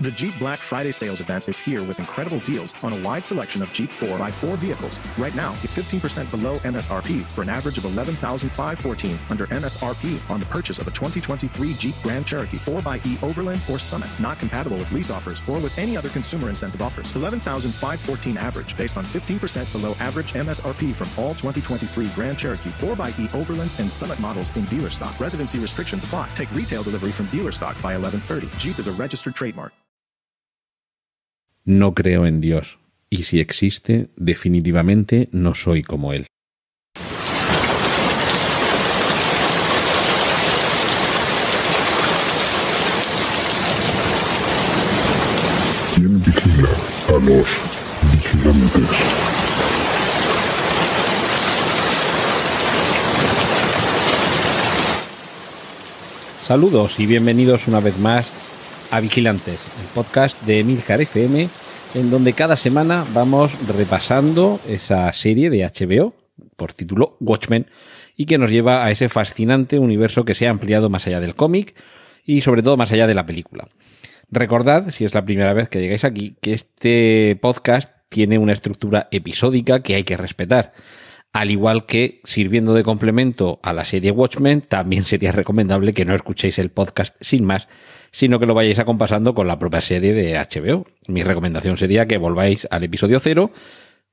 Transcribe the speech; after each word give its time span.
The 0.00 0.12
Jeep 0.12 0.38
Black 0.38 0.60
Friday 0.60 0.92
sales 0.92 1.20
event 1.20 1.48
is 1.48 1.58
here 1.58 1.82
with 1.82 1.98
incredible 1.98 2.38
deals 2.38 2.72
on 2.84 2.92
a 2.92 3.02
wide 3.02 3.26
selection 3.26 3.64
of 3.64 3.72
Jeep 3.72 3.90
4x4 3.90 4.56
vehicles. 4.58 4.96
Right 5.18 5.34
now, 5.34 5.50
get 5.54 5.72
15% 5.72 6.30
below 6.30 6.58
MSRP 6.58 7.22
for 7.22 7.42
an 7.42 7.48
average 7.48 7.78
of 7.78 7.84
11514 7.84 9.18
under 9.28 9.48
MSRP 9.48 10.30
on 10.30 10.38
the 10.38 10.46
purchase 10.46 10.78
of 10.78 10.86
a 10.86 10.92
2023 10.92 11.72
Jeep 11.74 11.96
Grand 12.04 12.24
Cherokee 12.24 12.58
4xE 12.58 13.20
Overland 13.24 13.60
or 13.68 13.80
Summit. 13.80 14.08
Not 14.20 14.38
compatible 14.38 14.76
with 14.76 14.92
lease 14.92 15.10
offers 15.10 15.42
or 15.48 15.58
with 15.58 15.76
any 15.76 15.96
other 15.96 16.10
consumer 16.10 16.48
incentive 16.48 16.80
offers. 16.80 17.10
11514 17.16 18.36
average 18.36 18.76
based 18.76 18.96
on 18.96 19.04
15% 19.04 19.72
below 19.72 19.96
average 19.98 20.32
MSRP 20.34 20.94
from 20.94 21.08
all 21.20 21.34
2023 21.34 22.06
Grand 22.10 22.38
Cherokee 22.38 22.70
4xE 22.70 23.34
Overland 23.34 23.72
and 23.80 23.90
Summit 23.90 24.20
models 24.20 24.56
in 24.56 24.64
dealer 24.66 24.90
stock. 24.90 25.18
Residency 25.18 25.58
restrictions 25.58 26.04
apply. 26.04 26.28
Take 26.36 26.54
retail 26.54 26.84
delivery 26.84 27.10
from 27.10 27.26
dealer 27.26 27.50
stock 27.50 27.74
by 27.82 27.98
1130. 27.98 28.46
Jeep 28.58 28.78
is 28.78 28.86
a 28.86 28.92
registered 28.92 29.34
trademark. 29.34 29.72
No 31.70 31.92
creo 31.92 32.24
en 32.24 32.40
Dios, 32.40 32.78
y 33.10 33.24
si 33.24 33.40
existe, 33.40 34.08
definitivamente 34.16 35.28
no 35.32 35.54
soy 35.54 35.82
como 35.82 36.14
Él. 36.14 36.26
¿Quién 45.94 46.24
vigila 46.24 46.70
a 47.08 47.12
los 47.12 47.46
vigilantes? 48.14 48.88
Saludos 56.46 56.98
y 56.98 57.04
bienvenidos 57.04 57.68
una 57.68 57.80
vez 57.80 57.98
más 57.98 58.47
a 58.90 59.00
Vigilantes, 59.00 59.60
el 59.80 59.86
podcast 59.94 60.42
de 60.44 60.64
Milcar 60.64 61.00
FM, 61.00 61.48
en 61.94 62.10
donde 62.10 62.32
cada 62.32 62.56
semana 62.56 63.04
vamos 63.12 63.52
repasando 63.68 64.60
esa 64.68 65.12
serie 65.12 65.50
de 65.50 65.64
HBO 65.64 66.14
por 66.56 66.72
título 66.72 67.16
Watchmen 67.20 67.66
y 68.16 68.26
que 68.26 68.38
nos 68.38 68.50
lleva 68.50 68.84
a 68.84 68.90
ese 68.90 69.08
fascinante 69.08 69.78
universo 69.78 70.24
que 70.24 70.34
se 70.34 70.46
ha 70.46 70.50
ampliado 70.50 70.90
más 70.90 71.06
allá 71.06 71.20
del 71.20 71.34
cómic 71.34 71.74
y 72.24 72.40
sobre 72.40 72.62
todo 72.62 72.76
más 72.76 72.92
allá 72.92 73.06
de 73.06 73.14
la 73.14 73.26
película. 73.26 73.68
Recordad, 74.30 74.90
si 74.90 75.04
es 75.04 75.14
la 75.14 75.24
primera 75.24 75.52
vez 75.52 75.68
que 75.68 75.80
llegáis 75.80 76.04
aquí, 76.04 76.36
que 76.40 76.52
este 76.52 77.38
podcast 77.40 77.92
tiene 78.08 78.38
una 78.38 78.52
estructura 78.52 79.08
episódica 79.10 79.82
que 79.82 79.94
hay 79.94 80.04
que 80.04 80.16
respetar. 80.16 80.72
Al 81.32 81.50
igual 81.50 81.86
que 81.86 82.20
sirviendo 82.24 82.72
de 82.72 82.82
complemento 82.82 83.60
a 83.62 83.72
la 83.72 83.84
serie 83.84 84.10
Watchmen, 84.10 84.62
también 84.62 85.04
sería 85.04 85.30
recomendable 85.30 85.92
que 85.92 86.04
no 86.04 86.14
escuchéis 86.14 86.58
el 86.58 86.70
podcast 86.70 87.16
sin 87.20 87.44
más, 87.44 87.68
sino 88.10 88.40
que 88.40 88.46
lo 88.46 88.54
vayáis 88.54 88.78
acompasando 88.78 89.34
con 89.34 89.46
la 89.46 89.58
propia 89.58 89.80
serie 89.80 90.14
de 90.14 90.34
HBO. 90.38 90.86
Mi 91.06 91.22
recomendación 91.22 91.76
sería 91.76 92.06
que 92.06 92.16
volváis 92.16 92.66
al 92.70 92.84
episodio 92.84 93.20
0, 93.20 93.52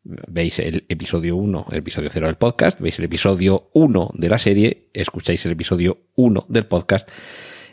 veis 0.03 0.59
el 0.59 0.85
episodio 0.89 1.37
1, 1.37 1.67
el 1.71 1.77
episodio 1.77 2.09
0 2.11 2.27
del 2.27 2.35
podcast, 2.35 2.79
veis 2.79 2.99
el 2.99 3.05
episodio 3.05 3.69
1 3.73 4.11
de 4.13 4.29
la 4.29 4.37
serie, 4.37 4.89
escucháis 4.93 5.45
el 5.45 5.53
episodio 5.53 5.97
1 6.15 6.45
del 6.49 6.67
podcast 6.67 7.09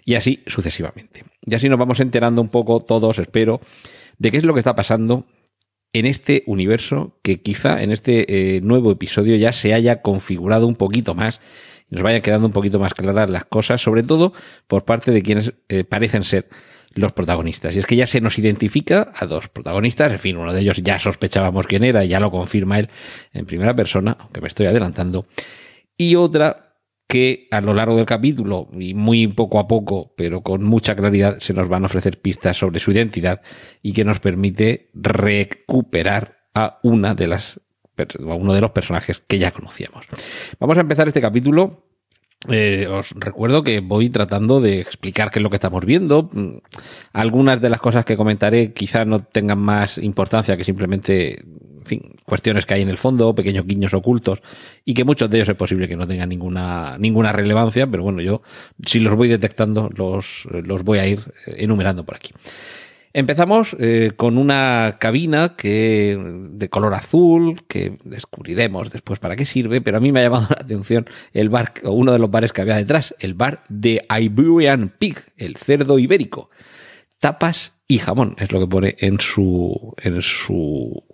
y 0.04 0.14
así 0.14 0.42
sucesivamente. 0.46 1.24
Y 1.44 1.54
así 1.54 1.68
nos 1.68 1.78
vamos 1.78 2.00
enterando 2.00 2.40
un 2.40 2.48
poco 2.48 2.78
todos, 2.78 3.18
espero, 3.18 3.60
de 4.18 4.30
qué 4.30 4.38
es 4.38 4.44
lo 4.44 4.54
que 4.54 4.60
está 4.60 4.74
pasando 4.74 5.26
en 5.92 6.06
este 6.06 6.42
universo 6.46 7.18
que 7.22 7.42
quizá 7.42 7.82
en 7.82 7.90
este 7.90 8.56
eh, 8.56 8.60
nuevo 8.60 8.90
episodio 8.90 9.36
ya 9.36 9.52
se 9.52 9.74
haya 9.74 10.00
configurado 10.00 10.66
un 10.66 10.76
poquito 10.76 11.14
más 11.14 11.40
y 11.90 11.94
nos 11.94 12.02
vayan 12.02 12.22
quedando 12.22 12.46
un 12.46 12.52
poquito 12.52 12.78
más 12.78 12.94
claras 12.94 13.28
las 13.28 13.44
cosas, 13.44 13.82
sobre 13.82 14.02
todo 14.02 14.32
por 14.66 14.84
parte 14.84 15.10
de 15.10 15.22
quienes 15.22 15.52
eh, 15.68 15.84
parecen 15.84 16.24
ser 16.24 16.48
los 16.94 17.12
protagonistas. 17.12 17.74
Y 17.76 17.78
es 17.78 17.86
que 17.86 17.96
ya 17.96 18.06
se 18.06 18.20
nos 18.20 18.38
identifica 18.38 19.12
a 19.14 19.26
dos 19.26 19.48
protagonistas, 19.48 20.12
en 20.12 20.18
fin, 20.18 20.36
uno 20.36 20.52
de 20.52 20.60
ellos 20.60 20.78
ya 20.78 20.98
sospechábamos 20.98 21.66
quién 21.66 21.84
era, 21.84 22.04
ya 22.04 22.20
lo 22.20 22.30
confirma 22.30 22.78
él 22.78 22.88
en 23.32 23.46
primera 23.46 23.74
persona, 23.74 24.16
aunque 24.20 24.40
me 24.40 24.48
estoy 24.48 24.66
adelantando, 24.66 25.26
y 25.96 26.16
otra 26.16 26.71
que 27.12 27.46
a 27.50 27.60
lo 27.60 27.74
largo 27.74 27.94
del 27.94 28.06
capítulo, 28.06 28.68
y 28.72 28.94
muy 28.94 29.26
poco 29.26 29.58
a 29.58 29.68
poco, 29.68 30.14
pero 30.16 30.40
con 30.40 30.64
mucha 30.64 30.96
claridad, 30.96 31.40
se 31.40 31.52
nos 31.52 31.68
van 31.68 31.82
a 31.82 31.86
ofrecer 31.86 32.22
pistas 32.22 32.56
sobre 32.56 32.80
su 32.80 32.90
identidad 32.90 33.42
y 33.82 33.92
que 33.92 34.02
nos 34.02 34.18
permite 34.18 34.88
recuperar 34.94 36.38
a 36.54 36.78
una 36.82 37.14
de 37.14 37.26
las 37.26 37.60
a 37.98 38.34
uno 38.34 38.54
de 38.54 38.62
los 38.62 38.70
personajes 38.70 39.22
que 39.26 39.38
ya 39.38 39.50
conocíamos. 39.50 40.06
Vamos 40.58 40.78
a 40.78 40.80
empezar 40.80 41.06
este 41.06 41.20
capítulo 41.20 41.84
eh, 42.48 42.88
os 42.88 43.12
recuerdo 43.12 43.62
que 43.62 43.80
voy 43.80 44.10
tratando 44.10 44.60
de 44.60 44.80
explicar 44.80 45.30
qué 45.30 45.38
es 45.38 45.42
lo 45.42 45.50
que 45.50 45.56
estamos 45.56 45.84
viendo. 45.84 46.30
Algunas 47.12 47.60
de 47.60 47.70
las 47.70 47.80
cosas 47.80 48.04
que 48.04 48.16
comentaré 48.16 48.72
quizá 48.72 49.04
no 49.04 49.20
tengan 49.20 49.58
más 49.58 49.98
importancia 49.98 50.56
que 50.56 50.64
simplemente 50.64 51.44
cuestiones 52.24 52.66
que 52.66 52.74
hay 52.74 52.82
en 52.82 52.88
el 52.88 52.96
fondo, 52.96 53.34
pequeños 53.34 53.66
guiños 53.66 53.94
ocultos, 53.94 54.40
y 54.84 54.94
que 54.94 55.04
muchos 55.04 55.28
de 55.30 55.38
ellos 55.38 55.48
es 55.48 55.56
posible 55.56 55.88
que 55.88 55.96
no 55.96 56.06
tengan 56.06 56.28
ninguna, 56.28 56.96
ninguna 56.98 57.32
relevancia, 57.32 57.86
pero 57.86 58.02
bueno, 58.02 58.20
yo 58.22 58.42
si 58.86 59.00
los 59.00 59.14
voy 59.14 59.28
detectando, 59.28 59.90
los, 59.94 60.46
los 60.50 60.84
voy 60.84 60.98
a 60.98 61.06
ir 61.06 61.20
enumerando 61.46 62.04
por 62.04 62.16
aquí. 62.16 62.32
Empezamos 63.14 63.76
eh, 63.78 64.12
con 64.16 64.38
una 64.38 64.96
cabina 64.98 65.54
que 65.56 66.18
de 66.18 66.68
color 66.70 66.94
azul 66.94 67.64
que 67.68 67.98
descubriremos 68.04 68.90
después 68.90 69.18
para 69.18 69.36
qué 69.36 69.44
sirve, 69.44 69.82
pero 69.82 69.98
a 69.98 70.00
mí 70.00 70.12
me 70.12 70.20
ha 70.20 70.24
llamado 70.24 70.48
la 70.56 70.62
atención 70.62 71.06
el 71.32 71.50
bar 71.50 71.74
o 71.84 71.92
uno 71.92 72.12
de 72.12 72.18
los 72.18 72.30
bares 72.30 72.52
que 72.52 72.62
había 72.62 72.76
detrás, 72.76 73.14
el 73.18 73.34
bar 73.34 73.64
de 73.68 74.04
Iberian 74.08 74.94
Pig, 74.98 75.18
el 75.36 75.56
cerdo 75.56 75.98
ibérico. 75.98 76.50
Tapas 77.20 77.74
y 77.86 77.98
jamón 77.98 78.34
es 78.38 78.50
lo 78.50 78.60
que 78.60 78.66
pone 78.66 78.96
en 78.98 79.20
su 79.20 79.94
en 79.98 80.22
su 80.22 81.04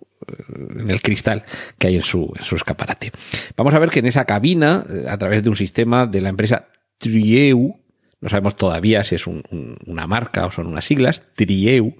en 0.78 0.90
el 0.90 1.00
cristal 1.00 1.44
que 1.78 1.88
hay 1.88 1.96
en 1.96 2.02
su, 2.02 2.32
en 2.38 2.44
su 2.44 2.56
escaparate. 2.56 3.12
Vamos 3.56 3.74
a 3.74 3.78
ver 3.78 3.90
que 3.90 4.00
en 4.00 4.06
esa 4.06 4.24
cabina, 4.24 4.84
eh, 4.88 5.06
a 5.08 5.16
través 5.18 5.42
de 5.42 5.50
un 5.50 5.56
sistema 5.56 6.06
de 6.06 6.20
la 6.20 6.28
empresa 6.28 6.68
Trieu, 6.98 7.76
no 8.20 8.28
sabemos 8.28 8.56
todavía 8.56 9.04
si 9.04 9.14
es 9.14 9.26
una 9.26 10.06
marca 10.06 10.46
o 10.46 10.50
son 10.50 10.66
unas 10.66 10.84
siglas, 10.84 11.34
Trieu, 11.34 11.96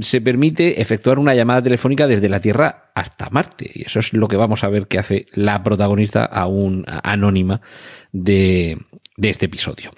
se 0.00 0.20
permite 0.20 0.80
efectuar 0.80 1.18
una 1.18 1.34
llamada 1.34 1.62
telefónica 1.62 2.06
desde 2.06 2.28
la 2.28 2.40
Tierra 2.40 2.90
hasta 2.94 3.30
Marte. 3.30 3.70
Y 3.72 3.82
eso 3.82 4.00
es 4.00 4.12
lo 4.12 4.28
que 4.28 4.36
vamos 4.36 4.64
a 4.64 4.68
ver 4.68 4.88
que 4.88 4.98
hace 4.98 5.26
la 5.32 5.62
protagonista 5.62 6.24
aún 6.24 6.84
anónima 6.86 7.60
de, 8.12 8.78
de 9.16 9.30
este 9.30 9.46
episodio 9.46 9.90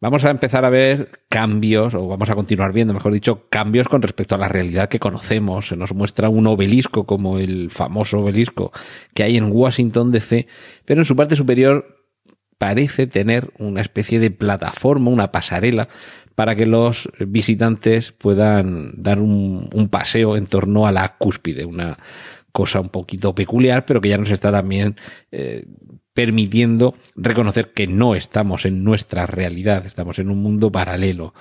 vamos 0.00 0.24
a 0.24 0.30
empezar 0.30 0.64
a 0.64 0.70
ver 0.70 1.10
cambios, 1.28 1.94
o 1.94 2.06
vamos 2.06 2.30
a 2.30 2.34
continuar 2.34 2.72
viendo, 2.72 2.94
mejor 2.94 3.12
dicho, 3.12 3.48
cambios 3.48 3.88
con 3.88 4.02
respecto 4.02 4.34
a 4.34 4.38
la 4.38 4.48
realidad 4.48 4.88
que 4.88 4.98
conocemos. 4.98 5.68
Se 5.68 5.76
nos 5.76 5.94
muestra 5.94 6.28
un 6.28 6.46
obelisco 6.46 7.04
como 7.04 7.38
el 7.38 7.70
famoso 7.70 8.20
obelisco 8.20 8.72
que 9.14 9.22
hay 9.22 9.36
en 9.36 9.50
Washington 9.50 10.12
DC, 10.12 10.46
pero 10.84 11.00
en 11.00 11.04
su 11.04 11.16
parte 11.16 11.36
superior 11.36 11.95
parece 12.58 13.06
tener 13.06 13.50
una 13.58 13.80
especie 13.80 14.18
de 14.18 14.30
plataforma, 14.30 15.10
una 15.10 15.32
pasarela, 15.32 15.88
para 16.34 16.54
que 16.54 16.66
los 16.66 17.08
visitantes 17.18 18.12
puedan 18.12 18.92
dar 19.02 19.20
un, 19.20 19.88
paseo 19.90 20.36
en 20.36 20.46
torno 20.46 20.86
a 20.86 20.92
la 20.92 21.16
cúspide, 21.16 21.64
una 21.64 21.96
cosa 22.52 22.80
un 22.80 22.90
poquito 22.90 23.34
peculiar, 23.34 23.86
pero 23.86 24.00
que 24.00 24.10
ya 24.10 24.18
nos 24.18 24.30
está 24.30 24.52
también 24.52 24.96
eh, 25.32 25.66
permitiendo 26.12 26.94
reconocer 27.14 27.72
que 27.72 27.86
no 27.86 28.14
estamos 28.14 28.64
en 28.66 28.84
nuestra 28.84 29.26
realidad, 29.26 29.86
estamos 29.86 30.18
en 30.18 30.30
un 30.30 30.42
mundo 30.42 30.70
paralelo. 30.70 31.34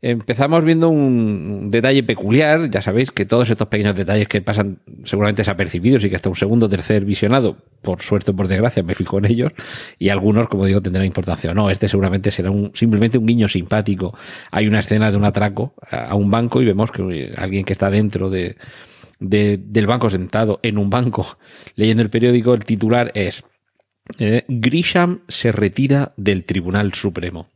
Empezamos 0.00 0.62
viendo 0.62 0.88
un 0.90 1.70
detalle 1.70 2.04
peculiar, 2.04 2.70
ya 2.70 2.80
sabéis 2.80 3.10
que 3.10 3.26
todos 3.26 3.50
estos 3.50 3.66
pequeños 3.66 3.96
detalles 3.96 4.28
que 4.28 4.40
pasan 4.40 4.78
seguramente 5.02 5.40
desapercibidos 5.40 6.04
y 6.04 6.10
que 6.10 6.14
hasta 6.14 6.28
un 6.28 6.36
segundo 6.36 6.66
o 6.66 6.68
tercer 6.68 7.04
visionado, 7.04 7.56
por 7.82 8.00
suerte 8.00 8.30
o 8.30 8.36
por 8.36 8.46
desgracia, 8.46 8.84
me 8.84 8.94
fijo 8.94 9.18
en 9.18 9.24
ellos, 9.24 9.52
y 9.98 10.10
algunos, 10.10 10.46
como 10.46 10.66
digo, 10.66 10.80
tendrán 10.80 11.04
importancia. 11.04 11.52
No, 11.52 11.68
este 11.68 11.88
seguramente 11.88 12.30
será 12.30 12.52
un, 12.52 12.70
simplemente 12.74 13.18
un 13.18 13.26
guiño 13.26 13.48
simpático. 13.48 14.16
Hay 14.52 14.68
una 14.68 14.78
escena 14.78 15.10
de 15.10 15.16
un 15.16 15.24
atraco 15.24 15.74
a 15.90 16.14
un 16.14 16.30
banco 16.30 16.62
y 16.62 16.64
vemos 16.64 16.92
que 16.92 17.34
alguien 17.36 17.64
que 17.64 17.72
está 17.72 17.90
dentro 17.90 18.30
de, 18.30 18.56
del 19.18 19.86
banco 19.88 20.10
sentado 20.10 20.60
en 20.62 20.78
un 20.78 20.90
banco 20.90 21.38
leyendo 21.74 22.04
el 22.04 22.10
periódico, 22.10 22.54
el 22.54 22.62
titular 22.62 23.10
es 23.14 23.42
eh, 24.20 24.44
Grisham 24.46 25.22
se 25.26 25.50
retira 25.50 26.12
del 26.16 26.44
Tribunal 26.44 26.94
Supremo. 26.94 27.48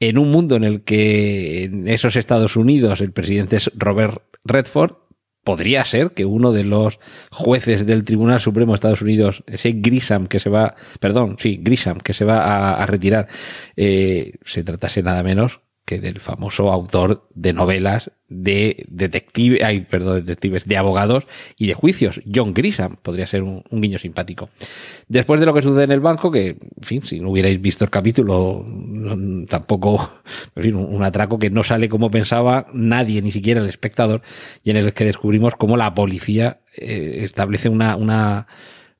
En 0.00 0.18
un 0.18 0.30
mundo 0.30 0.56
en 0.56 0.64
el 0.64 0.84
que 0.84 1.64
en 1.64 1.88
esos 1.88 2.16
Estados 2.16 2.56
Unidos 2.56 3.00
el 3.00 3.12
presidente 3.12 3.56
es 3.56 3.70
Robert 3.74 4.22
Redford, 4.44 4.96
podría 5.42 5.84
ser 5.84 6.12
que 6.12 6.24
uno 6.24 6.52
de 6.52 6.64
los 6.64 7.00
jueces 7.30 7.86
del 7.86 8.04
Tribunal 8.04 8.40
Supremo 8.40 8.72
de 8.72 8.76
Estados 8.76 9.02
Unidos, 9.02 9.42
ese 9.46 9.72
Grisham 9.72 10.26
que 10.28 10.38
se 10.38 10.50
va, 10.50 10.76
perdón, 11.00 11.36
sí, 11.40 11.58
Grisham 11.60 11.98
que 11.98 12.12
se 12.12 12.24
va 12.24 12.74
a, 12.74 12.86
retirar, 12.86 13.28
eh, 13.76 14.34
se 14.44 14.62
tratase 14.62 15.02
nada 15.02 15.22
menos 15.22 15.60
que 15.88 15.98
del 15.98 16.20
famoso 16.20 16.70
autor 16.70 17.26
de 17.34 17.54
novelas 17.54 18.10
de 18.28 18.84
detective, 18.90 19.64
ay, 19.64 19.80
perdón, 19.80 20.16
detectives, 20.16 20.68
de 20.68 20.76
abogados 20.76 21.26
y 21.56 21.66
de 21.66 21.72
juicios, 21.72 22.20
John 22.32 22.52
Grisham, 22.52 22.96
podría 22.96 23.26
ser 23.26 23.42
un, 23.42 23.64
guiño 23.70 23.98
simpático. 23.98 24.50
Después 25.08 25.40
de 25.40 25.46
lo 25.46 25.54
que 25.54 25.62
sucede 25.62 25.84
en 25.84 25.92
el 25.92 26.00
banco, 26.00 26.30
que, 26.30 26.48
en 26.48 26.82
fin, 26.82 27.02
si 27.04 27.20
no 27.20 27.30
hubierais 27.30 27.58
visto 27.62 27.86
el 27.86 27.90
capítulo, 27.90 28.66
tampoco, 29.48 30.10
un, 30.56 31.02
atraco 31.02 31.38
que 31.38 31.48
no 31.48 31.64
sale 31.64 31.88
como 31.88 32.10
pensaba 32.10 32.66
nadie, 32.74 33.22
ni 33.22 33.32
siquiera 33.32 33.62
el 33.62 33.68
espectador, 33.70 34.20
y 34.62 34.68
en 34.68 34.76
el 34.76 34.92
que 34.92 35.06
descubrimos 35.06 35.54
cómo 35.54 35.78
la 35.78 35.94
policía 35.94 36.60
eh, 36.76 37.20
establece 37.22 37.70
una, 37.70 37.96
una, 37.96 38.46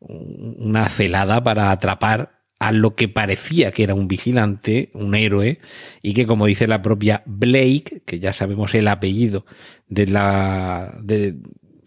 una 0.00 0.88
celada 0.88 1.44
para 1.44 1.70
atrapar 1.70 2.37
a 2.58 2.72
lo 2.72 2.94
que 2.94 3.08
parecía 3.08 3.70
que 3.70 3.84
era 3.84 3.94
un 3.94 4.08
vigilante, 4.08 4.90
un 4.94 5.14
héroe, 5.14 5.60
y 6.02 6.14
que 6.14 6.26
como 6.26 6.46
dice 6.46 6.66
la 6.66 6.82
propia 6.82 7.22
Blake, 7.26 8.02
que 8.04 8.18
ya 8.18 8.32
sabemos 8.32 8.74
el 8.74 8.88
apellido 8.88 9.46
de 9.88 10.06
la, 10.06 10.94
de, 11.00 11.36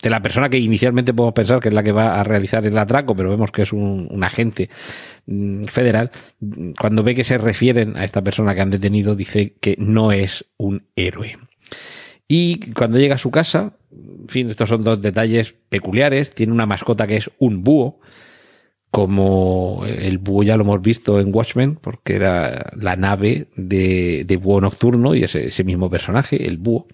la 0.03 0.21
persona 0.21 0.49
que 0.49 0.57
inicialmente 0.57 1.13
podemos 1.13 1.33
pensar 1.33 1.59
que 1.59 1.69
es 1.69 1.73
la 1.73 1.83
que 1.83 1.91
va 1.91 2.19
a 2.19 2.23
realizar 2.23 2.65
el 2.65 2.77
atraco, 2.77 3.15
pero 3.15 3.29
vemos 3.29 3.51
que 3.51 3.63
es 3.63 3.73
un, 3.73 4.23
agente 4.23 4.69
mm, 5.25 5.65
federal, 5.65 6.11
cuando 6.79 7.03
ve 7.03 7.15
que 7.15 7.23
se 7.23 7.37
refieren 7.37 7.97
a 7.97 8.05
esta 8.05 8.21
persona 8.21 8.55
que 8.55 8.61
han 8.61 8.69
detenido, 8.69 9.15
dice 9.15 9.55
que 9.59 9.75
no 9.77 10.11
es 10.11 10.45
un 10.57 10.85
héroe. 10.95 11.37
Y 12.27 12.71
cuando 12.71 12.97
llega 12.97 13.15
a 13.15 13.17
su 13.17 13.29
casa, 13.29 13.73
en 13.91 14.29
fin, 14.29 14.49
estos 14.49 14.69
son 14.69 14.85
dos 14.85 15.01
detalles 15.01 15.53
peculiares, 15.67 16.29
tiene 16.29 16.53
una 16.53 16.65
mascota 16.65 17.05
que 17.05 17.17
es 17.17 17.29
un 17.39 17.61
búho, 17.61 17.99
como 18.91 19.83
el 19.85 20.17
búho 20.17 20.43
ya 20.43 20.57
lo 20.57 20.63
hemos 20.63 20.81
visto 20.81 21.19
en 21.19 21.33
Watchmen, 21.33 21.75
porque 21.75 22.15
era 22.15 22.71
la 22.75 22.97
nave 22.97 23.47
de, 23.55 24.25
de 24.25 24.37
búho 24.37 24.59
nocturno 24.59 25.15
y 25.15 25.23
ese, 25.23 25.45
ese 25.45 25.63
mismo 25.63 25.89
personaje, 25.89 26.45
el 26.45 26.57
búho. 26.57 26.87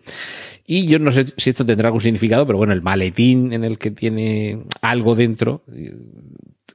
Y 0.65 0.85
yo 0.85 0.99
no 0.99 1.11
sé 1.11 1.25
si 1.25 1.49
esto 1.49 1.65
tendrá 1.65 1.87
algún 1.87 2.01
significado, 2.01 2.45
pero 2.45 2.57
bueno, 2.57 2.73
el 2.73 2.81
maletín 2.81 3.51
en 3.51 3.63
el 3.63 3.77
que 3.79 3.89
tiene 3.89 4.59
algo 4.81 5.15
dentro 5.15 5.63
eh, 5.73 5.95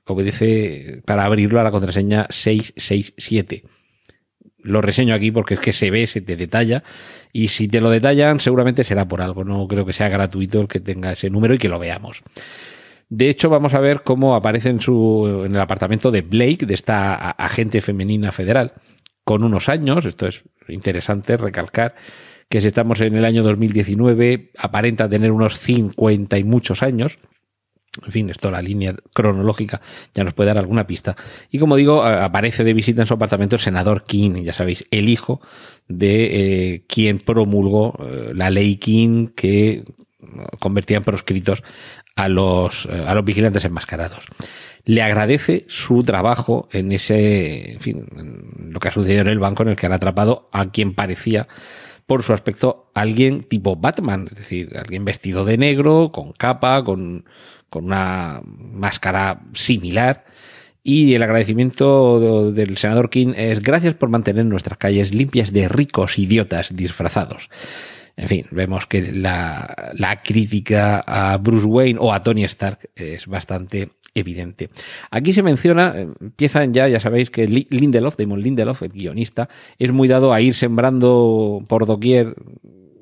obedece 0.06 1.02
para 1.04 1.24
abrirlo 1.24 1.60
a 1.60 1.62
la 1.62 1.70
contraseña 1.70 2.26
667. 2.28 3.64
Lo 4.58 4.80
reseño 4.80 5.14
aquí 5.14 5.30
porque 5.30 5.54
es 5.54 5.60
que 5.60 5.72
se 5.72 5.90
ve, 5.90 6.06
se 6.06 6.20
te 6.20 6.36
detalla. 6.36 6.82
Y 7.32 7.48
si 7.48 7.69
te 7.69 7.80
lo 7.80 7.90
detallan, 7.90 8.40
seguramente 8.40 8.82
será 8.82 9.06
por 9.06 9.20
algo. 9.20 9.44
No 9.44 9.69
creo 9.69 9.84
que 9.84 9.92
sea 9.92 10.08
gratuito 10.08 10.60
el 10.60 10.69
que 10.69 10.80
tenga 10.80 11.12
ese 11.12 11.30
número 11.30 11.54
y 11.54 11.58
que 11.58 11.69
lo 11.69 11.78
veamos. 11.78 12.22
De 13.14 13.28
hecho, 13.28 13.50
vamos 13.50 13.74
a 13.74 13.80
ver 13.80 14.04
cómo 14.04 14.34
aparece 14.34 14.70
en, 14.70 14.80
su, 14.80 15.42
en 15.44 15.54
el 15.54 15.60
apartamento 15.60 16.10
de 16.10 16.22
Blake, 16.22 16.64
de 16.64 16.72
esta 16.72 17.32
agente 17.32 17.82
femenina 17.82 18.32
federal, 18.32 18.72
con 19.22 19.44
unos 19.44 19.68
años. 19.68 20.06
Esto 20.06 20.28
es 20.28 20.42
interesante 20.66 21.36
recalcar 21.36 21.94
que 22.48 22.62
si 22.62 22.68
estamos 22.68 23.02
en 23.02 23.14
el 23.14 23.26
año 23.26 23.42
2019, 23.42 24.52
aparenta 24.56 25.10
tener 25.10 25.30
unos 25.30 25.58
50 25.58 26.38
y 26.38 26.44
muchos 26.44 26.82
años. 26.82 27.18
En 28.02 28.12
fin, 28.12 28.30
esto 28.30 28.50
la 28.50 28.62
línea 28.62 28.96
cronológica 29.12 29.82
ya 30.14 30.24
nos 30.24 30.32
puede 30.32 30.46
dar 30.46 30.56
alguna 30.56 30.86
pista. 30.86 31.14
Y 31.50 31.58
como 31.58 31.76
digo, 31.76 32.02
aparece 32.02 32.64
de 32.64 32.72
visita 32.72 33.02
en 33.02 33.06
su 33.06 33.12
apartamento 33.12 33.56
el 33.56 33.60
senador 33.60 34.04
King, 34.04 34.42
ya 34.42 34.54
sabéis, 34.54 34.86
el 34.90 35.10
hijo 35.10 35.42
de 35.86 36.30
eh, 36.72 36.84
quien 36.88 37.18
promulgó 37.18 37.94
eh, 38.02 38.32
la 38.34 38.48
ley 38.48 38.76
King 38.76 39.28
que 39.36 39.84
convertía 40.61 40.99
en 40.99 41.05
proscritos 41.05 41.62
a 42.17 42.29
los, 42.29 42.87
eh, 42.87 43.05
a 43.06 43.14
los 43.14 43.25
vigilantes 43.25 43.64
enmascarados. 43.64 44.26
Le 44.84 45.02
agradece 45.02 45.64
su 45.69 46.02
trabajo 46.02 46.69
en 46.73 46.93
ese, 46.93 47.73
en 47.73 47.81
fin, 47.81 48.06
lo 48.70 48.81
que 48.81 48.88
ha 48.88 48.93
sucedido 48.93 49.23
en 49.23 49.29
el 49.29 49.38
banco 49.38 49.62
en 49.62 49.70
el 49.70 49.76
que 49.76 49.87
han 49.87 49.93
atrapado 49.93 50.49
a 50.52 50.70
quien 50.70 50.94
parecía, 50.94 51.46
por 52.06 52.23
su 52.23 52.32
aspecto, 52.32 52.90
alguien 52.94 53.44
tipo 53.44 53.76
Batman, 53.76 54.29
es 54.31 54.37
decir, 54.37 54.76
alguien 54.76 55.05
vestido 55.05 55.44
de 55.44 55.56
negro, 55.56 56.11
con 56.12 56.32
capa, 56.32 56.84
con, 56.84 57.25
con 57.70 57.87
una 57.87 58.43
máscara 58.44 59.43
similar. 59.55 60.25
Y 60.82 61.14
el 61.14 61.23
agradecimiento 61.23 62.50
del 62.50 62.76
senador 62.76 63.08
King 63.08 63.34
es 63.37 63.62
gracias 63.62 63.94
por 63.94 64.08
mantener 64.08 64.44
nuestras 64.46 64.79
calles 64.79 65.14
limpias 65.14 65.52
de 65.52 65.69
ricos 65.69 66.19
idiotas 66.19 66.75
disfrazados. 66.75 67.49
En 68.16 68.28
fin, 68.28 68.46
vemos 68.50 68.86
que 68.86 69.12
la, 69.12 70.20
crítica 70.24 71.00
a 71.00 71.36
Bruce 71.38 71.66
Wayne 71.66 71.98
o 72.00 72.12
a 72.12 72.22
Tony 72.22 72.44
Stark 72.44 72.90
es 72.94 73.26
bastante 73.26 73.90
evidente. 74.14 74.70
Aquí 75.10 75.32
se 75.32 75.42
menciona, 75.42 75.94
empiezan 76.20 76.74
ya, 76.74 76.88
ya 76.88 77.00
sabéis 77.00 77.30
que 77.30 77.46
Lindelof, 77.46 78.16
Damon 78.16 78.42
Lindelof, 78.42 78.82
el 78.82 78.90
guionista, 78.90 79.48
es 79.78 79.92
muy 79.92 80.08
dado 80.08 80.32
a 80.34 80.40
ir 80.40 80.54
sembrando 80.54 81.64
por 81.66 81.86
doquier 81.86 82.34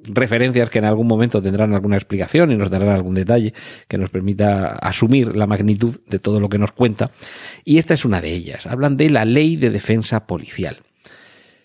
referencias 0.04 0.70
que 0.70 0.78
en 0.78 0.84
algún 0.84 1.06
momento 1.06 1.42
tendrán 1.42 1.74
alguna 1.74 1.96
explicación 1.96 2.50
y 2.52 2.56
nos 2.56 2.70
darán 2.70 2.88
algún 2.88 3.14
detalle 3.14 3.52
que 3.88 3.98
nos 3.98 4.10
permita 4.10 4.76
asumir 4.76 5.36
la 5.36 5.46
magnitud 5.46 6.00
de 6.06 6.18
todo 6.18 6.40
lo 6.40 6.48
que 6.48 6.58
nos 6.58 6.72
cuenta. 6.72 7.10
Y 7.64 7.78
esta 7.78 7.94
es 7.94 8.04
una 8.04 8.20
de 8.20 8.32
ellas. 8.32 8.66
Hablan 8.66 8.96
de 8.96 9.10
la 9.10 9.24
ley 9.24 9.56
de 9.56 9.70
defensa 9.70 10.26
policial. 10.26 10.78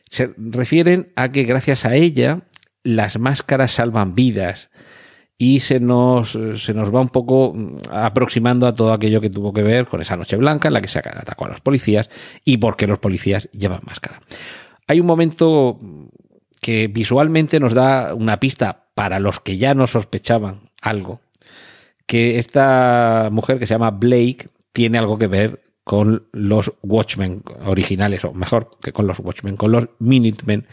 Se 0.09 0.33
refieren 0.38 1.12
a 1.15 1.31
que 1.31 1.44
gracias 1.44 1.86
a 1.86 1.95
ella 1.95 2.44
las 2.86 3.20
máscaras 3.20 3.72
salvan 3.72 4.16
vidas 4.16 4.70
y 5.38 5.60
se 5.60 5.80
nos, 5.82 6.38
se 6.56 6.74
nos 6.74 6.94
va 6.94 7.02
un 7.02 7.10
poco 7.10 7.54
mm, 7.54 7.78
aproximando 7.92 8.68
a 8.68 8.74
todo 8.74 8.94
aquello 8.94 9.20
que 9.20 9.30
tuvo 9.30 9.52
que 9.52 9.64
ver 9.64 9.88
con 9.88 10.02
esa 10.02 10.16
noche 10.16 10.38
blanca 10.38 10.70
en 10.70 10.76
la 10.76 10.82
que 10.82 10.88
se 10.88 11.00
atacó 11.00 11.46
a 11.46 11.50
los 11.50 11.62
policías 11.62 12.10
y 12.46 12.58
por 12.58 12.78
qué 12.78 12.88
los 12.88 13.00
policías 13.00 13.50
llevan 13.52 13.82
máscara. 13.86 14.22
Hay 14.88 15.00
un 15.00 15.08
momento 15.08 15.80
que 16.62 16.88
visualmente 16.88 17.60
nos 17.60 17.74
da 17.74 18.14
una 18.14 18.40
pista 18.40 18.86
para 18.94 19.20
los 19.20 19.40
que 19.40 19.58
ya 19.58 19.74
no 19.74 19.88
sospechaban 19.88 20.70
algo, 20.81 21.20
que 22.06 22.38
esta 22.38 23.30
mujer 23.31 23.58
que 23.60 23.66
se 23.66 23.74
llama 23.74 23.92
Blake 23.92 24.50
tiene 24.72 25.00
algo 25.00 25.18
que 25.18 25.28
ver 25.28 25.64
con 25.84 26.28
los 26.31 26.72
Watchmen 26.84 27.44
originales, 27.66 28.24
o 28.26 28.34
mejor 28.34 28.70
que 28.81 28.94
con 28.94 29.08
los 29.08 29.20
Watchmen, 29.20 29.58
con 29.58 29.72
los 29.72 29.90
Minutemen 30.00 30.68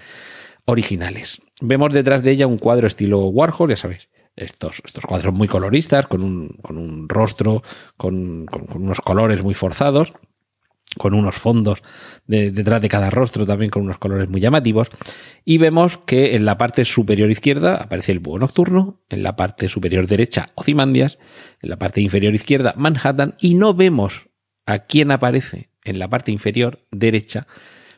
originales. 0.64 1.40
Vemos 1.60 1.92
detrás 1.92 2.22
de 2.22 2.30
ella 2.32 2.46
un 2.46 2.58
cuadro 2.58 2.86
estilo 2.86 3.26
Warhol, 3.26 3.70
ya 3.70 3.76
sabéis, 3.76 4.08
estos, 4.36 4.82
estos 4.84 5.04
cuadros 5.04 5.34
muy 5.34 5.48
coloristas, 5.48 6.06
con 6.06 6.22
un, 6.22 6.48
con 6.62 6.78
un 6.78 7.08
rostro, 7.08 7.62
con, 7.96 8.46
unos 8.74 9.00
colores 9.00 9.42
muy 9.42 9.54
forzados, 9.54 10.12
con 10.98 11.14
unos 11.14 11.36
fondos 11.36 11.82
detrás 12.26 12.82
de 12.82 12.88
cada 12.88 13.08
rostro 13.08 13.46
también 13.46 13.70
con 13.70 13.82
unos 13.82 13.98
colores 13.98 14.28
muy 14.28 14.40
llamativos. 14.40 14.90
Y 15.44 15.58
vemos 15.58 15.98
que 15.98 16.34
en 16.36 16.44
la 16.44 16.58
parte 16.58 16.84
superior 16.84 17.30
izquierda 17.30 17.76
aparece 17.76 18.12
el 18.12 18.18
búho 18.18 18.38
nocturno, 18.38 19.00
en 19.08 19.22
la 19.22 19.36
parte 19.36 19.68
superior 19.68 20.06
derecha 20.06 20.50
Ozymandias, 20.54 21.18
en 21.60 21.70
la 21.70 21.78
parte 21.78 22.00
inferior 22.00 22.34
izquierda 22.34 22.74
Manhattan, 22.76 23.36
y 23.40 23.54
no 23.54 23.74
vemos 23.74 24.28
a 24.66 24.80
quién 24.80 25.10
aparece 25.10 25.70
en 25.84 25.98
la 25.98 26.08
parte 26.08 26.30
inferior 26.30 26.86
derecha 26.90 27.46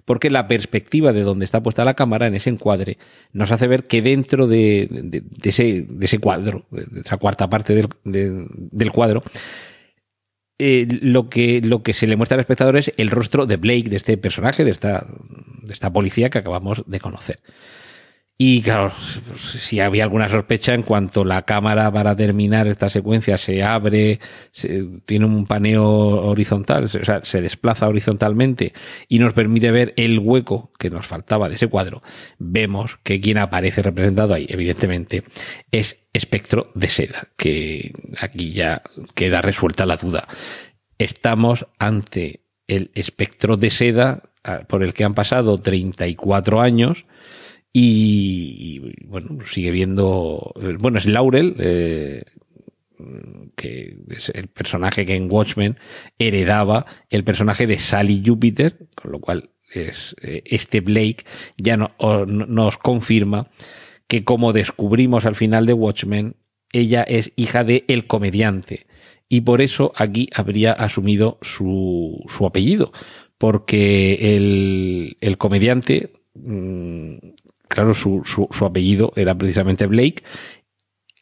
porque 0.04 0.30
la 0.30 0.48
perspectiva 0.48 1.12
de 1.12 1.22
donde 1.22 1.44
está 1.44 1.62
puesta 1.62 1.84
la 1.84 1.94
cámara 1.94 2.26
en 2.26 2.34
ese 2.34 2.50
encuadre 2.50 2.98
nos 3.32 3.50
hace 3.50 3.66
ver 3.66 3.86
que 3.86 4.02
dentro 4.02 4.46
de, 4.46 5.22
ese, 5.42 6.20
cuadro, 6.20 6.67
de 6.70 7.00
esa 7.00 7.17
cuarta 7.17 7.48
parte 7.48 7.74
del, 8.05 8.93
cuadro, 8.93 9.22
eh, 10.58 10.86
lo, 11.00 11.29
que, 11.29 11.60
lo 11.62 11.82
que 11.82 11.93
se 11.93 12.06
le 12.06 12.17
muestra 12.17 12.36
al 12.36 12.40
espectador 12.40 12.76
es 12.76 12.93
el 12.96 13.10
rostro 13.10 13.46
de 13.46 13.56
Blake, 13.56 13.88
de 13.88 13.96
este 13.96 14.17
personaje, 14.17 14.64
de 14.64 14.70
esta, 14.70 15.06
de 15.62 15.72
esta 15.72 15.93
policía 15.93 16.31
que 16.31 16.38
acabamos 16.38 16.84
de 16.86 17.00
conocer. 17.00 17.40
Y 18.36 18.62
claro, 18.62 18.93
si 19.60 19.79
había 19.79 20.03
alguna 20.03 20.29
sospecha 20.29 20.74
en 20.74 20.82
cuanto 20.82 21.24
la 21.24 21.43
cámara 21.43 21.93
para 21.93 22.17
terminar 22.17 22.67
esta 22.67 22.88
secuencia 22.88 23.38
se 23.38 23.62
abre, 23.62 24.19
tiene 25.06 25.24
un 25.24 25.46
paneo 25.46 25.84
horizontal, 25.84 26.84
o 26.84 26.88
sea, 26.88 27.22
se 27.22 27.41
desplaza 27.41 27.86
horizontalmente 27.86 28.72
y 29.08 29.20
nos 29.20 29.34
permite 29.34 29.70
ver 29.70 29.94
el 29.96 30.19
hueco 30.19 30.72
que 30.81 30.91
nos 30.91 31.06
faltaba 31.06 31.48
de 31.48 31.55
ese 31.55 31.69
cuadro, 31.69 32.03
vemos 32.38 32.98
que 33.05 33.20
quien 33.20 33.38
aparece 33.38 33.82
representado 33.82 34.34
ahí, 34.34 34.46
evidentemente, 34.48 35.22
es 35.70 36.05
espectro 36.12 36.72
de 36.74 36.88
seda, 36.88 37.29
que 37.36 37.93
aquí 38.20 38.53
ya 38.53 38.82
queda 39.14 39.43
resuelta 39.43 39.86
la 39.86 39.96
duda. 39.96 40.26
Estamos 40.98 41.69
ante 41.79 42.41
el 42.67 42.91
espectro 42.94 43.56
de 43.56 43.70
seda 43.70 44.22
por 44.69 44.82
el 44.82 44.93
que 44.93 45.05
han 45.05 45.14
pasado 45.14 45.56
34 45.58 46.60
años, 46.60 47.06
y, 47.76 48.78
bueno, 49.04 49.44
sigue 49.46 49.72
viendo. 49.72 50.54
Bueno, 50.78 50.98
es 50.98 51.06
Laurel, 51.06 51.56
eh, 51.58 52.22
que 53.56 53.96
es 54.10 54.28
el 54.28 54.46
personaje 54.46 55.04
que 55.04 55.16
en 55.16 55.31
Watchmen 55.31 55.76
heredaba 56.20 56.86
el 57.10 57.24
personaje 57.24 57.66
de 57.66 57.81
Sally 57.81 58.22
Jupiter, 58.24 58.86
con 58.94 59.10
lo 59.10 59.19
cual 59.19 59.50
es, 59.72 60.14
eh, 60.22 60.43
este 60.44 60.82
Blake 60.82 61.24
ya 61.58 61.76
no, 61.76 61.90
nos 62.26 62.78
confirma 62.78 63.50
que 64.06 64.22
como 64.22 64.52
descubrimos 64.52 65.26
al 65.26 65.34
final 65.34 65.66
de 65.66 65.72
Watchmen, 65.72 66.36
ella 66.70 67.02
es 67.02 67.32
hija 67.34 67.64
de 67.64 67.84
el 67.88 68.06
comediante. 68.06 68.86
Y 69.28 69.40
por 69.40 69.60
eso 69.60 69.93
aquí 69.96 70.28
habría 70.32 70.72
asumido 70.74 71.38
su, 71.43 72.22
su 72.28 72.46
apellido. 72.46 72.93
Porque 73.36 74.36
el, 74.36 75.16
el 75.20 75.38
comediante 75.38 76.12
mm, 76.34 77.33
claro, 77.74 77.93
su, 77.93 78.22
su, 78.24 78.64
apellido 78.64 79.12
era 79.16 79.34
precisamente 79.34 79.86
Blake. 79.86 80.22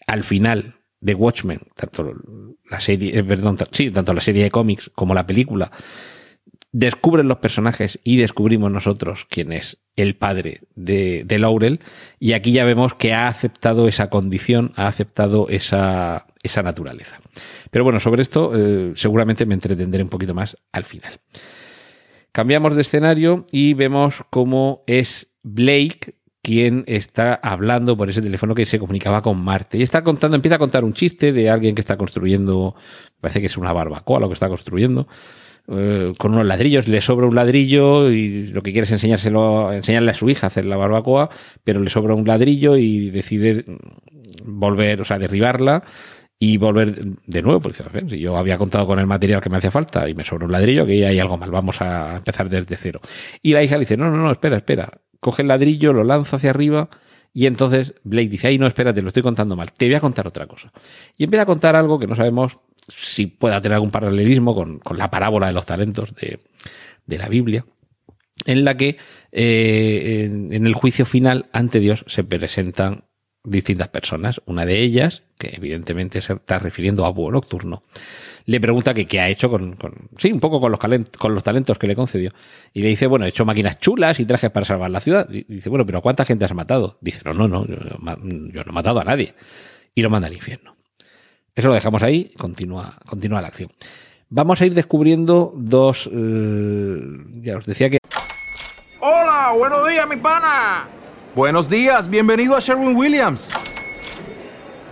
Al 0.07 0.23
final 0.23 0.77
de 1.01 1.15
Watchmen, 1.15 1.61
tanto 1.75 2.13
la 2.69 2.81
serie, 2.81 3.19
eh, 3.19 3.25
perdón, 3.25 3.57
sí, 3.71 3.91
tanto 3.91 4.13
la 4.13 4.21
serie 4.21 4.45
de 4.45 4.51
cómics 4.51 4.91
como 4.95 5.15
la 5.15 5.27
película, 5.27 5.73
descubren 6.71 7.29
los 7.29 7.39
personajes 7.39 8.01
y 8.05 8.17
descubrimos 8.17 8.71
nosotros 8.71 9.27
quién 9.31 9.53
es 9.53 9.79
el 9.97 10.17
padre 10.17 10.61
de, 10.75 11.23
de, 11.25 11.39
Laurel. 11.39 11.81
Y 12.21 12.35
aquí 12.35 12.53
ya 12.53 12.65
vemos 12.65 12.95
que 12.95 13.15
ha 13.15 13.29
aceptado 13.29 13.89
esa 13.89 14.11
condición, 14.11 14.73
ha 14.77 14.87
aceptado 14.87 15.49
esa, 15.49 16.27
esa 16.43 16.63
naturaleza. 16.63 17.19
Pero 17.71 17.85
bueno, 17.85 17.99
sobre 17.99 18.21
esto 18.21 18.53
eh, 18.55 18.93
seguramente 18.95 19.47
me 19.47 19.55
entretendré 19.55 20.03
un 20.03 20.11
poquito 20.11 20.35
más 20.35 20.59
al 20.71 20.85
final. 20.85 21.21
Cambiamos 22.31 22.75
de 22.75 22.83
escenario 22.83 23.47
y 23.51 23.75
vemos 23.75 24.23
cómo 24.31 24.85
es 24.87 25.33
Blake 25.43 26.22
quien 26.43 26.83
está 26.89 27.35
hablando 27.35 27.97
por 27.97 28.11
ese 28.11 28.21
teléfono 28.21 28.55
que 28.55 28.67
se 28.67 28.79
comunicaba 28.79 29.23
con 29.23 29.43
Marte. 29.43 29.79
Y 29.79 29.83
está 29.83 30.03
contando, 30.03 30.37
empieza 30.37 30.57
a 30.57 30.59
contar 30.59 30.85
un 30.85 30.93
chiste 30.93 31.33
de 31.33 31.49
alguien 31.49 31.75
que 31.75 31.81
está 31.81 31.97
construyendo, 31.97 32.75
parece 33.21 33.41
que 33.41 33.47
es 33.47 33.57
una 33.57 33.73
barbacoa 33.73 34.21
lo 34.21 34.29
que 34.29 34.35
está 34.35 34.49
construyendo, 34.49 35.07
eh, 35.69 36.13
con 36.19 36.35
unos 36.35 36.45
ladrillos, 36.45 36.89
le 36.89 37.01
sobra 37.01 37.27
un 37.27 37.37
ladrillo 37.37 38.11
y 38.11 38.49
lo 38.49 38.63
que 38.63 38.73
quiere 38.73 38.85
es 38.85 38.91
enseñárselo, 38.91 39.73
enseñarle 39.73 40.11
a 40.11 40.15
su 40.15 40.29
hija 40.29 40.47
a 40.47 40.49
hacer 40.49 40.65
la 40.65 40.77
barbacoa, 40.77 41.31
pero 41.63 41.81
le 41.81 41.89
sobra 41.89 42.15
un 42.15 42.27
ladrillo 42.27 42.77
y 42.77 43.11
decide 43.11 43.65
volver, 44.45 45.01
o 45.01 45.05
sea, 45.05 45.19
derribarla 45.19 45.85
y 46.41 46.57
volver 46.57 46.97
de 47.25 47.43
nuevo, 47.43 47.61
porque 47.61 47.85
yo 48.19 48.37
había 48.37 48.59
contado 48.59 48.85
con 48.85 48.99
el 48.99 49.07
material 49.07 49.41
que 49.41 49.49
me 49.49 49.59
hacía 49.59 49.71
falta 49.71 50.09
y 50.09 50.15
me 50.15 50.25
sobra 50.25 50.47
un 50.47 50.53
ladrillo, 50.53 50.85
que 50.85 51.07
hay 51.07 51.21
algo 51.21 51.39
mal, 51.39 51.53
vamos 51.53 51.81
a 51.81 52.17
empezar 52.17 52.49
desde 52.51 52.77
cero. 52.77 53.01
Y 53.41 53.53
la 53.53 53.63
hija 53.63 53.79
dice, 53.79 53.97
no, 53.97 54.11
no, 54.11 54.17
no, 54.17 54.33
espera, 54.33 54.57
espera, 54.57 54.91
coge 55.23 55.43
el 55.43 55.49
ladrillo, 55.49 55.93
lo 55.93 56.03
lanza 56.03 56.37
hacia 56.37 56.51
arriba 56.51 56.91
y 57.33 57.47
entonces 57.47 57.95
Blake 58.03 58.29
dice, 58.29 58.49
ay, 58.49 58.59
no, 58.59 58.67
espérate, 58.67 59.01
lo 59.01 59.09
estoy 59.09 59.23
contando 59.23 59.55
mal, 59.55 59.73
te 59.73 59.87
voy 59.87 59.95
a 59.95 60.01
contar 60.01 60.27
otra 60.27 60.47
cosa. 60.47 60.73
Y 61.17 61.25
empieza 61.25 61.45
a 61.45 61.47
contar 61.47 61.77
algo 61.77 61.99
que 62.01 62.09
no 62.09 62.17
sabemos 62.17 62.59
si 62.89 63.27
pueda 63.27 63.63
tener 63.63 63.77
algún 63.77 63.93
paralelismo 63.93 64.53
con, 64.53 64.81
con 64.81 64.99
la 64.99 65.11
parábola 65.11 65.47
de 65.47 65.53
los 65.53 65.65
talentos 65.65 66.13
de, 66.17 66.41
de 67.07 67.19
la 67.19 67.29
Biblia, 67.29 67.65
en 68.47 68.65
la 68.65 68.77
que 68.77 68.97
eh, 69.31 70.25
en, 70.25 70.53
en 70.53 70.67
el 70.67 70.75
juicio 70.75 71.07
final 71.07 71.47
ante 71.53 71.79
Dios 71.79 72.05
se 72.09 72.25
presentan 72.25 73.05
distintas 73.45 73.89
personas. 73.89 74.43
Una 74.47 74.67
de 74.67 74.81
ellas, 74.81 75.23
que 75.39 75.55
evidentemente 75.55 76.21
se 76.21 76.33
está 76.33 76.59
refiriendo 76.59 77.07
a 77.07 77.11
Búho 77.11 77.31
Nocturno, 77.31 77.85
le 78.45 78.61
pregunta 78.61 78.95
que 78.95 79.07
qué 79.07 79.21
ha 79.21 79.29
hecho 79.29 79.51
con, 79.51 79.77
con, 79.77 80.09
sí, 80.19 80.33
un 80.33 80.41
poco 80.41 80.61
con 80.61 80.71
los, 80.71 80.81
con 81.19 81.35
los 81.35 81.43
talentos 81.43 81.79
que 81.79 81.87
le 81.87 81.95
concedió. 81.95 82.33
Y 82.73 82.83
le 82.83 82.89
dice, 82.89 83.07
bueno, 83.07 83.25
he 83.25 83.29
hecho 83.29 83.45
máquinas 83.45 83.79
chulas 83.79 84.21
y 84.21 84.27
trajes 84.27 84.51
para 84.51 84.67
salvar 84.67 84.91
la 84.91 85.01
ciudad. 85.01 85.29
Y 85.31 85.45
dice, 85.45 85.69
bueno, 85.69 85.87
pero 85.87 86.03
¿cuánta 86.03 86.25
gente 86.25 86.45
has 86.45 86.55
matado? 86.55 86.99
Dice, 87.01 87.21
no, 87.25 87.35
no, 87.35 87.49
no, 87.49 87.67
yo, 87.67 87.77
yo 87.77 88.65
no 88.65 88.71
he 88.71 88.73
matado 88.73 89.01
a 89.01 89.05
nadie. 89.05 89.35
Y 89.95 90.03
lo 90.03 90.11
manda 90.11 90.29
al 90.29 90.35
infierno. 90.35 90.77
Eso 91.55 91.69
lo 91.69 91.75
dejamos 91.75 92.03
ahí, 92.03 92.33
continúa, 92.39 92.99
continúa 93.07 93.43
la 93.43 93.49
acción. 93.49 93.71
Vamos 94.31 94.63
a 94.63 94.67
ir 94.67 94.73
descubriendo 94.73 95.53
dos, 95.55 96.09
eh, 96.11 96.99
ya 97.43 97.59
os 97.59 97.67
decía 97.67 97.91
que... 97.91 97.99
Hola, 99.01 99.53
buenos 99.59 99.87
días, 99.87 100.09
mi 100.09 100.17
pana. 100.17 100.89
Buenos 101.35 101.69
días, 101.69 102.09
bienvenido 102.09 102.57
a 102.57 102.61
Sherwin 102.61 102.97
Williams. 102.97 103.51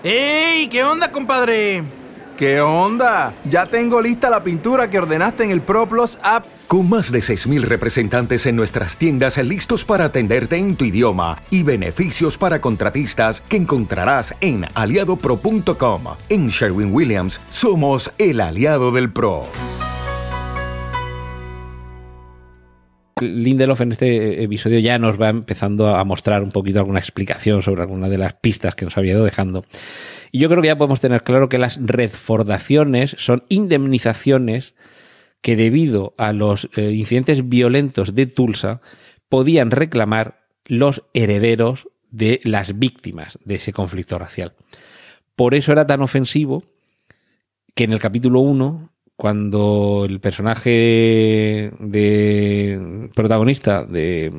¡Ey! 0.05 0.69
¿Qué 0.69 0.85
onda, 0.85 1.11
compadre? 1.11 1.83
¿Qué 2.41 2.59
onda? 2.63 3.35
Ya 3.45 3.67
tengo 3.67 4.01
lista 4.01 4.31
la 4.31 4.43
pintura 4.43 4.89
que 4.89 4.99
ordenaste 4.99 5.45
en 5.45 5.51
el 5.51 5.61
ProPlus 5.61 6.19
app. 6.23 6.47
Con 6.69 6.89
más 6.89 7.13
de 7.13 7.19
6.000 7.19 7.61
representantes 7.61 8.47
en 8.47 8.57
nuestras 8.57 8.97
tiendas 8.97 9.37
listos 9.37 9.85
para 9.85 10.07
atenderte 10.07 10.57
en 10.57 10.75
tu 10.75 10.87
idioma 10.87 11.37
y 11.51 11.65
beneficios 11.65 12.39
para 12.39 12.63
contratistas 12.63 13.43
que 13.43 13.59
encontrarás 13.59 14.35
en 14.41 14.65
aliadopro.com. 14.73 16.05
En 16.31 16.49
Sherwin 16.49 16.95
Williams 16.95 17.43
somos 17.51 18.11
el 18.17 18.41
aliado 18.41 18.91
del 18.91 19.13
PRO. 19.13 19.43
Lindelof 23.21 23.83
en 23.83 23.93
este 23.93 24.43
episodio 24.43 24.79
ya 24.79 24.99
nos 24.99 25.21
va 25.21 25.29
empezando 25.29 25.95
a 25.95 26.03
mostrar 26.05 26.43
un 26.43 26.53
poquito 26.53 26.79
alguna 26.79 27.01
explicación 27.01 27.61
sobre 27.61 27.83
alguna 27.83 28.09
de 28.09 28.17
las 28.17 28.33
pistas 28.33 28.75
que 28.75 28.87
nos 28.87 28.97
había 28.97 29.13
ido 29.13 29.25
dejando. 29.25 29.67
Y 30.33 30.39
yo 30.39 30.49
creo 30.49 30.63
que 30.63 30.69
ya 30.69 30.79
podemos 30.79 31.01
tener 31.01 31.23
claro 31.23 31.49
que 31.49 31.59
las 31.59 31.79
redfordaciones 31.81 33.17
son 33.19 33.45
indemnizaciones 33.49 34.75
que 35.41 35.57
debido 35.57 36.15
a 36.19 36.33
los 36.33 36.69
eh, 36.77 36.93
incidentes 36.93 37.49
violentos 37.49 38.15
de 38.15 38.27
Tulsa 38.27 38.81
podían 39.29 39.71
reclamar 39.71 40.41
los 40.67 41.03
herederos 41.15 41.89
de 42.11 42.41
las 42.45 42.79
víctimas 42.79 43.39
de 43.45 43.57
ese 43.57 43.73
conflicto 43.73 44.19
racial. 44.19 44.55
Por 45.37 45.55
eso 45.55 45.73
era 45.73 45.87
tan 45.87 46.03
ofensivo 46.03 46.65
que 47.75 47.85
en 47.85 47.93
el 47.93 47.99
capítulo 47.99 48.41
1 48.41 48.90
cuando 49.21 50.07
el 50.09 50.19
personaje 50.19 51.71
de 51.79 53.11
protagonista 53.15 53.85
de 53.85 54.33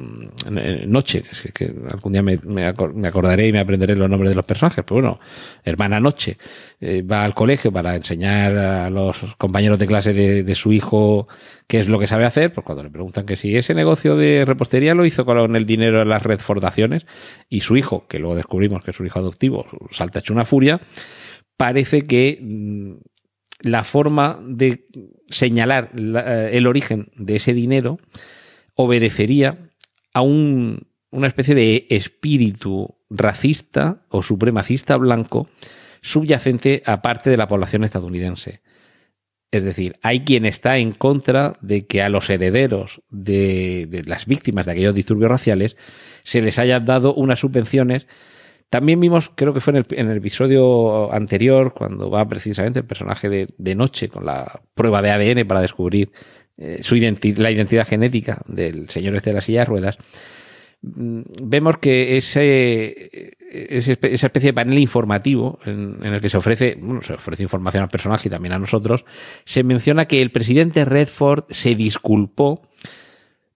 Noche, 0.87 1.21
que, 1.53 1.71
algún 1.87 2.13
día 2.13 2.23
me, 2.23 2.65
acordaré 2.65 3.47
y 3.47 3.51
me 3.51 3.59
aprenderé 3.59 3.95
los 3.95 4.09
nombres 4.09 4.31
de 4.31 4.35
los 4.35 4.43
personajes, 4.43 4.83
pero 4.83 5.01
bueno, 5.01 5.19
hermana 5.63 5.99
Noche, 5.99 6.39
eh, 6.79 7.03
va 7.03 7.23
al 7.23 7.35
colegio 7.35 7.71
para 7.71 7.95
enseñar 7.95 8.57
a 8.57 8.89
los 8.89 9.19
compañeros 9.37 9.77
de 9.77 9.85
clase 9.85 10.13
de, 10.13 10.55
su 10.55 10.73
hijo 10.73 11.27
qué 11.67 11.79
es 11.79 11.87
lo 11.87 11.99
que 11.99 12.07
sabe 12.07 12.25
hacer, 12.25 12.51
pues 12.51 12.65
cuando 12.65 12.83
le 12.83 12.89
preguntan 12.89 13.27
que 13.27 13.35
si 13.35 13.55
ese 13.55 13.75
negocio 13.75 14.15
de 14.15 14.45
repostería 14.45 14.95
lo 14.95 15.05
hizo 15.05 15.25
con 15.25 15.55
el 15.55 15.67
dinero 15.67 15.99
de 15.99 16.05
las 16.05 16.23
redfordaciones 16.23 17.05
y 17.49 17.59
su 17.59 17.77
hijo, 17.77 18.07
que 18.07 18.17
luego 18.17 18.35
descubrimos 18.35 18.83
que 18.83 18.89
es 18.89 18.97
su 18.97 19.05
hijo 19.05 19.19
adoptivo, 19.19 19.67
salta 19.91 20.17
hecho 20.17 20.33
una 20.33 20.45
furia, 20.45 20.81
parece 21.55 22.07
que 22.07 22.39
mm, 22.41 22.93
la 23.61 23.83
forma 23.83 24.39
de 24.43 24.87
señalar 25.29 25.91
la, 25.93 26.49
el 26.49 26.67
origen 26.67 27.11
de 27.15 27.37
ese 27.37 27.53
dinero 27.53 27.99
obedecería 28.75 29.57
a 30.13 30.21
un, 30.21 30.87
una 31.11 31.27
especie 31.27 31.55
de 31.55 31.87
espíritu 31.89 32.95
racista 33.09 34.03
o 34.09 34.23
supremacista 34.23 34.97
blanco 34.97 35.49
subyacente 36.01 36.81
a 36.85 37.01
parte 37.01 37.29
de 37.29 37.37
la 37.37 37.47
población 37.47 37.83
estadounidense. 37.83 38.61
Es 39.51 39.63
decir, 39.63 39.97
hay 40.01 40.21
quien 40.21 40.45
está 40.45 40.77
en 40.77 40.93
contra 40.93 41.57
de 41.61 41.85
que 41.85 42.01
a 42.01 42.09
los 42.09 42.29
herederos 42.29 43.01
de, 43.09 43.85
de 43.89 44.03
las 44.03 44.25
víctimas 44.25 44.65
de 44.65 44.71
aquellos 44.71 44.95
disturbios 44.95 45.29
raciales 45.29 45.75
se 46.23 46.41
les 46.41 46.57
hayan 46.57 46.85
dado 46.85 47.13
unas 47.13 47.39
subvenciones 47.39 48.07
también 48.71 49.01
vimos, 49.01 49.29
creo 49.35 49.53
que 49.53 49.59
fue 49.59 49.73
en 49.89 50.09
el, 50.09 50.17
episodio 50.17 51.13
anterior, 51.13 51.73
cuando 51.73 52.09
va 52.09 52.25
precisamente 52.29 52.79
el 52.79 52.85
personaje 52.85 53.27
de, 53.29 53.75
Noche 53.75 54.07
con 54.07 54.25
la 54.25 54.61
prueba 54.73 55.01
de 55.01 55.11
ADN 55.11 55.45
para 55.45 55.59
descubrir 55.59 56.13
eh, 56.55 56.79
su 56.81 56.95
identi 56.95 57.33
la 57.33 57.51
identidad 57.51 57.85
genética 57.85 58.41
del 58.47 58.89
señor 58.89 59.15
este 59.15 59.31
de 59.31 59.33
la 59.33 59.41
silla 59.41 59.59
de 59.59 59.65
ruedas. 59.65 59.97
Vemos 60.81 61.79
que 61.79 62.15
ese, 62.15 63.35
ese, 63.51 63.99
esa 64.01 64.27
especie 64.27 64.51
de 64.51 64.53
panel 64.53 64.79
informativo 64.79 65.59
en, 65.65 65.97
en, 66.01 66.13
el 66.13 66.21
que 66.21 66.29
se 66.29 66.37
ofrece, 66.37 66.77
bueno, 66.79 67.01
se 67.01 67.15
ofrece 67.15 67.43
información 67.43 67.83
al 67.83 67.89
personaje 67.89 68.29
y 68.29 68.31
también 68.31 68.53
a 68.53 68.57
nosotros, 68.57 69.03
se 69.43 69.65
menciona 69.65 70.05
que 70.05 70.21
el 70.21 70.31
presidente 70.31 70.85
Redford 70.85 71.43
se 71.49 71.75
disculpó 71.75 72.61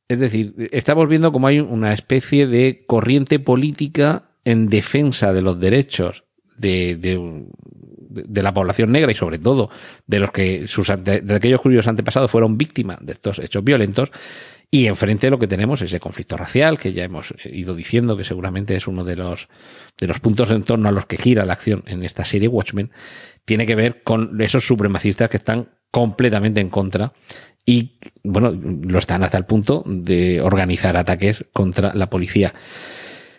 es 0.07 0.19
decir, 0.19 0.69
estamos 0.71 1.09
viendo 1.09 1.31
como 1.31 1.47
hay 1.47 1.59
una 1.59 1.93
especie 1.93 2.45
de 2.45 2.83
corriente 2.85 3.39
política 3.39 4.34
en 4.45 4.69
defensa 4.69 5.33
de 5.33 5.41
los 5.41 5.59
derechos 5.59 6.23
de, 6.57 6.95
de, 6.95 8.43
la 8.43 8.53
población 8.53 8.91
negra 8.91 9.11
y 9.11 9.15
sobre 9.15 9.39
todo 9.39 9.69
de 10.07 10.19
los 10.19 10.31
que 10.31 10.67
sus 10.67 10.87
de 10.87 11.35
aquellos 11.35 11.59
cuyos 11.59 11.87
antepasados 11.87 12.31
fueron 12.31 12.57
víctimas 12.57 12.99
de 13.01 13.11
estos 13.11 13.39
hechos 13.39 13.63
violentos 13.63 14.11
y 14.71 14.87
enfrente 14.87 15.27
de 15.27 15.31
lo 15.31 15.39
que 15.39 15.47
tenemos 15.47 15.81
ese 15.81 15.99
conflicto 15.99 16.37
racial 16.37 16.79
que 16.79 16.93
ya 16.93 17.03
hemos 17.03 17.33
ido 17.43 17.75
diciendo 17.75 18.15
que 18.15 18.23
seguramente 18.23 18.75
es 18.75 18.87
uno 18.87 19.03
de 19.03 19.15
los 19.15 19.49
de 19.97 20.07
los 20.07 20.19
puntos 20.19 20.49
en 20.51 20.63
torno 20.63 20.89
a 20.89 20.91
los 20.91 21.05
que 21.05 21.17
gira 21.17 21.45
la 21.45 21.53
acción 21.53 21.83
en 21.87 22.03
esta 22.03 22.23
serie 22.23 22.47
Watchmen 22.47 22.91
tiene 23.43 23.65
que 23.65 23.75
ver 23.75 24.03
con 24.03 24.39
esos 24.41 24.65
supremacistas 24.65 25.29
que 25.29 25.37
están 25.37 25.69
completamente 25.91 26.61
en 26.61 26.69
contra 26.69 27.13
y 27.65 27.99
bueno 28.23 28.51
lo 28.51 28.99
están 28.99 29.23
hasta 29.23 29.37
el 29.37 29.45
punto 29.45 29.83
de 29.85 30.39
organizar 30.41 30.95
ataques 30.97 31.45
contra 31.51 31.93
la 31.93 32.09
policía 32.09 32.53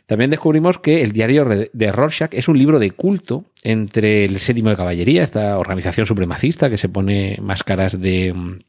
también 0.06 0.30
descubrimos 0.30 0.78
que 0.78 1.02
el 1.02 1.10
diario 1.10 1.44
de 1.44 1.92
Rorschach 1.92 2.32
es 2.32 2.46
un 2.46 2.58
libro 2.58 2.78
de 2.78 2.92
culto 2.92 3.44
entre 3.64 4.24
el 4.24 4.38
séptimo 4.38 4.70
de 4.70 4.76
caballería, 4.76 5.22
esta 5.22 5.58
organización 5.58 6.06
supremacista 6.06 6.70
que 6.70 6.78
se 6.78 6.88
pone 6.88 7.38
máscaras 7.42 8.00
de 8.00 8.32
mm, 8.32 8.60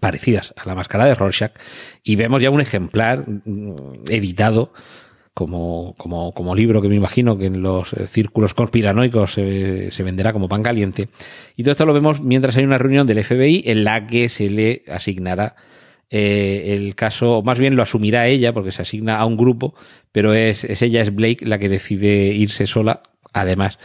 parecidas 0.00 0.54
a 0.56 0.66
la 0.66 0.74
máscara 0.74 1.04
de 1.04 1.14
Rorschach, 1.14 1.52
y 2.02 2.16
vemos 2.16 2.40
ya 2.40 2.50
un 2.50 2.62
ejemplar 2.62 3.26
mm, 3.28 4.08
editado 4.08 4.72
como, 5.34 5.94
como, 5.98 6.32
como 6.32 6.54
libro 6.54 6.80
que 6.80 6.88
me 6.88 6.96
imagino 6.96 7.36
que 7.36 7.46
en 7.46 7.62
los 7.62 7.94
círculos 8.08 8.54
conspiranoicos 8.54 9.34
se, 9.34 9.90
se 9.90 10.02
venderá 10.02 10.32
como 10.32 10.48
pan 10.48 10.62
caliente. 10.62 11.08
Y 11.56 11.62
todo 11.62 11.72
esto 11.72 11.86
lo 11.86 11.94
vemos 11.94 12.20
mientras 12.20 12.56
hay 12.56 12.64
una 12.64 12.78
reunión 12.78 13.06
del 13.06 13.22
FBI 13.22 13.64
en 13.66 13.84
la 13.84 14.06
que 14.06 14.28
se 14.28 14.50
le 14.50 14.82
asignará 14.88 15.56
eh, 16.10 16.74
el 16.74 16.94
caso, 16.94 17.38
o 17.38 17.42
más 17.42 17.58
bien 17.58 17.76
lo 17.76 17.82
asumirá 17.82 18.26
ella, 18.26 18.52
porque 18.52 18.72
se 18.72 18.82
asigna 18.82 19.18
a 19.18 19.26
un 19.26 19.36
grupo, 19.36 19.74
pero 20.12 20.34
es, 20.34 20.64
es 20.64 20.82
ella, 20.82 21.02
es 21.02 21.14
Blake, 21.14 21.46
la 21.46 21.58
que 21.58 21.68
decide 21.68 22.34
irse 22.34 22.66
sola, 22.66 23.02
además 23.32 23.78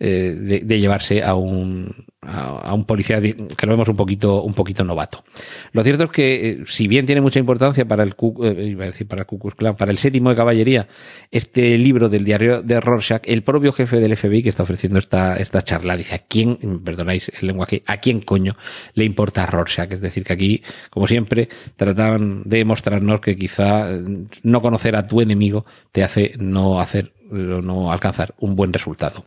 eh, 0.00 0.34
de, 0.36 0.60
de 0.60 0.80
llevarse 0.80 1.22
a 1.22 1.34
un, 1.34 2.06
a, 2.22 2.74
un 2.74 2.84
policía 2.84 3.20
que 3.20 3.66
lo 3.66 3.72
vemos 3.72 3.88
un 3.88 3.96
poquito, 3.96 4.42
un 4.42 4.52
poquito 4.52 4.84
novato. 4.84 5.24
Lo 5.72 5.82
cierto 5.82 6.04
es 6.04 6.10
que, 6.10 6.50
eh, 6.50 6.58
si 6.66 6.86
bien 6.86 7.06
tiene 7.06 7.20
mucha 7.20 7.38
importancia 7.38 7.84
para 7.86 8.02
el, 8.02 8.14
eh, 8.42 8.66
iba 8.66 8.86
para 9.08 9.22
el 9.22 9.26
Ku 9.26 9.38
para 9.58 9.90
el 9.90 9.98
séptimo 9.98 10.30
de 10.30 10.36
caballería, 10.36 10.88
este 11.30 11.78
libro 11.78 12.08
del 12.08 12.24
diario 12.24 12.62
de 12.62 12.80
Rorschach, 12.80 13.22
el 13.24 13.42
propio 13.42 13.72
jefe 13.72 13.98
del 13.98 14.16
FBI 14.16 14.42
que 14.42 14.50
está 14.50 14.64
ofreciendo 14.64 14.98
esta, 14.98 15.36
esta 15.36 15.62
charla 15.62 15.96
dice, 15.96 16.14
¿a 16.14 16.18
quién, 16.18 16.58
perdonáis 16.84 17.30
el 17.40 17.46
lenguaje, 17.46 17.82
a 17.86 17.96
quién 17.98 18.20
coño 18.20 18.56
le 18.94 19.04
importa 19.04 19.46
Rorschach? 19.46 19.90
Es 19.92 20.00
decir, 20.00 20.24
que 20.24 20.32
aquí, 20.32 20.62
como 20.90 21.06
siempre, 21.06 21.48
trataban 21.76 22.42
de 22.44 22.64
mostrarnos 22.64 23.20
que 23.20 23.36
quizá 23.36 23.90
eh, 23.90 24.26
no 24.42 24.60
conocer 24.60 24.94
a 24.94 25.06
tu 25.06 25.20
enemigo 25.22 25.64
te 25.90 26.04
hace 26.04 26.32
no 26.38 26.80
hacer, 26.80 27.12
no 27.30 27.92
alcanzar 27.92 28.34
un 28.38 28.56
buen 28.56 28.72
resultado. 28.72 29.24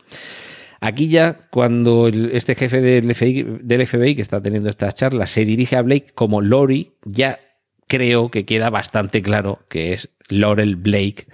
Aquí 0.85 1.07
ya, 1.07 1.47
cuando 1.49 2.07
el- 2.09 2.31
este 2.33 2.55
jefe 2.55 2.81
del 2.81 3.09
FBI, 3.15 3.45
del 3.61 3.87
FBI 3.87 4.15
que 4.15 4.21
está 4.21 4.41
teniendo 4.41 4.69
estas 4.69 4.95
charlas 4.95 5.29
se 5.29 5.45
dirige 5.45 5.77
a 5.77 5.81
Blake 5.81 6.07
como 6.13 6.41
Lori, 6.41 6.91
ya 7.05 7.39
creo 7.87 8.29
que 8.29 8.43
queda 8.43 8.69
bastante 8.69 9.21
claro 9.21 9.59
que 9.69 9.93
es 9.93 10.09
Laurel 10.27 10.75
Blake 10.75 11.27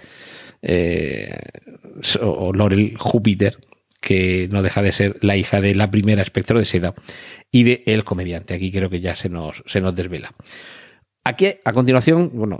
eh, 0.62 1.36
o 2.22 2.52
Laurel 2.52 2.96
Júpiter, 2.96 3.56
que 4.00 4.46
no 4.52 4.62
deja 4.62 4.82
de 4.82 4.92
ser 4.92 5.16
la 5.20 5.36
hija 5.36 5.60
de 5.60 5.74
la 5.74 5.90
primera 5.90 6.22
espectro 6.22 6.58
de 6.58 6.64
seda 6.64 6.94
y 7.50 7.64
de 7.64 7.82
el 7.86 8.04
comediante. 8.04 8.54
Aquí 8.54 8.70
creo 8.70 8.88
que 8.88 9.00
ya 9.00 9.16
se 9.16 9.28
nos, 9.28 9.64
se 9.66 9.80
nos 9.80 9.96
desvela. 9.96 10.32
Aquí, 11.22 11.48
a 11.64 11.72
continuación, 11.74 12.30
bueno, 12.32 12.58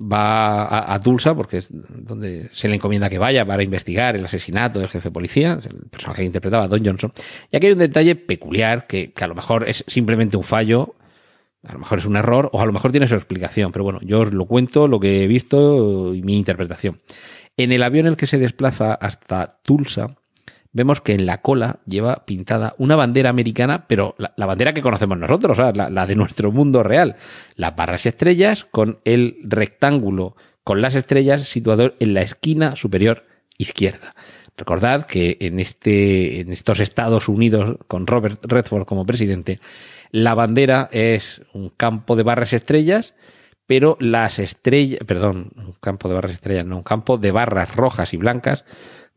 va 0.00 0.94
a, 0.94 1.00
Tulsa, 1.00 1.34
porque 1.34 1.58
es 1.58 1.68
donde 1.70 2.48
se 2.52 2.68
le 2.68 2.76
encomienda 2.76 3.08
que 3.08 3.18
vaya 3.18 3.44
para 3.44 3.64
investigar 3.64 4.14
el 4.14 4.24
asesinato 4.24 4.78
del 4.78 4.88
jefe 4.88 5.08
de 5.08 5.12
policía, 5.12 5.58
el 5.64 5.90
personaje 5.90 6.22
que 6.22 6.26
interpretaba 6.26 6.64
a 6.64 6.68
Don 6.68 6.84
Johnson. 6.84 7.12
Y 7.50 7.56
aquí 7.56 7.66
hay 7.66 7.72
un 7.72 7.80
detalle 7.80 8.14
peculiar 8.14 8.86
que, 8.86 9.12
que 9.12 9.24
a 9.24 9.26
lo 9.26 9.34
mejor 9.34 9.68
es 9.68 9.84
simplemente 9.88 10.36
un 10.36 10.44
fallo, 10.44 10.94
a 11.64 11.72
lo 11.72 11.80
mejor 11.80 11.98
es 11.98 12.06
un 12.06 12.16
error, 12.16 12.50
o 12.52 12.60
a 12.60 12.66
lo 12.66 12.72
mejor 12.72 12.92
tiene 12.92 13.08
su 13.08 13.16
explicación, 13.16 13.72
pero 13.72 13.84
bueno, 13.84 13.98
yo 14.02 14.20
os 14.20 14.32
lo 14.32 14.46
cuento, 14.46 14.86
lo 14.86 15.00
que 15.00 15.24
he 15.24 15.26
visto 15.26 16.14
y 16.14 16.22
mi 16.22 16.36
interpretación. 16.36 17.00
En 17.56 17.72
el 17.72 17.82
avión 17.82 18.06
en 18.06 18.12
el 18.12 18.16
que 18.16 18.26
se 18.26 18.38
desplaza 18.38 18.94
hasta 18.94 19.48
Tulsa, 19.64 20.16
vemos 20.72 21.00
que 21.00 21.14
en 21.14 21.26
la 21.26 21.40
cola 21.40 21.80
lleva 21.86 22.24
pintada 22.26 22.74
una 22.78 22.96
bandera 22.96 23.30
americana, 23.30 23.86
pero 23.88 24.14
la, 24.18 24.46
bandera 24.46 24.72
que 24.72 24.82
conocemos 24.82 25.18
nosotros. 25.18 25.58
La, 25.58 25.90
la 25.90 26.06
de 26.06 26.16
nuestro 26.16 26.52
mundo 26.52 26.82
real. 26.82 27.16
Las 27.56 27.74
barras 27.76 28.06
y 28.06 28.08
estrellas 28.08 28.66
con 28.70 29.00
el 29.04 29.38
rectángulo 29.44 30.36
con 30.68 30.82
las 30.82 30.94
estrellas 30.94 31.48
situado 31.48 31.94
en 31.98 32.12
la 32.12 32.20
esquina 32.20 32.76
superior 32.76 33.24
izquierda. 33.56 34.14
Recordad 34.54 35.06
que 35.06 35.38
en, 35.40 35.60
este, 35.60 36.40
en 36.40 36.52
estos 36.52 36.80
Estados 36.80 37.26
Unidos, 37.30 37.78
con 37.86 38.06
Robert 38.06 38.44
Redford 38.44 38.84
como 38.84 39.06
presidente, 39.06 39.60
la 40.10 40.34
bandera 40.34 40.90
es 40.92 41.40
un 41.54 41.70
campo 41.70 42.16
de 42.16 42.22
barras 42.22 42.52
estrellas, 42.52 43.14
pero 43.66 43.96
las 43.98 44.38
estrellas, 44.38 45.00
perdón, 45.06 45.52
un 45.56 45.72
campo 45.80 46.08
de 46.08 46.16
barras 46.16 46.32
estrellas, 46.32 46.66
no, 46.66 46.76
un 46.76 46.82
campo 46.82 47.16
de 47.16 47.30
barras 47.30 47.74
rojas 47.74 48.12
y 48.12 48.18
blancas. 48.18 48.66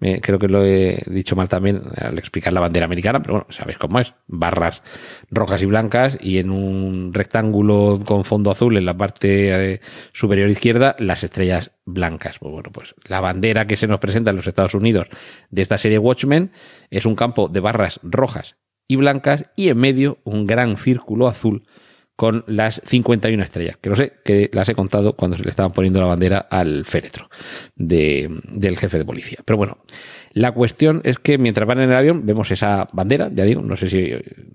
Creo 0.01 0.39
que 0.39 0.47
lo 0.47 0.65
he 0.65 1.03
dicho 1.05 1.35
mal 1.35 1.47
también 1.47 1.83
al 1.95 2.17
explicar 2.17 2.51
la 2.53 2.59
bandera 2.59 2.87
americana, 2.87 3.21
pero 3.21 3.35
bueno, 3.35 3.47
sabéis 3.51 3.77
cómo 3.77 3.99
es. 3.99 4.15
Barras 4.25 4.81
rojas 5.29 5.61
y 5.61 5.67
blancas 5.67 6.17
y 6.19 6.39
en 6.39 6.49
un 6.49 7.13
rectángulo 7.13 7.99
con 8.03 8.23
fondo 8.23 8.49
azul 8.49 8.77
en 8.77 8.85
la 8.85 8.97
parte 8.97 9.73
eh, 9.73 9.81
superior 10.11 10.49
izquierda 10.49 10.95
las 10.97 11.23
estrellas 11.23 11.71
blancas. 11.85 12.39
Pues 12.39 12.51
bueno, 12.51 12.71
pues 12.73 12.95
la 13.05 13.21
bandera 13.21 13.67
que 13.67 13.75
se 13.75 13.85
nos 13.85 13.99
presenta 13.99 14.31
en 14.31 14.37
los 14.37 14.47
Estados 14.47 14.73
Unidos 14.73 15.07
de 15.51 15.61
esta 15.61 15.77
serie 15.77 15.99
Watchmen 15.99 16.51
es 16.89 17.05
un 17.05 17.15
campo 17.15 17.47
de 17.47 17.59
barras 17.59 17.99
rojas 18.01 18.55
y 18.87 18.95
blancas 18.95 19.45
y 19.55 19.69
en 19.69 19.77
medio 19.77 20.17
un 20.23 20.45
gran 20.45 20.77
círculo 20.77 21.27
azul 21.27 21.63
con 22.21 22.43
las 22.45 22.79
51 22.85 23.41
estrellas, 23.41 23.77
que 23.81 23.89
no 23.89 23.95
sé, 23.95 24.13
que 24.23 24.47
las 24.53 24.69
he 24.69 24.75
contado 24.75 25.13
cuando 25.15 25.37
se 25.37 25.43
le 25.43 25.49
estaban 25.49 25.71
poniendo 25.71 25.99
la 25.99 26.05
bandera 26.05 26.37
al 26.37 26.85
féretro 26.85 27.31
de- 27.75 28.29
del 28.47 28.77
jefe 28.77 28.99
de 28.99 29.05
policía. 29.05 29.39
Pero 29.43 29.57
bueno, 29.57 29.79
la 30.33 30.51
cuestión 30.51 31.01
es 31.03 31.17
que 31.17 31.39
mientras 31.39 31.67
van 31.67 31.79
en 31.79 31.89
el 31.89 31.95
avión 31.95 32.23
vemos 32.23 32.51
esa 32.51 32.87
bandera, 32.93 33.31
ya 33.33 33.43
digo, 33.43 33.63
no 33.63 33.75
sé 33.75 33.89
si 33.89 34.11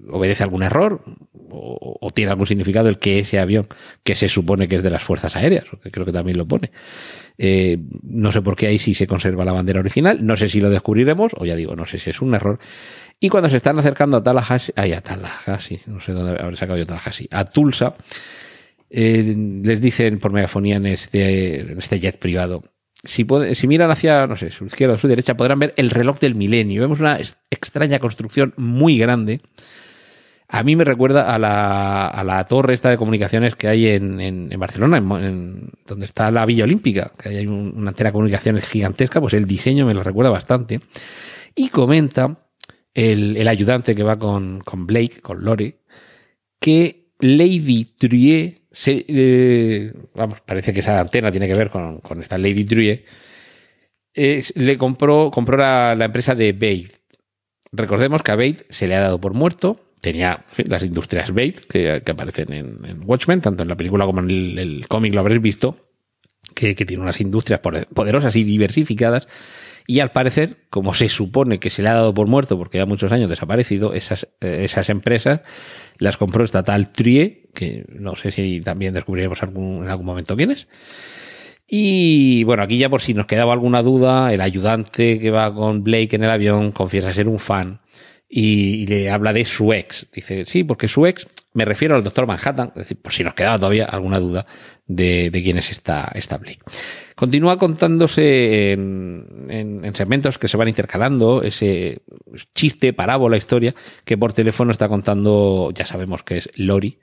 obedece 0.09 0.45
algún 0.45 0.63
error 0.63 1.03
o, 1.51 1.99
o 2.01 2.11
tiene 2.13 2.31
algún 2.31 2.47
significado 2.47 2.89
el 2.89 3.01
que 3.01 3.19
ese 3.19 3.41
avión, 3.41 3.67
que 4.05 4.15
se 4.15 4.29
supone 4.29 4.69
que 4.69 4.77
es 4.77 4.85
de 4.85 4.91
las 4.91 5.03
fuerzas 5.03 5.35
aéreas, 5.35 5.65
que 5.83 5.91
creo 5.91 6.07
que 6.07 6.13
también 6.13 6.39
lo 6.39 6.47
pone. 6.47 6.71
Eh, 7.37 7.79
no 8.05 8.31
sé 8.31 8.43
por 8.43 8.55
qué 8.55 8.69
ahí 8.69 8.79
sí 8.79 8.95
se 8.95 9.09
conserva 9.09 9.45
la 9.45 9.53
bandera 9.53 9.81
original, 9.81 10.25
no 10.25 10.37
sé 10.37 10.49
si 10.49 10.61
lo 10.61 10.71
descubriremos, 10.71 11.33
o 11.37 11.45
ya 11.45 11.57
digo, 11.57 11.75
no 11.75 11.85
sé 11.85 11.99
si 11.99 12.11
es 12.11 12.23
un 12.23 12.33
error. 12.37 12.61
Y 13.19 13.29
cuando 13.31 13.49
se 13.49 13.57
están 13.57 13.79
acercando 13.79 14.19
a 14.19 14.23
Tallahassee, 14.23 14.73
ay, 14.77 14.93
a 14.93 15.01
Tallahassee, 15.01 15.81
no 15.87 16.01
sé 16.01 16.13
dónde 16.13 16.41
habré 16.43 16.57
sacado 16.57 16.79
yo 16.79 16.85
Tallahassee, 16.87 17.29
a 17.31 17.45
Tulsa, 17.45 17.95
eh, 18.91 19.35
les 19.63 19.81
dicen 19.81 20.19
por 20.19 20.33
megafonía 20.33 20.77
en 20.77 20.87
este, 20.87 21.79
este 21.79 21.99
jet 21.99 22.19
privado, 22.19 22.63
si, 23.05 23.25
puede- 23.25 23.55
si 23.55 23.67
miran 23.69 23.91
hacia, 23.91 24.27
no 24.27 24.37
sé, 24.37 24.51
su 24.51 24.67
izquierda 24.67 24.95
o 24.95 24.99
su 24.99 25.09
derecha, 25.09 25.35
podrán 25.37 25.59
ver 25.59 25.75
el 25.77 25.91
reloj 25.91 26.19
del 26.19 26.35
milenio. 26.35 26.83
Vemos 26.83 27.01
una 27.01 27.19
extraña 27.51 27.99
construcción 28.01 28.53
muy 28.57 28.99
grande. 28.99 29.41
A 30.49 30.63
mí 30.63 30.77
me 30.77 30.85
recuerda 30.85 31.35
a 31.35 31.39
la, 31.39 32.07
a 32.09 32.23
la 32.23 32.45
torre 32.45 32.75
esta 32.75 32.89
de 32.91 32.97
comunicaciones 32.97 33.57
que 33.57 33.69
hay 33.69 33.89
en, 33.89 34.21
en- 34.21 34.53
en 34.53 34.61
Barcelona, 34.61 34.99
en 34.99 35.71
donde 35.87 36.07
está 36.07 36.31
la 36.31 36.47
Villa 36.47 36.65
Olímpica, 36.65 37.13
que 37.19 37.31
hay 37.31 37.47
un- 37.47 37.73
una 37.77 37.91
antena 37.91 38.09
de 38.11 38.13
comunicaciones 38.13 38.69
gigantesca, 38.69 39.21
pues 39.21 39.35
el 39.35 39.47
diseño 39.47 39.87
me 39.87 39.95
lo 39.95 40.03
recuerda 40.03 40.31
bastante. 40.31 40.81
Y 41.55 41.69
comenta 41.71 42.39
el, 42.97 43.47
ayudante 43.49 43.95
que 43.95 44.03
va 44.03 44.19
con, 44.19 44.61
con 44.61 44.87
Blake, 44.87 45.21
con 45.21 45.45
Lori, 45.45 45.77
que 46.59 47.11
Lady 47.21 47.85
Trier, 47.85 48.63
se, 48.71 49.05
eh, 49.09 49.93
vamos, 50.15 50.41
parece 50.41 50.73
que 50.73 50.81
esa 50.81 50.99
antena 51.01 51.31
tiene 51.31 51.47
que 51.49 51.55
ver 51.55 51.71
con, 51.71 52.01
con 52.01 52.21
esta 52.23 52.39
Lady 52.39 52.65
Trier, 52.65 53.05
es- 54.15 54.53
le 54.57 54.79
compró, 54.79 55.31
compró 55.31 55.57
la, 55.57 55.95
la 55.95 56.07
empresa 56.07 56.35
de 56.35 56.53
Bate. 56.53 56.93
Recordemos 57.73 58.23
que 58.23 58.33
a 58.33 58.37
Bate 58.37 58.65
se 58.71 58.87
le 58.87 58.95
ha 58.95 59.01
dado 59.01 59.21
por 59.21 59.35
muerto. 59.35 59.81
Tenía 60.01 60.45
las 60.67 60.83
industrias 60.83 61.31
Bate 61.31 61.55
que, 61.69 62.03
aparecen 62.11 62.53
en, 62.53 62.85
en 62.85 63.01
Watchmen, 63.05 63.41
tanto 63.41 63.63
en 63.63 63.69
la 63.69 63.77
película 63.77 64.07
como 64.07 64.21
en 64.21 64.31
el, 64.31 64.59
el 64.59 64.89
cómic 64.89 65.15
lo 65.15 65.21
habréis 65.21 65.43
visto, 65.43 65.91
que, 66.55 66.75
que 66.75 66.87
tiene 66.87 67.03
unas 67.03 67.21
industrias 67.21 67.61
poder- 67.61 67.87
poderosas 67.89 68.37
y 68.37 68.45
diversificadas. 68.45 69.27
Y 69.87 70.01
al 70.01 70.11
parecer, 70.11 70.57
como 70.69 70.93
se 70.95 71.09
supone 71.09 71.61
que 71.61 71.71
se 71.71 71.83
le 71.83 71.89
ha 71.89 71.95
dado 71.95 72.13
por 72.13 72.27
muerto 72.27 72.59
porque 72.59 72.79
ya 72.79 72.87
muchos 72.87 73.13
años 73.13 73.31
desaparecido, 73.31 73.95
esas, 73.95 74.29
eh, 74.41 74.61
esas 74.65 74.91
empresas 74.91 75.43
las 75.99 76.17
compró 76.17 76.45
esta 76.45 76.63
tal 76.63 76.91
Trier, 76.93 77.43
que 77.55 77.85
no 77.89 78.17
sé 78.17 78.33
si 78.33 78.61
también 78.61 78.95
descubriremos 78.95 79.43
algún- 79.43 79.85
en 79.85 79.91
algún 79.91 80.07
momento 80.07 80.37
quién 80.37 80.51
es. 80.51 80.67
Y 81.69 82.45
bueno, 82.45 82.63
aquí 82.63 82.79
ya 82.79 82.89
por 82.89 83.01
si 83.01 83.13
nos 83.15 83.27
quedaba 83.27 83.53
alguna 83.53 83.83
duda, 83.83 84.33
el 84.33 84.41
ayudante 84.41 85.19
que 85.19 85.31
va 85.31 85.53
con 85.53 85.83
Blake 85.83 86.15
en 86.17 86.25
el 86.25 86.31
avión 86.31 86.71
confiesa 86.73 87.13
ser 87.13 87.29
un 87.29 87.39
fan 87.41 87.81
y, 88.29 88.83
y 88.83 88.87
le 88.87 89.11
habla 89.11 89.33
de 89.33 89.45
su 89.45 89.73
ex. 89.73 90.07
Dice, 90.13 90.45
sí, 90.47 90.63
porque 90.63 90.87
su 90.87 91.07
ex, 91.07 91.27
me 91.55 91.65
refiero 91.65 91.97
al 91.97 92.05
doctor 92.05 92.27
Manhattan, 92.27 92.69
es 92.69 92.83
decir, 92.83 92.99
por 93.01 93.13
si 93.13 93.25
nos 93.25 93.35
quedaba 93.35 93.57
todavía 93.59 93.85
alguna 93.87 94.21
duda 94.21 94.47
de, 94.87 95.31
quién 95.43 95.59
es 95.59 95.71
esta, 95.71 96.11
esta 96.15 96.39
Blake. 96.39 96.61
Continúa 97.15 97.59
contándose 97.59 98.73
en, 98.73 99.47
en- 99.49 99.85
en 99.85 99.95
segmentos 99.95 100.39
que 100.39 100.49
se 100.49 100.57
van 100.57 100.69
intercalando 100.69 101.43
ese 101.43 102.03
chiste, 102.55 102.93
parábola, 102.93 103.37
historia, 103.37 103.75
que 104.05 104.17
por 104.19 104.33
teléfono 104.33 104.71
está 104.71 104.89
contando, 104.89 105.71
ya 105.75 105.87
sabemos 105.87 106.23
que 106.23 106.39
es 106.39 106.51
Lori, 106.57 106.99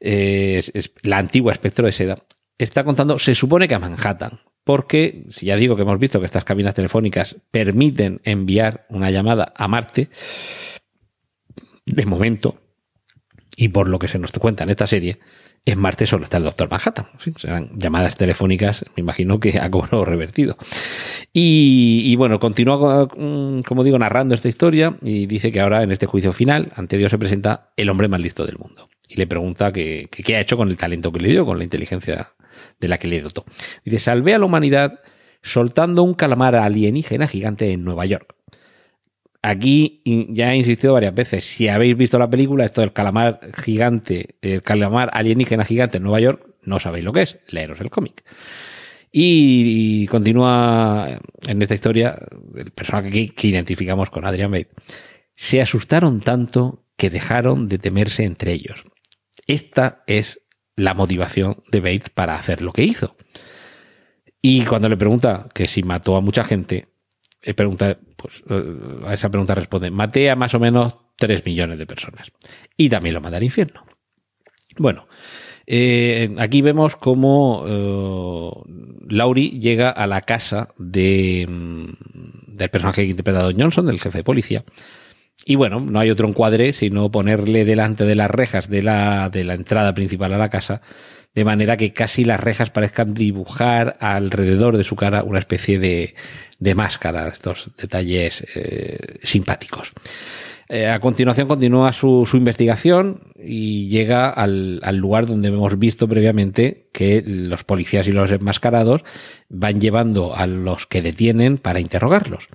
es, 0.00 0.70
es 0.74 0.92
la 1.02 1.18
antigua 1.18 1.52
espectro 1.52 1.86
de 1.86 1.92
seda, 1.92 2.22
está 2.58 2.84
contando, 2.84 3.18
se 3.18 3.34
supone 3.34 3.68
que 3.68 3.74
a 3.74 3.78
Manhattan, 3.78 4.40
porque 4.64 5.24
si 5.30 5.46
ya 5.46 5.56
digo 5.56 5.76
que 5.76 5.82
hemos 5.82 5.98
visto 5.98 6.18
que 6.20 6.26
estas 6.26 6.44
cabinas 6.44 6.74
telefónicas 6.74 7.36
permiten 7.50 8.20
enviar 8.24 8.86
una 8.88 9.10
llamada 9.10 9.52
a 9.56 9.68
Marte, 9.68 10.08
de 11.84 12.06
momento, 12.06 12.58
y 13.56 13.68
por 13.68 13.88
lo 13.88 13.98
que 13.98 14.08
se 14.08 14.18
nos 14.18 14.32
cuenta 14.32 14.64
en 14.64 14.70
esta 14.70 14.86
serie, 14.86 15.18
en 15.66 15.80
Marte 15.80 16.06
solo 16.06 16.24
está 16.24 16.36
el 16.36 16.44
Doctor 16.44 16.70
Manhattan. 16.70 17.06
Serán 17.36 17.70
llamadas 17.76 18.16
telefónicas, 18.16 18.84
me 18.96 19.00
imagino 19.00 19.40
que 19.40 19.58
a 19.58 19.68
cobro 19.68 20.04
revertido. 20.04 20.56
Y, 21.32 22.14
bueno, 22.16 22.38
continúa, 22.38 23.06
mm, 23.06 23.62
como 23.62 23.82
digo, 23.82 23.98
narrando 23.98 24.34
esta 24.36 24.48
historia 24.48 24.96
y 25.02 25.26
dice 25.26 25.50
que 25.50 25.60
ahora 25.60 25.82
en 25.82 25.90
este 25.90 26.06
juicio 26.06 26.32
final, 26.32 26.72
ante 26.76 26.96
Dios 26.96 27.10
se 27.10 27.18
presenta 27.18 27.72
el 27.76 27.90
hombre 27.90 28.06
más 28.06 28.20
listo 28.20 28.46
del 28.46 28.58
mundo. 28.58 28.88
Y 29.08 29.16
le 29.16 29.26
pregunta 29.26 29.72
qué 29.72 30.08
ha 30.36 30.40
hecho 30.40 30.56
con 30.56 30.68
el 30.68 30.76
talento 30.76 31.10
que 31.10 31.20
le 31.20 31.28
dio, 31.30 31.44
con 31.44 31.58
la 31.58 31.64
inteligencia 31.64 32.28
de 32.80 32.88
la 32.88 32.98
que 32.98 33.08
le 33.08 33.20
dotó. 33.20 33.44
Dice, 33.84 33.98
salvé 33.98 34.34
a 34.34 34.38
la 34.38 34.46
humanidad 34.46 35.00
soltando 35.42 36.04
un 36.04 36.14
calamar 36.14 36.54
alienígena 36.54 37.26
gigante 37.26 37.72
en 37.72 37.84
Nueva 37.84 38.06
York. 38.06 38.34
Aquí 39.46 40.02
ya 40.04 40.52
he 40.52 40.56
insistido 40.56 40.94
varias 40.94 41.14
veces. 41.14 41.44
Si 41.44 41.68
habéis 41.68 41.96
visto 41.96 42.18
la 42.18 42.28
película, 42.28 42.64
esto 42.64 42.80
del 42.80 42.92
calamar 42.92 43.38
gigante, 43.56 44.34
el 44.42 44.60
calamar 44.64 45.08
alienígena 45.12 45.64
gigante 45.64 45.98
en 45.98 46.02
Nueva 46.02 46.18
York, 46.18 46.44
no 46.62 46.80
sabéis 46.80 47.04
lo 47.04 47.12
que 47.12 47.22
es. 47.22 47.38
Leeros 47.46 47.80
el 47.80 47.88
cómic. 47.88 48.24
Y, 49.12 50.04
continúa 50.08 51.20
en 51.46 51.62
esta 51.62 51.74
historia 51.74 52.18
el 52.56 52.72
personaje 52.72 53.32
que, 53.36 53.46
identificamos 53.46 54.10
con 54.10 54.24
Adrian 54.24 54.50
Bate. 54.50 54.70
Se 55.36 55.60
asustaron 55.62 56.20
tanto 56.20 56.82
que 56.96 57.08
dejaron 57.08 57.68
de 57.68 57.78
temerse 57.78 58.24
entre 58.24 58.52
ellos. 58.52 58.84
Esta 59.46 60.02
es 60.08 60.40
la 60.74 60.94
motivación 60.94 61.62
de 61.70 61.78
Bates 61.78 62.10
para 62.10 62.34
hacer 62.34 62.62
lo 62.62 62.72
que 62.72 62.82
hizo. 62.82 63.16
Y 64.42 64.64
cuando 64.64 64.88
le 64.88 64.96
pregunta 64.96 65.46
que 65.54 65.68
si 65.68 65.84
mató 65.84 66.16
a 66.16 66.20
mucha 66.20 66.42
gente, 66.42 66.88
pregunta, 67.54 68.00
pues, 68.26 68.42
a 69.04 69.14
esa 69.14 69.28
pregunta 69.28 69.54
responde, 69.54 69.90
maté 69.90 70.30
a 70.30 70.36
más 70.36 70.54
o 70.54 70.60
menos 70.60 70.96
3 71.16 71.44
millones 71.44 71.78
de 71.78 71.86
personas. 71.86 72.30
Y 72.76 72.88
también 72.88 73.14
lo 73.14 73.20
mandé 73.20 73.38
al 73.38 73.44
infierno. 73.44 73.84
Bueno, 74.78 75.06
eh, 75.66 76.34
aquí 76.38 76.62
vemos 76.62 76.96
cómo 76.96 77.64
eh, 77.66 78.50
Laurie 79.08 79.58
llega 79.58 79.90
a 79.90 80.06
la 80.06 80.20
casa 80.20 80.68
de, 80.78 81.46
mm, 81.48 82.56
del 82.56 82.70
personaje 82.70 83.04
interpretado 83.04 83.52
Johnson, 83.56 83.86
del 83.86 84.00
jefe 84.00 84.18
de 84.18 84.24
policía, 84.24 84.64
y 85.44 85.54
bueno, 85.54 85.80
no 85.80 86.00
hay 86.00 86.10
otro 86.10 86.28
encuadre 86.28 86.72
sino 86.72 87.10
ponerle 87.10 87.64
delante 87.64 88.04
de 88.04 88.14
las 88.14 88.30
rejas 88.30 88.68
de 88.68 88.82
la, 88.82 89.28
de 89.30 89.44
la 89.44 89.54
entrada 89.54 89.94
principal 89.94 90.32
a 90.32 90.38
la 90.38 90.48
casa, 90.48 90.82
de 91.36 91.44
manera 91.44 91.76
que 91.76 91.92
casi 91.92 92.24
las 92.24 92.40
rejas 92.40 92.70
parezcan 92.70 93.12
dibujar 93.12 93.98
alrededor 94.00 94.78
de 94.78 94.84
su 94.84 94.96
cara 94.96 95.22
una 95.22 95.38
especie 95.38 95.78
de, 95.78 96.14
de 96.58 96.74
máscara, 96.74 97.28
estos 97.28 97.70
detalles 97.76 98.44
eh, 98.54 99.18
simpáticos. 99.22 99.92
Eh, 100.68 100.88
a 100.88 100.98
continuación 100.98 101.46
continúa 101.46 101.92
su, 101.92 102.26
su 102.26 102.38
investigación 102.38 103.20
y 103.36 103.88
llega 103.88 104.30
al, 104.30 104.80
al, 104.82 104.96
lugar 104.96 105.26
donde 105.26 105.48
hemos 105.48 105.78
visto 105.78 106.08
previamente 106.08 106.88
que 106.92 107.22
los 107.24 107.62
policías 107.62 108.08
y 108.08 108.12
los 108.12 108.32
enmascarados 108.32 109.04
van 109.48 109.78
llevando 109.78 110.34
a 110.34 110.46
los 110.46 110.86
que 110.86 111.02
detienen 111.02 111.58
para 111.58 111.80
interrogarlos. 111.80 112.48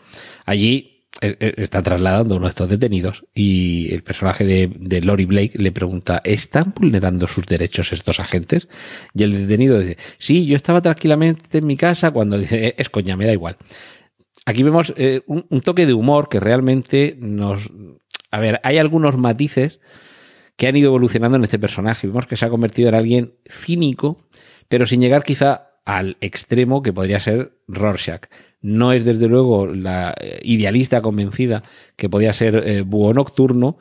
Allí 0.43 1.00
está 1.21 1.81
trasladando 1.83 2.35
uno 2.35 2.45
de 2.45 2.49
estos 2.49 2.69
detenidos 2.69 3.25
y 3.33 3.93
el 3.93 4.03
personaje 4.03 4.43
de, 4.43 4.71
de 4.75 5.01
Lori 5.01 5.25
Blake 5.25 5.57
le 5.57 5.71
pregunta, 5.71 6.21
¿están 6.23 6.73
vulnerando 6.75 7.27
sus 7.27 7.45
derechos 7.45 7.93
estos 7.93 8.19
agentes? 8.19 8.67
Y 9.13 9.23
el 9.23 9.47
detenido 9.47 9.79
dice, 9.79 9.97
sí, 10.17 10.45
yo 10.45 10.55
estaba 10.55 10.81
tranquilamente 10.81 11.59
en 11.59 11.67
mi 11.67 11.77
casa 11.77 12.11
cuando 12.11 12.37
dice, 12.37 12.67
eh, 12.67 12.75
es 12.77 12.89
coña, 12.89 13.15
me 13.15 13.25
da 13.25 13.33
igual. 13.33 13.57
Aquí 14.45 14.63
vemos 14.63 14.93
un, 15.27 15.45
un, 15.49 15.61
toque 15.61 15.85
de 15.85 15.93
humor 15.93 16.27
que 16.27 16.39
realmente 16.39 17.15
nos... 17.19 17.69
A 18.31 18.39
ver, 18.39 18.59
hay 18.63 18.79
algunos 18.79 19.15
matices 19.15 19.79
que 20.55 20.67
han 20.67 20.75
ido 20.75 20.87
evolucionando 20.87 21.37
en 21.37 21.43
este 21.43 21.59
personaje. 21.59 22.07
Vemos 22.07 22.25
que 22.25 22.35
se 22.35 22.45
ha 22.45 22.49
convertido 22.49 22.89
en 22.89 22.95
alguien 22.95 23.33
cínico, 23.49 24.27
pero 24.67 24.85
sin 24.85 25.01
llegar 25.01 25.23
quizá 25.23 25.71
al 25.85 26.17
extremo 26.21 26.81
que 26.81 26.93
podría 26.93 27.19
ser 27.19 27.53
Rorschach 27.67 28.23
no 28.61 28.93
es 28.93 29.05
desde 29.05 29.27
luego 29.27 29.67
la 29.67 30.13
eh, 30.19 30.39
idealista 30.43 31.01
convencida 31.01 31.63
que 31.95 32.09
podía 32.09 32.33
ser 32.33 32.63
eh, 32.65 32.81
Búho 32.81 33.13
Nocturno, 33.13 33.77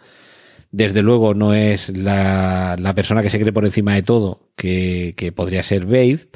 desde 0.73 1.03
luego 1.03 1.35
no 1.35 1.55
es 1.55 1.97
la, 1.97 2.77
la, 2.79 2.95
persona 2.95 3.23
que 3.23 3.31
se 3.31 3.41
cree 3.41 3.53
por 3.53 3.65
encima 3.65 3.95
de 3.95 4.03
todo 4.03 4.51
que, 4.57 5.15
que 5.17 5.33
podría 5.33 5.63
ser 5.63 5.85
Babe, 5.85 6.29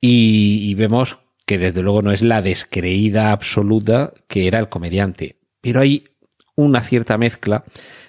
y, 0.00 0.68
y, 0.68 0.74
vemos 0.74 1.18
que 1.46 1.58
desde 1.58 1.82
luego 1.82 2.02
no 2.02 2.10
es 2.10 2.22
la 2.22 2.42
descreída 2.42 3.30
absoluta 3.30 4.12
que 4.26 4.48
era 4.48 4.58
el 4.58 4.68
comediante. 4.68 5.36
Pero 5.60 5.80
hay 5.80 6.08
una 6.56 6.82
cierta 6.82 7.18
mezcla 7.18 7.64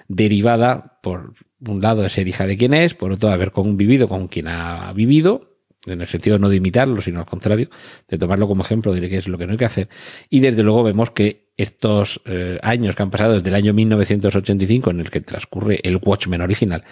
derivada 0.08 1.00
por 1.04 1.36
un 1.60 1.82
lado 1.82 2.02
de 2.02 2.10
ser 2.10 2.28
hija 2.28 2.48
de 2.48 2.58
quien 2.58 2.74
es, 2.74 2.96
por 2.96 3.12
otro 3.12 3.30
haber 3.30 3.52
convivido 3.52 4.08
con 4.08 4.28
quien 4.28 4.48
ha 4.48 4.92
vivido, 4.94 5.53
en 5.86 6.02
el 6.02 6.08
sentido 6.08 6.40
no 6.40 6.50
de 6.50 6.58
imitarlo, 6.58 7.02
sino 7.02 7.20
al 7.20 7.26
contrario, 7.26 7.70
de 8.08 8.18
tomarlo 8.18 8.48
como 8.48 8.64
ejemplo 8.64 8.94
de 8.94 9.10
qué 9.10 9.18
es 9.18 9.28
lo 9.28 9.38
que 9.38 9.46
no 9.46 9.52
hay 9.54 9.58
que 9.58 9.66
hacer. 9.66 9.90
Y 10.30 10.40
desde 10.40 10.64
luego 10.64 10.84
vemos 10.84 11.12
que 11.12 11.52
estos 11.58 12.22
eh, 12.26 12.58
años 12.64 12.96
que 12.96 13.04
han 13.04 13.12
pasado 13.12 13.34
desde 13.34 13.50
el 13.50 13.56
año 13.56 13.74
1985, 13.74 14.92
en 14.92 15.00
el 15.02 15.10
que 15.10 15.22
transcurre 15.22 15.80
el 15.84 15.98
Watchmen 15.98 16.42
original, 16.42 16.84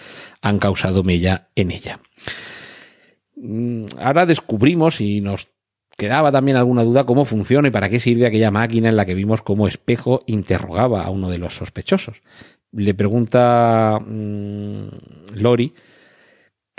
han 0.41 0.60
causado 0.60 1.04
mella 1.04 1.47
en 1.56 1.71
ella. 1.71 1.99
Mm, 3.36 3.86
ahora 3.97 4.25
descubrimos 4.25 5.01
y 5.01 5.21
nos 5.21 5.47
quedaba 5.97 6.32
también 6.32 6.58
alguna 6.58 6.84
duda 6.84 7.06
cómo 7.06 7.25
funciona 7.25 7.67
y 7.67 7.71
para 7.71 7.89
qué 7.89 7.99
sirve 7.99 8.27
aquella 8.27 8.51
máquina 8.51 8.89
en 8.89 8.97
la 8.97 9.06
que 9.06 9.13
vimos 9.13 9.41
cómo 9.41 9.67
espejo 9.67 10.23
interrogaba 10.25 11.04
a 11.04 11.10
uno 11.10 11.30
de 11.30 11.38
los 11.38 11.56
sospechosos. 11.56 12.21
Le 12.71 12.93
pregunta 12.93 13.99
mmm, 13.99 14.88
Lori 15.36 15.73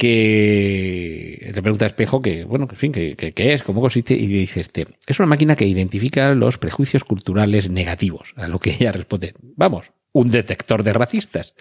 que 0.02 1.52
le 1.54 1.62
pregunta 1.62 1.84
a 1.84 1.88
Espejo 1.88 2.20
que, 2.20 2.42
bueno, 2.42 2.66
en 2.68 2.76
fin, 2.76 2.90
que, 2.90 3.32
es, 3.36 3.62
cómo 3.62 3.80
consiste, 3.80 4.14
y 4.14 4.26
dice 4.26 4.60
este, 4.60 4.88
es 5.06 5.20
una 5.20 5.28
máquina 5.28 5.54
que 5.54 5.64
identifica 5.64 6.34
los 6.34 6.58
prejuicios 6.58 7.04
culturales 7.04 7.70
negativos, 7.70 8.34
a 8.34 8.48
lo 8.48 8.58
que 8.58 8.70
ella 8.70 8.90
responde, 8.90 9.32
vamos, 9.40 9.92
un 10.10 10.28
detector 10.28 10.82
de 10.82 10.92
racistas. 10.92 11.54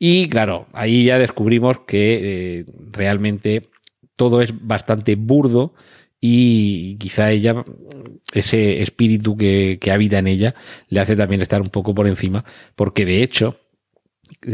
Y 0.00 0.28
claro, 0.28 0.66
ahí 0.72 1.04
ya 1.04 1.16
descubrimos 1.16 1.78
que 1.86 2.58
eh, 2.58 2.64
realmente 2.90 3.68
todo 4.16 4.42
es 4.42 4.52
bastante 4.66 5.14
burdo 5.14 5.72
y 6.20 6.96
quizá 6.96 7.30
ella, 7.30 7.64
ese 8.32 8.82
espíritu 8.82 9.36
que, 9.36 9.78
que 9.80 9.92
habita 9.92 10.18
en 10.18 10.26
ella, 10.26 10.56
le 10.88 10.98
hace 10.98 11.14
también 11.14 11.40
estar 11.40 11.62
un 11.62 11.70
poco 11.70 11.94
por 11.94 12.08
encima, 12.08 12.44
porque 12.74 13.04
de 13.04 13.22
hecho, 13.22 13.60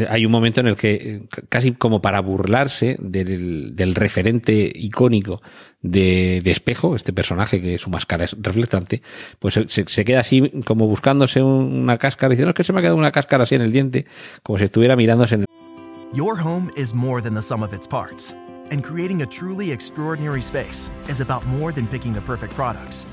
hay 0.09 0.25
un 0.25 0.33
momento 0.33 0.61
en 0.61 0.69
el 0.69 0.77
que, 0.77 1.23
casi 1.49 1.73
como 1.73 2.01
para 2.01 2.21
burlarse 2.21 2.97
del, 3.01 3.95
referente 3.95 4.71
icónico 4.75 5.43
de, 5.81 6.41
de, 6.43 6.51
Espejo, 6.51 6.97
este 6.97 7.13
personaje 7.13 7.61
que 7.61 7.79
su 7.79 7.91
máscara 7.91 8.25
es 8.25 8.37
reflectante, 8.41 9.03
pues 9.39 9.55
se, 9.55 9.85
se 9.87 10.05
queda 10.05 10.21
así 10.21 10.51
como 10.67 10.87
buscándose 10.87 11.43
una 11.43 11.99
cáscara, 11.99 12.31
diciendo, 12.31 12.49
no, 12.49 12.51
es 12.51 12.57
que 12.57 12.65
se 12.65 12.73
me 12.73 12.79
ha 12.79 12.83
quedado 12.83 12.97
una 12.97 13.13
cáscara 13.13 13.45
así 13.45 13.55
en 13.55 13.63
el 13.63 13.73
diente, 13.73 14.07
como 14.43 14.59
si 14.59 14.65
estuviera 14.65 14.97
mirándose 14.97 15.37
en 15.37 15.41
el... 15.43 15.47
Your 16.15 16.37
home 16.39 16.71
is 16.77 16.95
more 16.95 17.23
than 17.23 17.35
the 17.35 17.43
sum 17.43 17.63
of 17.63 17.73
its 17.73 17.87
parts, 17.87 18.35
and 18.71 18.85
creating 18.85 19.23
a 19.23 19.27
truly 19.27 19.73
extraordinary 19.73 20.43
space 20.43 20.91
is 21.09 21.21
about 21.21 21.47
more 21.47 21.73
than 21.73 21.87
picking 21.87 22.13
the 22.13 22.21
perfect 22.21 22.55
products. 22.55 23.07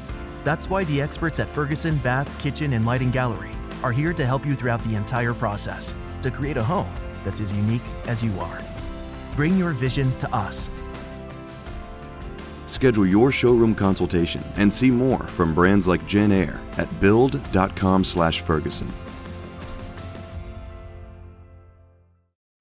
That's 0.43 0.69
why 0.69 0.83
the 0.85 1.01
experts 1.01 1.39
at 1.39 1.47
Ferguson 1.47 1.97
Bath, 1.97 2.27
Kitchen, 2.41 2.73
and 2.73 2.85
Lighting 2.85 3.11
Gallery 3.11 3.51
are 3.83 3.91
here 3.91 4.13
to 4.13 4.25
help 4.25 4.45
you 4.45 4.55
throughout 4.55 4.83
the 4.83 4.95
entire 4.95 5.33
process 5.33 5.95
to 6.21 6.31
create 6.31 6.57
a 6.57 6.63
home 6.63 6.93
that's 7.23 7.41
as 7.41 7.53
unique 7.53 7.81
as 8.05 8.23
you 8.23 8.37
are. 8.39 8.61
Bring 9.35 9.57
your 9.57 9.71
vision 9.71 10.15
to 10.17 10.35
us. 10.35 10.69
Schedule 12.67 13.05
your 13.05 13.31
showroom 13.31 13.73
consultation 13.73 14.43
and 14.57 14.73
see 14.73 14.91
more 14.91 15.25
from 15.27 15.53
brands 15.53 15.87
like 15.87 16.05
Jen 16.05 16.31
Air 16.31 16.61
at 16.77 16.87
build.com/ferguson. 16.99 19.08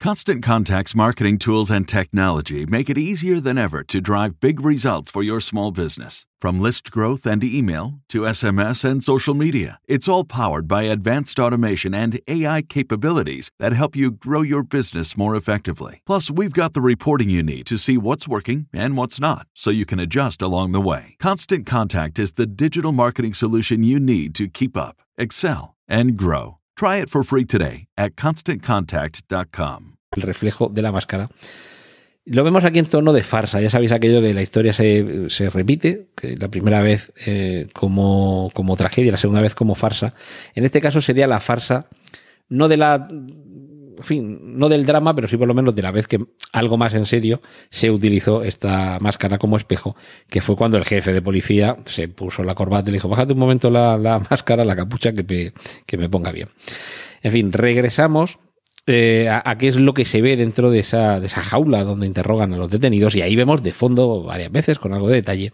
Constant 0.00 0.44
Contact's 0.44 0.94
marketing 0.94 1.38
tools 1.38 1.72
and 1.72 1.88
technology 1.88 2.64
make 2.66 2.88
it 2.88 2.96
easier 2.96 3.40
than 3.40 3.58
ever 3.58 3.82
to 3.82 4.00
drive 4.00 4.38
big 4.38 4.60
results 4.60 5.10
for 5.10 5.24
your 5.24 5.40
small 5.40 5.72
business. 5.72 6.24
From 6.40 6.60
list 6.60 6.92
growth 6.92 7.26
and 7.26 7.42
email 7.42 7.94
to 8.10 8.20
SMS 8.20 8.84
and 8.84 9.02
social 9.02 9.34
media, 9.34 9.80
it's 9.88 10.06
all 10.06 10.22
powered 10.22 10.68
by 10.68 10.84
advanced 10.84 11.40
automation 11.40 11.94
and 11.94 12.20
AI 12.28 12.62
capabilities 12.62 13.50
that 13.58 13.72
help 13.72 13.96
you 13.96 14.12
grow 14.12 14.42
your 14.42 14.62
business 14.62 15.16
more 15.16 15.34
effectively. 15.34 16.00
Plus, 16.06 16.30
we've 16.30 16.52
got 16.52 16.74
the 16.74 16.80
reporting 16.80 17.28
you 17.28 17.42
need 17.42 17.66
to 17.66 17.76
see 17.76 17.98
what's 17.98 18.28
working 18.28 18.68
and 18.72 18.96
what's 18.96 19.18
not, 19.18 19.48
so 19.52 19.68
you 19.68 19.84
can 19.84 19.98
adjust 19.98 20.40
along 20.40 20.70
the 20.70 20.80
way. 20.80 21.16
Constant 21.18 21.66
Contact 21.66 22.20
is 22.20 22.34
the 22.34 22.46
digital 22.46 22.92
marketing 22.92 23.34
solution 23.34 23.82
you 23.82 23.98
need 23.98 24.32
to 24.36 24.46
keep 24.46 24.76
up, 24.76 25.02
excel, 25.16 25.74
and 25.88 26.16
grow. 26.16 26.57
Try 26.78 27.02
it 27.02 27.08
for 27.08 27.24
free 27.24 27.44
today 27.44 27.88
at 27.96 28.12
constantcontact.com. 28.14 29.96
El 30.14 30.22
reflejo 30.22 30.68
de 30.68 30.80
la 30.80 30.92
máscara. 30.92 31.28
Lo 32.24 32.44
vemos 32.44 32.62
aquí 32.62 32.78
en 32.78 32.86
tono 32.86 33.12
de 33.12 33.24
farsa. 33.24 33.60
Ya 33.60 33.68
sabéis 33.68 33.90
aquello 33.90 34.20
que 34.20 34.32
la 34.32 34.42
historia 34.42 34.72
se, 34.72 35.28
se 35.28 35.50
repite, 35.50 36.06
que 36.14 36.36
la 36.36 36.46
primera 36.46 36.80
vez 36.80 37.12
eh, 37.26 37.66
como, 37.72 38.52
como 38.54 38.76
tragedia, 38.76 39.10
la 39.10 39.18
segunda 39.18 39.40
vez 39.40 39.56
como 39.56 39.74
farsa. 39.74 40.14
En 40.54 40.64
este 40.64 40.80
caso 40.80 41.00
sería 41.00 41.26
la 41.26 41.40
farsa, 41.40 41.88
no 42.48 42.68
de 42.68 42.76
la 42.76 43.08
en 43.98 44.04
fin, 44.04 44.58
no 44.58 44.68
del 44.68 44.86
drama, 44.86 45.14
pero 45.14 45.26
sí 45.26 45.36
por 45.36 45.48
lo 45.48 45.54
menos 45.54 45.74
de 45.74 45.82
la 45.82 45.90
vez 45.90 46.06
que 46.06 46.18
algo 46.52 46.78
más 46.78 46.94
en 46.94 47.04
serio 47.04 47.42
se 47.70 47.90
utilizó 47.90 48.42
esta 48.42 48.98
máscara 49.00 49.38
como 49.38 49.56
espejo, 49.56 49.96
que 50.30 50.40
fue 50.40 50.56
cuando 50.56 50.78
el 50.78 50.84
jefe 50.84 51.12
de 51.12 51.20
policía 51.20 51.76
se 51.84 52.08
puso 52.08 52.44
la 52.44 52.54
corbata 52.54 52.90
y 52.90 52.92
le 52.92 52.96
dijo, 52.96 53.08
bájate 53.08 53.32
un 53.32 53.40
momento 53.40 53.70
la, 53.70 53.98
la 53.98 54.18
máscara, 54.30 54.64
la 54.64 54.76
capucha, 54.76 55.12
que 55.12 55.24
me, 55.24 55.52
que 55.84 55.96
me 55.96 56.08
ponga 56.08 56.32
bien. 56.32 56.48
En 57.22 57.32
fin, 57.32 57.52
regresamos 57.52 58.38
eh, 58.86 59.28
a, 59.28 59.42
a, 59.44 59.58
qué 59.58 59.66
es 59.66 59.76
lo 59.76 59.92
que 59.92 60.04
se 60.04 60.22
ve 60.22 60.36
dentro 60.36 60.70
de 60.70 60.78
esa, 60.78 61.18
de 61.20 61.26
esa 61.26 61.40
jaula 61.40 61.82
donde 61.82 62.06
interrogan 62.06 62.54
a 62.54 62.56
los 62.56 62.70
detenidos 62.70 63.16
y 63.16 63.22
ahí 63.22 63.34
vemos 63.34 63.62
de 63.62 63.72
fondo 63.72 64.22
varias 64.22 64.52
veces, 64.52 64.78
con 64.78 64.94
algo 64.94 65.08
de 65.08 65.16
detalle, 65.16 65.52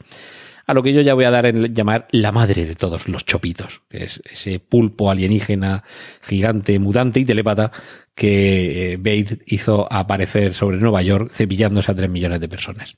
a 0.67 0.75
lo 0.75 0.83
que 0.83 0.93
yo 0.93 1.01
ya 1.01 1.15
voy 1.15 1.25
a 1.25 1.31
dar 1.31 1.47
en 1.47 1.75
llamar 1.75 2.09
la 2.11 2.33
madre 2.33 2.65
de 2.65 2.75
todos 2.75 3.09
los 3.09 3.25
chopitos, 3.25 3.83
que 3.89 4.05
es 4.05 4.23
ese 4.31 4.61
pulpo 4.61 5.11
alienígena 5.11 5.85
gigante, 6.23 6.79
mutante 6.79 7.21
y 7.21 7.25
telepata 7.25 7.71
que 8.15 8.93
eh, 8.93 8.97
Bates 8.97 9.39
hizo 9.47 9.93
aparecer 9.93 10.55
sobre 10.55 10.79
Nueva 10.79 11.03
York 11.03 11.31
cepillándose 11.33 11.91
a 11.91 11.95
tres 11.95 12.11
millones 12.11 12.41
de 12.41 12.49
personas. 12.49 12.97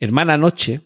Hermana 0.00 0.36
Noche 0.36 0.80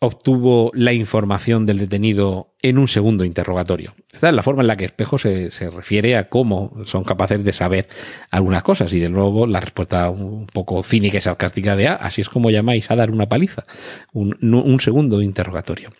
obtuvo 0.00 0.70
la 0.74 0.92
información 0.92 1.66
del 1.66 1.78
detenido 1.78 2.54
en 2.62 2.78
un 2.78 2.86
segundo 2.86 3.24
interrogatorio. 3.24 3.94
Esta 4.12 4.28
es 4.28 4.34
la 4.34 4.42
forma 4.42 4.62
en 4.62 4.68
la 4.68 4.76
que 4.76 4.84
Espejo 4.84 5.18
se, 5.18 5.50
se, 5.50 5.70
refiere 5.70 6.16
a 6.16 6.28
cómo 6.28 6.72
son 6.84 7.02
capaces 7.04 7.42
de 7.42 7.52
saber 7.52 7.88
algunas 8.30 8.62
cosas. 8.62 8.92
Y 8.92 9.00
de 9.00 9.08
nuevo 9.08 9.46
la 9.46 9.60
respuesta 9.60 10.08
un 10.10 10.46
poco 10.46 10.82
cínica 10.82 11.18
y 11.18 11.20
sarcástica 11.20 11.76
de, 11.76 11.88
ah, 11.88 11.94
así 11.94 12.20
es 12.20 12.28
como 12.28 12.50
llamáis 12.50 12.90
a 12.90 12.96
dar 12.96 13.10
una 13.10 13.28
paliza. 13.28 13.64
Un, 14.12 14.36
un 14.40 14.80
segundo 14.80 15.20
interrogatorio. 15.20 15.90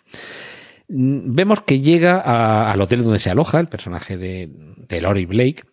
Vemos 0.87 1.61
que 1.61 1.81
llega 1.81 2.71
al 2.71 2.81
hotel 2.81 3.03
donde 3.03 3.19
se 3.19 3.29
aloja 3.29 3.59
el 3.59 3.67
personaje 3.67 4.17
de, 4.17 4.49
de 4.87 5.01
Lori 5.01 5.25
Blake 5.25 5.63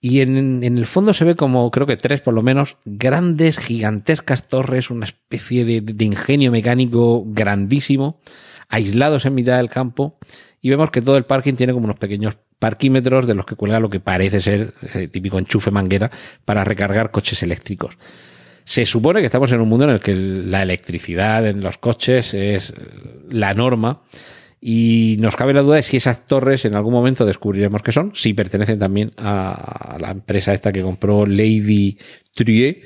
y 0.00 0.20
en, 0.20 0.62
en, 0.62 0.78
el 0.78 0.86
fondo 0.86 1.12
se 1.12 1.24
ve 1.24 1.34
como, 1.34 1.70
creo 1.70 1.86
que 1.86 1.96
tres 1.96 2.20
por 2.20 2.34
lo 2.34 2.42
menos, 2.42 2.76
grandes, 2.84 3.58
gigantescas 3.58 4.46
torres, 4.46 4.90
una 4.90 5.06
especie 5.06 5.64
de, 5.64 5.80
de, 5.80 6.04
ingenio 6.04 6.52
mecánico 6.52 7.24
grandísimo, 7.26 8.20
aislados 8.68 9.26
en 9.26 9.34
mitad 9.34 9.56
del 9.56 9.68
campo, 9.68 10.18
y 10.60 10.70
vemos 10.70 10.90
que 10.90 11.02
todo 11.02 11.16
el 11.16 11.24
parking 11.24 11.54
tiene 11.54 11.72
como 11.72 11.86
unos 11.86 11.98
pequeños 11.98 12.36
parquímetros 12.58 13.26
de 13.26 13.34
los 13.34 13.46
que 13.46 13.56
cuelga 13.56 13.80
lo 13.80 13.90
que 13.90 14.00
parece 14.00 14.40
ser 14.40 14.74
el 14.94 15.10
típico 15.10 15.38
enchufe 15.38 15.70
manguera 15.70 16.10
para 16.44 16.64
recargar 16.64 17.10
coches 17.10 17.42
eléctricos. 17.42 17.96
Se 18.64 18.84
supone 18.84 19.20
que 19.20 19.26
estamos 19.26 19.50
en 19.52 19.60
un 19.60 19.68
mundo 19.68 19.84
en 19.84 19.92
el 19.92 20.00
que 20.00 20.14
la 20.14 20.62
electricidad 20.62 21.46
en 21.46 21.62
los 21.62 21.78
coches 21.78 22.34
es 22.34 22.74
la 23.30 23.54
norma, 23.54 24.02
y 24.60 25.16
nos 25.20 25.36
cabe 25.36 25.54
la 25.54 25.62
duda 25.62 25.76
de 25.76 25.82
si 25.82 25.98
esas 25.98 26.26
torres 26.26 26.64
en 26.64 26.74
algún 26.74 26.92
momento 26.92 27.24
descubriremos 27.24 27.82
que 27.82 27.92
son, 27.92 28.12
si 28.14 28.34
pertenecen 28.34 28.78
también 28.78 29.12
a 29.16 29.96
la 30.00 30.10
empresa 30.10 30.52
esta 30.52 30.72
que 30.72 30.82
compró 30.82 31.26
Lady 31.26 31.98
Trier. 32.34 32.82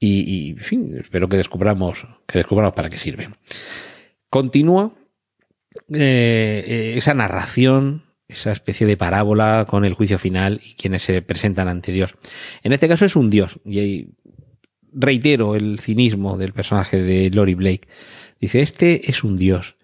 Y, 0.00 0.50
en 0.50 0.58
fin, 0.58 0.96
espero 1.00 1.28
que 1.28 1.36
descubramos, 1.36 2.06
que 2.26 2.38
descubramos 2.38 2.74
para 2.74 2.88
qué 2.88 2.98
sirven. 2.98 3.34
Continúa 4.30 4.94
eh, 5.92 6.94
esa 6.96 7.14
narración, 7.14 8.04
esa 8.28 8.52
especie 8.52 8.86
de 8.86 8.96
parábola 8.96 9.66
con 9.68 9.84
el 9.84 9.94
juicio 9.94 10.20
final 10.20 10.60
y 10.64 10.74
quienes 10.74 11.02
se 11.02 11.20
presentan 11.22 11.66
ante 11.66 11.90
Dios. 11.90 12.14
En 12.62 12.72
este 12.72 12.86
caso 12.86 13.06
es 13.06 13.16
un 13.16 13.28
Dios, 13.28 13.58
y 13.64 14.10
reitero 14.92 15.56
el 15.56 15.80
cinismo 15.80 16.38
del 16.38 16.52
personaje 16.52 17.02
de 17.02 17.30
Lori 17.30 17.54
Blake. 17.54 17.88
Dice, 18.40 18.60
este 18.60 19.10
es 19.10 19.24
un 19.24 19.36
Dios 19.36 19.77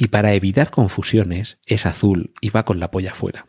y 0.00 0.08
para 0.08 0.32
evitar 0.32 0.70
confusiones 0.70 1.58
es 1.66 1.84
azul 1.84 2.30
y 2.40 2.50
va 2.50 2.64
con 2.64 2.78
la 2.78 2.90
polla 2.90 3.14
fuera. 3.14 3.46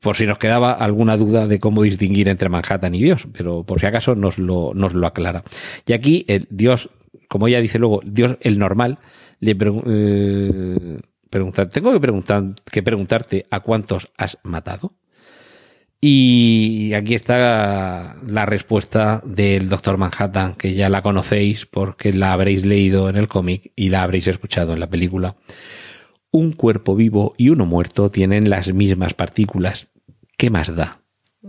Por 0.00 0.16
si 0.16 0.26
nos 0.26 0.38
quedaba 0.38 0.72
alguna 0.72 1.18
duda 1.18 1.46
de 1.46 1.60
cómo 1.60 1.82
distinguir 1.82 2.28
entre 2.28 2.48
Manhattan 2.48 2.94
y 2.94 3.02
Dios, 3.02 3.28
pero 3.30 3.62
por 3.62 3.78
si 3.78 3.86
acaso 3.86 4.14
nos 4.14 4.38
lo, 4.38 4.72
nos 4.74 4.94
lo 4.94 5.06
aclara. 5.06 5.44
Y 5.86 5.92
aquí 5.92 6.26
Dios, 6.48 6.88
como 7.28 7.46
ella 7.46 7.60
dice 7.60 7.78
luego, 7.78 8.00
Dios 8.04 8.38
el 8.40 8.58
normal, 8.58 8.98
le 9.40 9.54
eh, 9.60 11.00
pregunta, 11.28 11.68
tengo 11.68 11.92
que 12.70 12.82
preguntarte 12.82 13.44
a 13.50 13.60
cuántos 13.60 14.10
has 14.16 14.38
matado. 14.42 14.94
Y 16.06 16.92
aquí 16.92 17.14
está 17.14 18.18
la 18.26 18.44
respuesta 18.44 19.22
del 19.24 19.70
Doctor 19.70 19.96
Manhattan, 19.96 20.54
que 20.54 20.74
ya 20.74 20.90
la 20.90 21.00
conocéis 21.00 21.64
porque 21.64 22.12
la 22.12 22.34
habréis 22.34 22.62
leído 22.62 23.08
en 23.08 23.16
el 23.16 23.26
cómic 23.26 23.72
y 23.74 23.88
la 23.88 24.02
habréis 24.02 24.26
escuchado 24.26 24.74
en 24.74 24.80
la 24.80 24.90
película. 24.90 25.36
Un 26.30 26.52
cuerpo 26.52 26.94
vivo 26.94 27.34
y 27.38 27.48
uno 27.48 27.64
muerto 27.64 28.10
tienen 28.10 28.50
las 28.50 28.70
mismas 28.70 29.14
partículas. 29.14 29.88
¿Qué 30.36 30.50
más 30.50 30.76
da? 30.76 31.00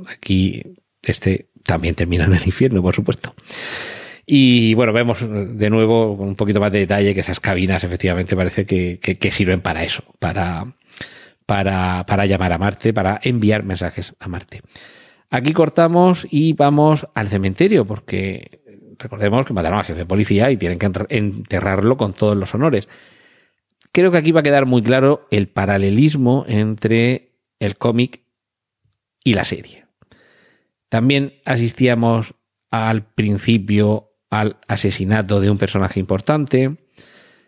Aquí 0.07 0.63
este 1.01 1.49
también 1.63 1.95
termina 1.95 2.23
en 2.23 2.35
el 2.35 2.45
infierno, 2.45 2.81
por 2.81 2.95
supuesto. 2.95 3.35
Y 4.25 4.73
bueno, 4.75 4.93
vemos 4.93 5.19
de 5.19 5.69
nuevo 5.69 6.13
un 6.13 6.37
poquito 6.37 6.61
más 6.61 6.71
de 6.71 6.79
detalle 6.79 7.13
que 7.13 7.19
esas 7.19 7.41
cabinas 7.41 7.83
efectivamente 7.83 8.37
parece 8.37 8.65
que, 8.65 8.99
que 8.99 9.31
sirven 9.31 9.59
para 9.59 9.83
eso, 9.83 10.05
para 10.17 10.77
para, 11.45 12.25
llamar 12.25 12.53
a 12.53 12.57
Marte, 12.57 12.93
para 12.93 13.19
enviar 13.23 13.63
mensajes 13.63 14.15
a 14.19 14.27
Marte. 14.27 14.61
Aquí 15.29 15.53
cortamos 15.53 16.27
y 16.29 16.53
vamos 16.53 17.07
al 17.13 17.27
cementerio, 17.27 17.85
porque 17.85 18.61
recordemos 18.97 19.45
que 19.45 19.53
mataron 19.53 19.79
al 19.79 19.85
jefe 19.85 19.99
de 19.99 20.05
policía 20.05 20.51
y 20.51 20.57
tienen 20.57 20.79
que 20.79 20.91
enterrarlo 21.09 21.97
con 21.97 22.13
todos 22.13 22.37
los 22.37 22.53
honores. 22.53 22.87
Creo 23.91 24.11
que 24.11 24.17
aquí 24.17 24.31
va 24.31 24.41
a 24.41 24.43
quedar 24.43 24.65
muy 24.65 24.81
claro 24.81 25.27
el 25.31 25.47
paralelismo 25.47 26.45
entre 26.47 27.39
el 27.59 27.77
cómic 27.77 28.23
y 29.23 29.33
la 29.33 29.45
serie. 29.45 29.85
También 30.89 31.33
asistíamos 31.45 32.35
al 32.71 33.05
principio 33.05 34.11
al 34.29 34.57
asesinato 34.67 35.39
de 35.39 35.49
un 35.49 35.57
personaje 35.57 35.99
importante, 35.99 36.77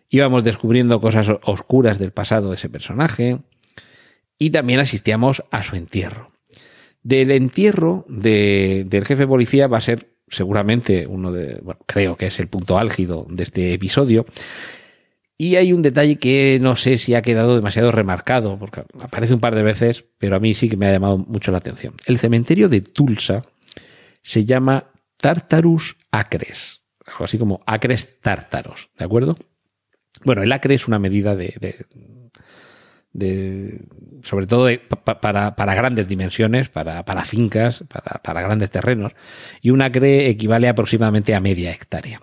íbamos 0.10 0.44
descubriendo 0.44 1.02
cosas 1.02 1.28
oscuras 1.44 2.00
del 2.00 2.12
pasado 2.12 2.50
de 2.50 2.56
ese 2.56 2.70
personaje, 2.70 3.40
y 4.40 4.52
también 4.52 4.80
asistíamos 4.80 5.44
a 5.52 5.64
su 5.64 5.76
entierro. 5.76 6.32
Del 7.04 7.32
entierro 7.32 8.06
de, 8.10 8.86
del 8.88 9.06
jefe 9.06 9.22
de 9.22 9.28
policía 9.28 9.68
va 9.68 9.78
a 9.78 9.82
ser 9.82 10.18
seguramente 10.30 11.08
uno 11.08 11.32
de, 11.32 11.60
bueno, 11.62 11.80
creo 11.86 12.18
que 12.18 12.28
es 12.28 12.40
el 12.40 12.48
punto 12.48 12.78
álgido 12.78 13.26
de 13.30 13.44
este 13.44 13.74
episodio. 13.74 14.26
Y 15.38 15.56
hay 15.56 15.72
un 15.72 15.84
detalle 15.84 16.18
que 16.18 16.58
no 16.60 16.76
sé 16.76 16.98
si 16.98 17.14
ha 17.14 17.22
quedado 17.22 17.56
demasiado 17.56 17.92
remarcado, 17.92 18.58
porque 18.58 18.84
aparece 19.00 19.36
un 19.36 19.40
par 19.40 19.56
de 19.56 19.64
veces, 19.64 20.04
pero 20.18 20.36
a 20.36 20.40
mí 20.40 20.54
sí 20.54 20.68
que 20.68 20.78
me 20.78 20.88
ha 20.88 20.92
llamado 20.92 21.18
mucho 21.18 21.52
la 21.52 21.60
atención. 21.60 21.94
El 22.06 22.18
cementerio 22.18 22.70
de 22.70 22.82
Tulsa 22.82 23.46
se 24.24 24.46
llama 24.46 24.92
Tartarus 25.18 25.96
Acres, 26.12 26.84
algo 27.06 27.26
así 27.26 27.38
como 27.38 27.62
Acres 27.66 28.20
Tártaros, 28.20 28.90
¿de 28.98 29.06
acuerdo? 29.06 29.38
Bueno, 30.24 30.42
el 30.42 30.52
acre 30.52 30.74
es 30.74 30.88
una 30.88 31.00
medida 31.00 31.36
de, 31.36 31.86
sobre 34.24 34.46
todo 34.48 34.70
para, 35.04 35.76
grandes 35.76 36.08
dimensiones, 36.08 36.70
para, 36.70 37.04
fincas, 37.26 37.84
para, 38.22 38.42
grandes 38.42 38.70
terrenos, 38.70 39.14
y 39.62 39.72
un 39.72 39.82
acre 39.82 40.30
equivale 40.30 40.68
aproximadamente 40.68 41.34
a 41.34 41.40
media 41.40 41.72
hectárea. 41.72 42.22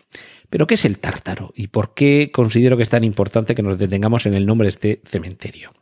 Pero 0.50 0.66
¿qué 0.66 0.74
es 0.74 0.85
el 0.85 0.98
tártaro? 0.98 1.52
¿Y 1.57 1.68
por 1.68 1.94
qué 1.94 2.30
considero 2.33 2.76
que 2.76 2.85
es 2.85 2.90
tan 2.90 3.02
importante 3.02 3.54
que 3.54 3.62
nos 3.62 3.78
detengamos 3.78 4.26
en 4.26 4.35
el 4.35 4.46
nombre 4.46 4.66
de 4.66 4.70
este 4.70 5.00
cementerio? 5.04 5.72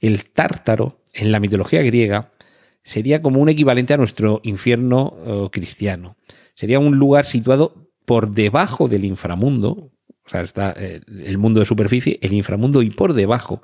El 0.00 0.24
tártaro, 0.24 1.02
en 1.12 1.32
la 1.32 1.40
mitología 1.40 1.82
griega, 1.82 2.30
sería 2.82 3.20
como 3.20 3.40
un 3.40 3.50
equivalente 3.50 3.92
a 3.92 3.98
nuestro 3.98 4.40
infierno 4.42 5.12
uh, 5.26 5.50
cristiano. 5.50 6.16
Sería 6.54 6.78
un 6.78 6.96
lugar 6.96 7.26
situado 7.26 7.90
por 8.06 8.30
debajo 8.30 8.88
del 8.88 9.04
inframundo, 9.04 9.92
o 10.24 10.28
sea, 10.28 10.40
está 10.42 10.74
eh, 10.78 11.00
el 11.24 11.38
mundo 11.38 11.60
de 11.60 11.66
superficie, 11.66 12.18
el 12.22 12.32
inframundo 12.32 12.82
y 12.82 12.90
por 12.90 13.12
debajo 13.12 13.62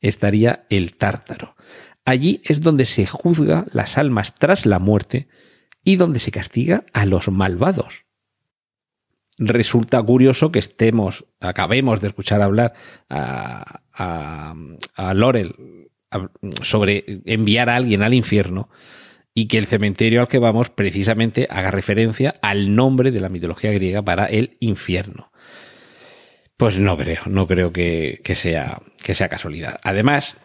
estaría 0.00 0.66
el 0.70 0.96
tártaro. 0.96 1.56
Allí 2.04 2.40
es 2.44 2.60
donde 2.60 2.86
se 2.86 3.06
juzga 3.06 3.66
las 3.72 3.98
almas 3.98 4.34
tras 4.34 4.66
la 4.66 4.78
muerte 4.78 5.28
y 5.84 5.96
donde 5.96 6.20
se 6.20 6.30
castiga 6.30 6.84
a 6.92 7.06
los 7.06 7.28
malvados. 7.28 8.06
Resulta 9.38 10.02
curioso 10.02 10.50
que 10.50 10.58
estemos, 10.58 11.26
acabemos 11.38 12.00
de 12.00 12.08
escuchar 12.08 12.42
hablar 12.42 12.74
a, 13.08 13.82
a, 13.92 14.54
a 14.94 15.14
Laurel 15.14 15.54
sobre 16.62 17.04
enviar 17.26 17.68
a 17.68 17.76
alguien 17.76 18.02
al 18.02 18.14
infierno 18.14 18.68
y 19.34 19.46
que 19.46 19.58
el 19.58 19.66
cementerio 19.66 20.20
al 20.20 20.28
que 20.28 20.38
vamos 20.38 20.70
precisamente 20.70 21.46
haga 21.50 21.70
referencia 21.70 22.36
al 22.42 22.74
nombre 22.74 23.10
de 23.12 23.20
la 23.20 23.28
mitología 23.28 23.70
griega 23.72 24.02
para 24.02 24.24
el 24.24 24.56
infierno. 24.58 25.30
Pues 26.58 26.76
no 26.76 26.96
creo, 26.96 27.22
no 27.26 27.46
creo 27.46 27.72
que, 27.72 28.20
que, 28.24 28.34
sea, 28.34 28.82
que 29.02 29.14
sea 29.14 29.28
casualidad. 29.28 29.78
Además, 29.84 30.36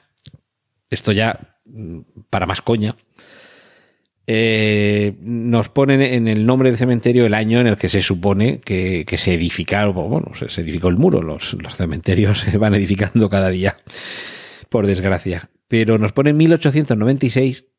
esto 0.92 1.12
ya 1.12 1.58
mm, 1.66 2.02
para 2.30 2.46
más 2.46 2.62
coña, 2.62 2.96
eh, 4.28 5.18
nos 5.22 5.70
ponen 5.70 6.02
en 6.02 6.28
el 6.28 6.46
nombre 6.46 6.70
del 6.70 6.78
cementerio 6.78 7.26
el 7.26 7.34
año 7.34 7.60
en 7.60 7.66
el 7.66 7.78
que 7.78 7.90
se 7.90 8.04
supone 8.04 8.62
que, 8.62 9.06
que 9.06 9.18
se 9.18 9.34
edificaron, 9.34 9.96
bueno, 9.96 10.32
se, 10.36 10.62
edificó 10.62 10.88
el 10.90 10.98
muro. 10.98 11.24
Los, 11.24 11.54
los, 11.56 11.76
cementerios 11.76 12.40
se 12.52 12.60
van 12.60 12.76
edificando 12.76 13.28
cada 13.28 13.50
día, 13.50 13.78
por 14.70 14.86
desgracia. 14.86 15.50
Pero 15.68 15.98
nos 15.98 16.12
pone 16.12 16.32
1896 16.32 17.73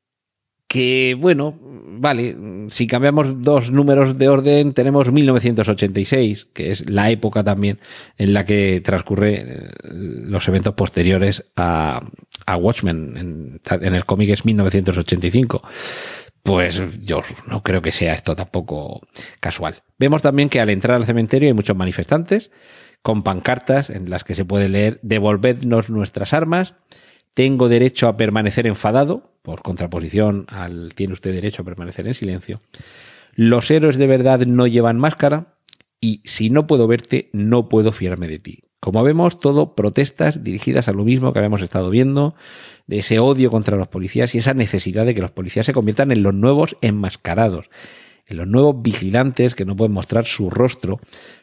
que 0.69 1.17
bueno, 1.19 1.59
vale, 1.61 2.37
si 2.71 2.87
cambiamos 2.87 3.43
dos 3.43 3.71
números 3.71 4.19
de 4.19 4.29
orden, 4.29 4.73
tenemos 4.73 5.13
1986, 5.13 6.49
que 6.53 6.71
es 6.71 6.89
la 6.89 7.11
época 7.11 7.45
también 7.45 7.81
en 8.19 8.35
la 8.35 8.45
que 8.45 8.81
transcurre 8.81 9.35
eh, 9.35 9.71
los 9.83 10.49
eventos 10.49 10.75
posteriores 10.75 11.45
a, 11.57 12.03
a 12.47 12.57
Watchmen. 12.57 13.17
En, 13.17 13.61
en 13.71 13.95
el 13.95 14.05
cómic 14.05 14.31
es 14.31 14.45
1985. 14.45 15.63
Pues 16.43 16.83
yo 17.01 17.23
no 17.49 17.63
creo 17.63 17.81
que 17.81 17.91
sea 17.91 18.13
esto 18.13 18.37
tampoco 18.37 19.01
casual. 19.41 19.83
Vemos 19.99 20.21
también 20.21 20.51
que 20.51 20.61
al 20.61 20.69
entrar 20.69 20.97
al 20.97 21.07
cementerio 21.07 21.49
hay 21.49 21.55
muchos 21.55 21.77
manifestantes 21.77 22.51
con 23.01 23.23
pancartas 23.23 23.91
en 23.91 24.11
las 24.11 24.25
que 24.25 24.35
se 24.35 24.45
puede 24.45 24.69
leer 24.69 24.99
devolvednos 25.03 25.91
nuestras 25.91 26.33
armas, 26.33 26.75
tengo 27.35 27.69
derecho 27.69 28.09
a 28.09 28.17
permanecer 28.17 28.67
enfadado, 28.67 29.33
por 29.43 29.63
contraposición 29.63 30.47
al 30.49 30.95
tiene 30.95 31.13
usted 31.13 31.35
derecho 31.35 31.63
a 31.63 31.65
permanecer 31.65 32.07
en 32.07 32.15
silencio. 32.15 32.61
Los 33.35 33.71
héroes 33.71 33.97
de 33.97 34.07
verdad 34.07 34.41
no 34.47 34.67
llevan 34.67 34.99
máscara 34.99 35.57
y 36.01 36.23
si 36.25 36.51
no 36.51 36.67
puedo 36.67 36.87
verte, 36.87 37.31
no 37.33 37.69
puedo 37.69 37.93
fiarme 37.93 38.29
de 38.29 38.39
ti. 38.39 38.61
Como 38.81 39.03
vemos, 39.03 39.41
todo 39.41 39.75
protestas 39.75 40.45
dirigidas 40.45 40.89
a 40.89 40.93
lo 40.93 41.05
mismo 41.05 41.33
que 41.33 41.39
habíamos 41.39 41.63
estado 41.63 41.89
viendo, 41.89 42.35
de 42.87 42.99
ese 42.99 43.19
odio 43.19 43.51
contra 43.51 43.79
los 43.79 43.89
policías 43.89 44.35
y 44.35 44.39
esa 44.39 44.53
necesidad 44.53 45.07
de 45.07 45.15
que 45.15 45.23
los 45.23 45.31
policías 45.31 45.67
se 45.67 45.73
conviertan 45.73 46.13
en 46.13 46.23
los 46.23 46.35
nuevos 46.35 46.77
enmascarados, 46.83 47.71
en 48.27 48.37
los 48.37 48.47
nuevos 48.47 48.83
vigilantes 48.83 49.55
que 49.55 49.65
no 49.65 49.75
pueden 49.75 49.93
mostrar 49.93 50.27
su 50.27 50.51
rostro 50.51 51.01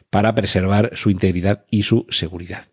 para 0.08 0.34
preservar 0.34 0.92
su 0.94 1.10
integridad 1.10 1.64
y 1.68 1.82
su 1.82 2.06
seguridad. 2.10 2.66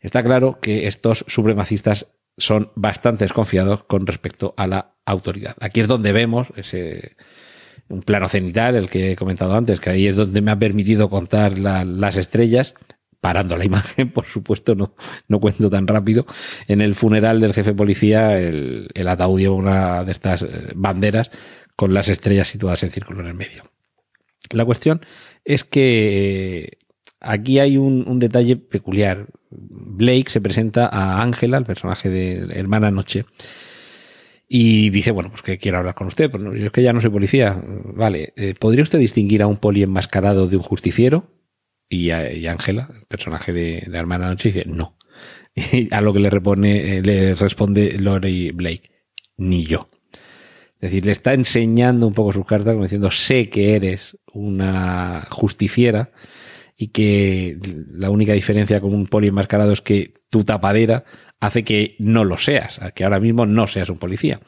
Está 0.00 0.22
claro 0.22 0.60
que 0.60 0.86
estos 0.86 1.24
supremacistas 1.28 2.06
son 2.36 2.70
bastante 2.74 3.24
desconfiados 3.24 3.84
con 3.84 4.06
respecto 4.06 4.54
a 4.56 4.66
la 4.66 4.94
autoridad. 5.04 5.56
Aquí 5.60 5.80
es 5.80 5.88
donde 5.88 6.12
vemos 6.12 6.48
ese 6.56 7.16
un 7.88 8.02
plano 8.02 8.28
cenital, 8.28 8.76
el 8.76 8.88
que 8.88 9.12
he 9.12 9.16
comentado 9.16 9.54
antes, 9.54 9.80
que 9.80 9.90
ahí 9.90 10.06
es 10.06 10.16
donde 10.16 10.40
me 10.40 10.50
ha 10.50 10.58
permitido 10.58 11.10
contar 11.10 11.58
las 11.58 12.16
estrellas, 12.16 12.74
parando 13.20 13.56
la 13.56 13.64
imagen, 13.72 14.10
por 14.10 14.26
supuesto, 14.26 14.74
no, 14.74 14.94
no 15.28 15.40
cuento 15.40 15.70
tan 15.70 15.86
rápido. 15.86 16.26
En 16.68 16.80
el 16.80 16.94
funeral 16.94 17.40
del 17.40 17.54
jefe 17.54 17.70
de 17.70 17.76
policía, 17.76 18.38
el, 18.38 18.88
el 18.94 19.08
ataúd 19.08 19.40
lleva 19.40 19.54
una 19.54 20.04
de 20.04 20.12
estas 20.12 20.42
eh, 20.42 20.72
banderas 20.74 21.30
con 21.76 21.94
las 21.94 22.08
estrellas 22.08 22.48
situadas 22.48 22.82
en 22.82 22.90
círculo 22.90 23.20
en 23.20 23.26
el 23.26 23.34
medio. 23.34 23.64
La 24.50 24.64
cuestión 24.64 25.00
es 25.44 25.64
que 25.64 26.64
eh, 26.64 26.78
aquí 27.20 27.58
hay 27.58 27.76
un, 27.76 28.06
un 28.06 28.18
detalle 28.18 28.56
peculiar. 28.56 29.26
Blake 29.56 30.30
se 30.30 30.40
presenta 30.40 30.86
a 30.86 31.22
Ángela, 31.22 31.58
el 31.58 31.64
personaje 31.64 32.08
de 32.08 32.46
Hermana 32.58 32.90
Noche, 32.90 33.26
y 34.48 34.90
dice, 34.90 35.10
bueno, 35.10 35.30
pues 35.30 35.42
que 35.42 35.58
quiero 35.58 35.78
hablar 35.78 35.94
con 35.94 36.06
usted, 36.06 36.30
pero 36.30 36.54
yo 36.54 36.66
es 36.66 36.72
que 36.72 36.82
ya 36.82 36.92
no 36.92 37.00
soy 37.00 37.10
policía. 37.10 37.60
Vale, 37.66 38.32
eh, 38.36 38.54
¿podría 38.58 38.82
usted 38.82 38.98
distinguir 38.98 39.42
a 39.42 39.46
un 39.46 39.56
poli 39.56 39.82
enmascarado 39.82 40.46
de 40.46 40.56
un 40.56 40.62
justiciero? 40.62 41.30
Y 41.88 42.10
Ángela, 42.10 42.88
el 42.92 43.06
personaje 43.06 43.52
de, 43.52 43.84
de 43.86 43.98
Hermana 43.98 44.28
Noche, 44.28 44.50
dice, 44.50 44.64
no. 44.66 44.96
Y 45.72 45.92
a 45.94 46.00
lo 46.00 46.12
que 46.12 46.20
le, 46.20 46.30
repone, 46.30 46.98
eh, 46.98 47.02
le 47.02 47.34
responde 47.34 47.98
Lori 47.98 48.50
Blake, 48.50 48.90
ni 49.36 49.64
yo. 49.64 49.88
Es 50.80 50.90
decir, 50.90 51.06
le 51.06 51.12
está 51.12 51.34
enseñando 51.34 52.06
un 52.06 52.14
poco 52.14 52.32
sus 52.32 52.46
cartas, 52.46 52.72
como 52.72 52.84
diciendo, 52.84 53.10
sé 53.10 53.48
que 53.48 53.76
eres 53.76 54.18
una 54.32 55.26
justiciera 55.30 56.10
y 56.76 56.88
que 56.88 57.58
la 57.92 58.10
única 58.10 58.32
diferencia 58.32 58.80
con 58.80 58.94
un 58.94 59.06
poli 59.06 59.28
enmascarado 59.28 59.72
es 59.72 59.80
que 59.80 60.12
tu 60.30 60.44
tapadera 60.44 61.04
hace 61.40 61.62
que 61.62 61.94
no 61.98 62.24
lo 62.24 62.38
seas, 62.38 62.80
que 62.94 63.04
ahora 63.04 63.20
mismo 63.20 63.46
no 63.46 63.66
seas 63.66 63.90
un 63.90 63.98
policía. 63.98 64.40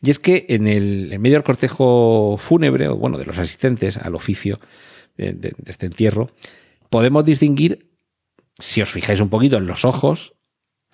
Y 0.00 0.10
es 0.10 0.18
que 0.18 0.46
en 0.48 0.66
el 0.66 1.12
en 1.12 1.20
medio 1.20 1.36
del 1.36 1.44
cortejo 1.44 2.36
fúnebre, 2.38 2.88
o 2.88 2.96
bueno, 2.96 3.18
de 3.18 3.26
los 3.26 3.38
asistentes 3.38 3.96
al 3.96 4.14
oficio 4.14 4.60
de, 5.16 5.32
de, 5.32 5.54
de 5.56 5.70
este 5.70 5.86
entierro, 5.86 6.30
podemos 6.88 7.24
distinguir, 7.24 7.90
si 8.58 8.80
os 8.80 8.90
fijáis 8.90 9.20
un 9.20 9.28
poquito 9.28 9.56
en 9.56 9.66
los 9.66 9.84
ojos, 9.84 10.35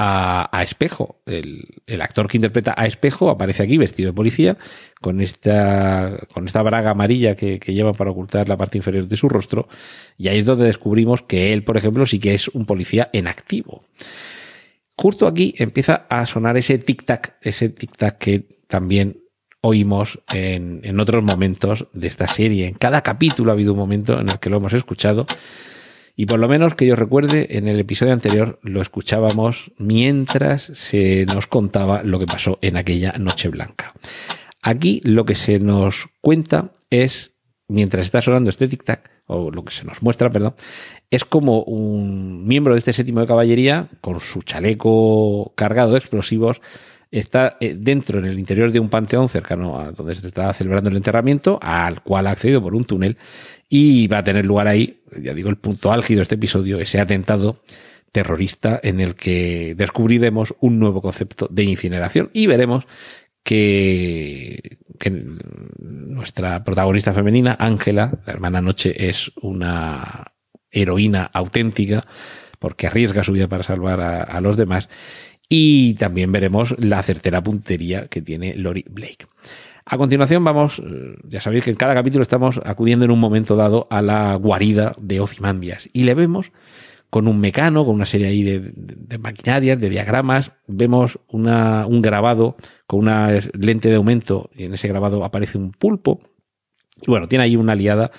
a, 0.02 0.62
Espejo. 0.62 1.22
El, 1.26 1.64
el, 1.86 2.02
actor 2.02 2.28
que 2.28 2.36
interpreta 2.36 2.74
a 2.76 2.86
Espejo 2.86 3.30
aparece 3.30 3.62
aquí 3.62 3.78
vestido 3.78 4.10
de 4.10 4.14
policía, 4.14 4.56
con 5.00 5.20
esta, 5.20 6.18
con 6.32 6.46
esta 6.46 6.62
braga 6.62 6.90
amarilla 6.90 7.36
que, 7.36 7.58
que, 7.58 7.74
lleva 7.74 7.92
para 7.92 8.10
ocultar 8.10 8.48
la 8.48 8.56
parte 8.56 8.78
inferior 8.78 9.06
de 9.06 9.16
su 9.16 9.28
rostro. 9.28 9.68
Y 10.18 10.28
ahí 10.28 10.40
es 10.40 10.46
donde 10.46 10.66
descubrimos 10.66 11.22
que 11.22 11.52
él, 11.52 11.64
por 11.64 11.76
ejemplo, 11.76 12.06
sí 12.06 12.18
que 12.18 12.34
es 12.34 12.48
un 12.48 12.66
policía 12.66 13.10
en 13.12 13.28
activo. 13.28 13.84
Justo 14.96 15.26
aquí 15.26 15.54
empieza 15.58 16.06
a 16.08 16.26
sonar 16.26 16.56
ese 16.56 16.78
tic-tac, 16.78 17.34
ese 17.40 17.74
tic-tac 17.74 18.18
que 18.18 18.46
también 18.66 19.22
oímos 19.62 20.20
en, 20.34 20.80
en 20.82 21.00
otros 21.00 21.22
momentos 21.22 21.86
de 21.92 22.08
esta 22.08 22.28
serie. 22.28 22.66
En 22.66 22.74
cada 22.74 23.02
capítulo 23.02 23.50
ha 23.50 23.54
habido 23.54 23.72
un 23.72 23.78
momento 23.78 24.20
en 24.20 24.28
el 24.28 24.38
que 24.38 24.50
lo 24.50 24.58
hemos 24.58 24.72
escuchado. 24.72 25.26
Y 26.14 26.26
por 26.26 26.38
lo 26.38 26.48
menos 26.48 26.74
que 26.74 26.86
yo 26.86 26.94
recuerde, 26.94 27.56
en 27.56 27.68
el 27.68 27.80
episodio 27.80 28.12
anterior 28.12 28.58
lo 28.62 28.82
escuchábamos 28.82 29.72
mientras 29.78 30.62
se 30.74 31.26
nos 31.34 31.46
contaba 31.46 32.02
lo 32.02 32.18
que 32.18 32.26
pasó 32.26 32.58
en 32.60 32.76
aquella 32.76 33.12
Noche 33.12 33.48
Blanca. 33.48 33.94
Aquí 34.60 35.00
lo 35.04 35.24
que 35.24 35.34
se 35.34 35.58
nos 35.58 36.08
cuenta 36.20 36.72
es, 36.90 37.32
mientras 37.66 38.04
está 38.04 38.20
sonando 38.20 38.50
este 38.50 38.68
tic-tac, 38.68 39.10
o 39.26 39.50
lo 39.50 39.64
que 39.64 39.72
se 39.72 39.84
nos 39.84 40.02
muestra, 40.02 40.30
perdón, 40.30 40.54
es 41.10 41.24
como 41.24 41.62
un 41.62 42.46
miembro 42.46 42.74
de 42.74 42.80
este 42.80 42.92
séptimo 42.92 43.20
de 43.20 43.26
caballería, 43.26 43.88
con 44.00 44.20
su 44.20 44.42
chaleco 44.42 45.52
cargado 45.56 45.92
de 45.92 45.98
explosivos, 45.98 46.60
está 47.12 47.58
eh, 47.60 47.76
dentro 47.78 48.18
en 48.18 48.24
el 48.24 48.38
interior 48.38 48.72
de 48.72 48.80
un 48.80 48.88
panteón 48.88 49.28
cercano 49.28 49.78
a 49.78 49.92
donde 49.92 50.16
se 50.16 50.26
está 50.26 50.52
celebrando 50.54 50.90
el 50.90 50.96
enterramiento, 50.96 51.58
al 51.62 52.02
cual 52.02 52.26
ha 52.26 52.30
accedido 52.30 52.62
por 52.62 52.74
un 52.74 52.84
túnel, 52.84 53.18
y 53.68 54.08
va 54.08 54.18
a 54.18 54.24
tener 54.24 54.46
lugar 54.46 54.66
ahí, 54.66 55.02
ya 55.20 55.34
digo, 55.34 55.50
el 55.50 55.56
punto 55.56 55.92
álgido 55.92 56.18
de 56.18 56.22
este 56.22 56.34
episodio, 56.36 56.80
ese 56.80 56.98
atentado 56.98 57.62
terrorista 58.10 58.80
en 58.82 59.00
el 59.00 59.14
que 59.14 59.74
descubriremos 59.76 60.54
un 60.60 60.78
nuevo 60.78 61.00
concepto 61.00 61.48
de 61.50 61.64
incineración 61.64 62.30
y 62.32 62.46
veremos 62.46 62.86
que, 63.42 64.78
nuestra 65.78 66.62
protagonista 66.64 67.12
femenina, 67.12 67.56
Ángela, 67.58 68.20
la 68.24 68.32
hermana 68.32 68.60
Noche, 68.60 69.08
es 69.08 69.32
una 69.40 70.32
heroína 70.70 71.30
auténtica 71.32 72.02
porque 72.58 72.86
arriesga 72.86 73.24
su 73.24 73.32
vida 73.32 73.48
para 73.48 73.64
salvar 73.64 74.00
a 74.00 74.40
los 74.40 74.56
demás 74.56 74.88
y 75.54 75.92
también 75.96 76.32
veremos 76.32 76.74
la 76.78 77.02
certera 77.02 77.42
puntería 77.42 78.06
que 78.06 78.22
tiene 78.22 78.56
Lori 78.56 78.86
Blake. 78.88 79.26
A 79.84 79.98
continuación 79.98 80.42
vamos, 80.42 80.82
ya 81.28 81.42
sabéis 81.42 81.64
que 81.64 81.70
en 81.70 81.76
cada 81.76 81.92
capítulo 81.92 82.22
estamos 82.22 82.58
acudiendo 82.64 83.04
en 83.04 83.10
un 83.10 83.20
momento 83.20 83.54
dado 83.54 83.86
a 83.90 84.00
la 84.00 84.34
guarida 84.36 84.94
de 84.98 85.20
Ozymandias. 85.20 85.90
Y 85.92 86.04
le 86.04 86.14
vemos 86.14 86.52
con 87.10 87.28
un 87.28 87.38
mecano, 87.38 87.84
con 87.84 87.96
una 87.96 88.06
serie 88.06 88.28
ahí 88.28 88.42
de, 88.42 88.72
de, 88.74 89.18
maquinarias, 89.18 89.78
de 89.78 89.90
diagramas, 89.90 90.52
vemos 90.68 91.18
una, 91.28 91.86
un 91.86 92.00
grabado 92.00 92.56
con 92.86 93.00
una 93.00 93.28
lente 93.52 93.90
de 93.90 93.96
aumento 93.96 94.48
y 94.54 94.64
en 94.64 94.72
ese 94.72 94.88
grabado 94.88 95.22
aparece 95.22 95.58
un 95.58 95.72
pulpo. 95.72 96.22
Y 97.02 97.10
bueno, 97.10 97.28
tiene 97.28 97.44
ahí 97.44 97.56
una 97.56 97.72
aliada 97.72 98.10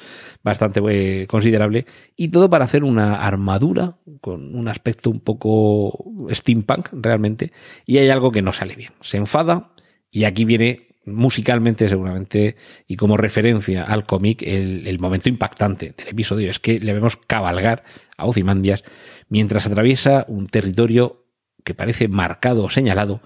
bastante 0.43 0.81
eh, 0.89 1.27
considerable. 1.27 1.85
Y 2.15 2.29
todo 2.29 2.49
para 2.49 2.65
hacer 2.65 2.83
una 2.83 3.25
armadura 3.25 3.97
con 4.21 4.55
un 4.55 4.67
aspecto 4.67 5.09
un 5.09 5.21
poco 5.21 6.27
steampunk 6.29 6.89
realmente. 6.91 7.51
Y 7.85 7.97
hay 7.97 8.09
algo 8.09 8.31
que 8.31 8.41
no 8.41 8.53
sale 8.53 8.75
bien. 8.75 8.91
Se 9.01 9.17
enfada 9.17 9.71
y 10.11 10.25
aquí 10.25 10.45
viene 10.45 10.89
musicalmente 11.05 11.89
seguramente 11.89 12.55
y 12.87 12.95
como 12.95 13.17
referencia 13.17 13.83
al 13.83 14.05
cómic 14.05 14.41
el, 14.41 14.87
el, 14.87 14.99
momento 14.99 15.29
impactante 15.29 15.93
del 15.97 16.07
episodio. 16.07 16.49
Es 16.49 16.59
que 16.59 16.79
le 16.79 16.93
vemos 16.93 17.17
cabalgar 17.17 17.83
a 18.17 18.25
Ozymandias 18.25 18.83
mientras 19.27 19.65
atraviesa 19.65 20.25
un 20.27 20.47
territorio 20.47 21.25
que 21.63 21.73
parece 21.73 22.07
marcado 22.07 22.63
o 22.63 22.69
señalado 22.69 23.21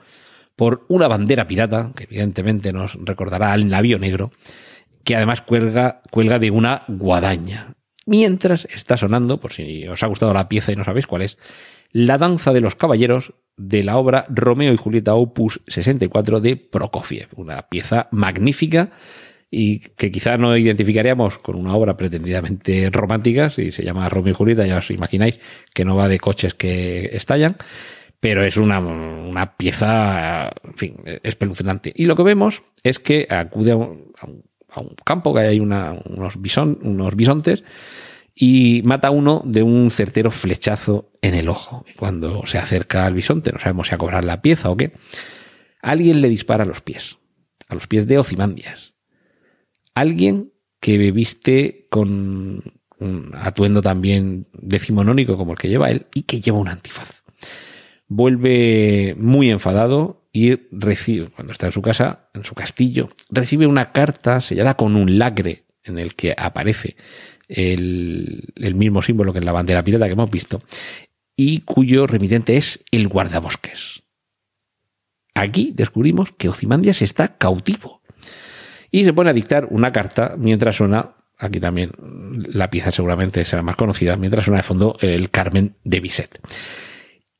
por 0.55 0.85
una 0.89 1.07
bandera 1.07 1.47
pirata 1.47 1.91
que 1.95 2.05
evidentemente 2.05 2.73
nos 2.73 2.95
recordará 2.95 3.53
al 3.53 3.67
navío 3.67 3.99
negro 3.99 4.31
que 5.07 5.15
además 5.15 5.41
cuelga, 5.41 6.01
cuelga 6.11 6.37
de 6.37 6.51
una 6.51 6.83
guadaña 6.89 7.77
mientras 8.05 8.65
está 8.65 8.97
sonando 8.97 9.39
por 9.39 9.53
si 9.53 9.87
os 9.87 10.03
ha 10.03 10.07
gustado 10.07 10.33
la 10.33 10.49
pieza 10.49 10.73
y 10.73 10.75
no 10.75 10.83
sabéis 10.83 11.07
cuál 11.07 11.21
es 11.21 11.37
la 11.93 12.17
danza 12.17 12.51
de 12.51 12.59
los 12.59 12.75
caballeros 12.75 13.33
de 13.55 13.83
la 13.83 13.95
obra 13.95 14.25
Romeo 14.27 14.73
y 14.73 14.77
Julieta 14.77 15.15
Opus 15.15 15.61
64 15.67 16.41
de 16.41 16.57
Prokofiev, 16.57 17.29
una 17.37 17.69
pieza 17.69 18.09
magnífica 18.11 18.91
y 19.49 19.79
que 19.79 20.11
quizá 20.11 20.35
no 20.35 20.57
identificaríamos 20.57 21.37
con 21.37 21.55
una 21.55 21.73
obra 21.73 21.95
pretendidamente 21.95 22.89
romántica, 22.91 23.49
si 23.49 23.71
se 23.71 23.85
llama 23.85 24.09
Romeo 24.09 24.33
y 24.33 24.35
Julieta, 24.35 24.67
ya 24.67 24.79
os 24.79 24.91
imagináis 24.91 25.39
que 25.73 25.85
no 25.85 25.95
va 25.95 26.09
de 26.09 26.19
coches 26.19 26.53
que 26.53 27.11
estallan, 27.13 27.55
pero 28.19 28.43
es 28.43 28.57
una, 28.57 28.79
una 28.79 29.55
pieza, 29.55 30.51
en 30.65 30.73
fin, 30.73 30.97
espeluznante. 31.23 31.93
Y 31.95 32.07
lo 32.07 32.17
que 32.17 32.23
vemos 32.23 32.61
es 32.83 32.99
que 32.99 33.25
acude 33.29 33.71
a 33.71 33.77
un, 33.77 34.11
a 34.19 34.25
un 34.25 34.43
campo, 35.03 35.33
que 35.33 35.41
hay 35.41 35.59
unos, 35.59 36.41
bison, 36.41 36.79
unos 36.81 37.15
bisontes, 37.15 37.63
y 38.33 38.81
mata 38.83 39.07
a 39.07 39.11
uno 39.11 39.41
de 39.45 39.63
un 39.63 39.89
certero 39.89 40.31
flechazo 40.31 41.11
en 41.21 41.33
el 41.33 41.49
ojo. 41.49 41.85
Cuando 41.97 42.45
se 42.45 42.57
acerca 42.57 43.05
al 43.05 43.13
bisonte, 43.13 43.51
no 43.51 43.59
sabemos 43.59 43.87
si 43.87 43.95
a 43.95 43.97
cobrar 43.97 44.23
la 44.23 44.41
pieza 44.41 44.69
o 44.69 44.77
qué, 44.77 44.93
alguien 45.81 46.21
le 46.21 46.29
dispara 46.29 46.63
a 46.63 46.67
los 46.67 46.81
pies, 46.81 47.17
a 47.67 47.73
los 47.73 47.87
pies 47.87 48.07
de 48.07 48.19
Ocimandias. 48.19 48.93
Alguien 49.95 50.51
que 50.79 50.97
viste 51.11 51.87
con 51.89 52.63
un 52.99 53.31
atuendo 53.35 53.81
también 53.81 54.47
decimonónico 54.53 55.37
como 55.37 55.53
el 55.53 55.57
que 55.57 55.69
lleva 55.69 55.89
él 55.89 56.07
y 56.13 56.23
que 56.23 56.41
lleva 56.41 56.59
un 56.59 56.67
antifaz. 56.67 57.23
Vuelve 58.07 59.15
muy 59.17 59.49
enfadado 59.49 60.26
recibe, 60.71 61.29
cuando 61.29 61.53
está 61.53 61.67
en 61.67 61.71
su 61.71 61.81
casa, 61.81 62.29
en 62.33 62.43
su 62.43 62.55
castillo, 62.55 63.09
recibe 63.29 63.67
una 63.67 63.91
carta 63.91 64.41
sellada 64.41 64.75
con 64.75 64.95
un 64.95 65.17
lacre 65.17 65.65
en 65.83 65.99
el 65.99 66.15
que 66.15 66.33
aparece 66.37 66.95
el, 67.47 68.53
el 68.55 68.75
mismo 68.75 69.01
símbolo 69.01 69.33
que 69.33 69.39
en 69.39 69.45
la 69.45 69.51
bandera 69.51 69.83
pirata 69.83 70.05
que 70.05 70.13
hemos 70.13 70.29
visto, 70.31 70.59
y 71.35 71.59
cuyo 71.59 72.07
remitente 72.07 72.57
es 72.57 72.83
el 72.91 73.07
guardabosques. 73.07 74.03
Aquí 75.33 75.71
descubrimos 75.73 76.31
que 76.31 76.49
Ozymandias 76.49 77.01
está 77.01 77.37
cautivo 77.37 78.01
y 78.89 79.03
se 79.05 79.13
pone 79.13 79.29
a 79.29 79.33
dictar 79.33 79.67
una 79.69 79.91
carta 79.91 80.35
mientras 80.37 80.77
suena, 80.77 81.15
aquí 81.37 81.59
también 81.59 81.91
la 82.49 82.69
pieza 82.69 82.91
seguramente 82.91 83.45
será 83.45 83.61
más 83.61 83.75
conocida, 83.75 84.17
mientras 84.17 84.45
suena 84.45 84.59
de 84.59 84.63
fondo 84.63 84.97
el 84.99 85.29
Carmen 85.29 85.75
de 85.83 85.99
Bizet. 85.99 86.41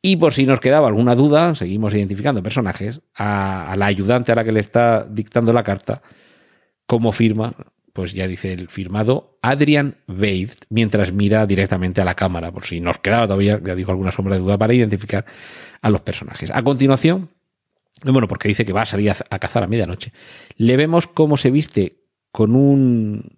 Y 0.07 0.15
por 0.15 0.33
si 0.33 0.45
nos 0.45 0.61
quedaba 0.61 0.87
alguna 0.87 1.15
duda, 1.15 1.53
seguimos 1.53 1.93
identificando 1.93 2.41
personajes, 2.41 3.01
a, 3.13 3.73
la 3.75 3.87
ayudante 3.87 4.31
a 4.31 4.35
la 4.35 4.45
que 4.45 4.53
le 4.53 4.61
está 4.61 5.03
dictando 5.03 5.51
la 5.51 5.63
carta, 5.63 6.01
como 6.85 7.11
firma, 7.11 7.53
pues 7.91 8.13
ya 8.13 8.25
dice 8.25 8.53
el 8.53 8.69
firmado 8.69 9.37
Adrian 9.41 9.97
Veid, 10.07 10.51
mientras 10.69 11.11
mira 11.11 11.45
directamente 11.45 11.99
a 11.99 12.05
la 12.05 12.15
cámara, 12.15 12.53
por 12.53 12.63
si 12.63 12.79
nos 12.79 12.99
quedaba 12.99 13.25
todavía, 13.27 13.59
ya 13.61 13.75
digo, 13.75 13.91
alguna 13.91 14.13
sombra 14.13 14.35
de 14.35 14.39
duda 14.43 14.57
para 14.57 14.73
identificar 14.73 15.25
a 15.81 15.89
los 15.89 15.99
personajes. 15.99 16.51
A 16.51 16.63
continuación, 16.63 17.31
bueno, 18.05 18.29
porque 18.29 18.47
dice 18.47 18.63
que 18.63 18.71
va 18.71 18.83
a 18.83 18.85
salir 18.85 19.11
a, 19.11 19.39
cazar 19.39 19.63
a 19.63 19.67
medianoche, 19.67 20.13
le 20.55 20.77
vemos 20.77 21.07
cómo 21.07 21.35
se 21.35 21.51
viste 21.51 21.97
con 22.31 22.55
un 22.55 23.36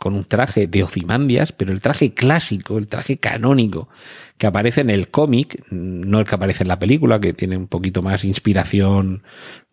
con 0.00 0.14
un 0.14 0.24
traje 0.24 0.66
de 0.66 0.82
Ozymandias, 0.82 1.52
pero 1.52 1.72
el 1.72 1.82
traje 1.82 2.14
clásico, 2.14 2.78
el 2.78 2.88
traje 2.88 3.18
canónico 3.18 3.90
que 4.38 4.46
aparece 4.46 4.80
en 4.80 4.88
el 4.88 5.10
cómic, 5.10 5.62
no 5.70 6.20
el 6.20 6.26
que 6.26 6.34
aparece 6.34 6.64
en 6.64 6.68
la 6.68 6.78
película, 6.78 7.20
que 7.20 7.34
tiene 7.34 7.58
un 7.58 7.68
poquito 7.68 8.00
más 8.00 8.24
inspiración 8.24 9.24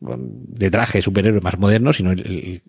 de 0.01 0.69
traje 0.69 1.01
superhéroe 1.01 1.39
más 1.39 1.57
moderno, 1.57 1.93
sino 1.93 2.11
el, 2.11 2.61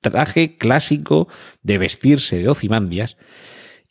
traje 0.00 0.58
clásico 0.58 1.26
de 1.64 1.78
vestirse 1.78 2.36
de 2.36 2.48
Ozymandias. 2.48 3.16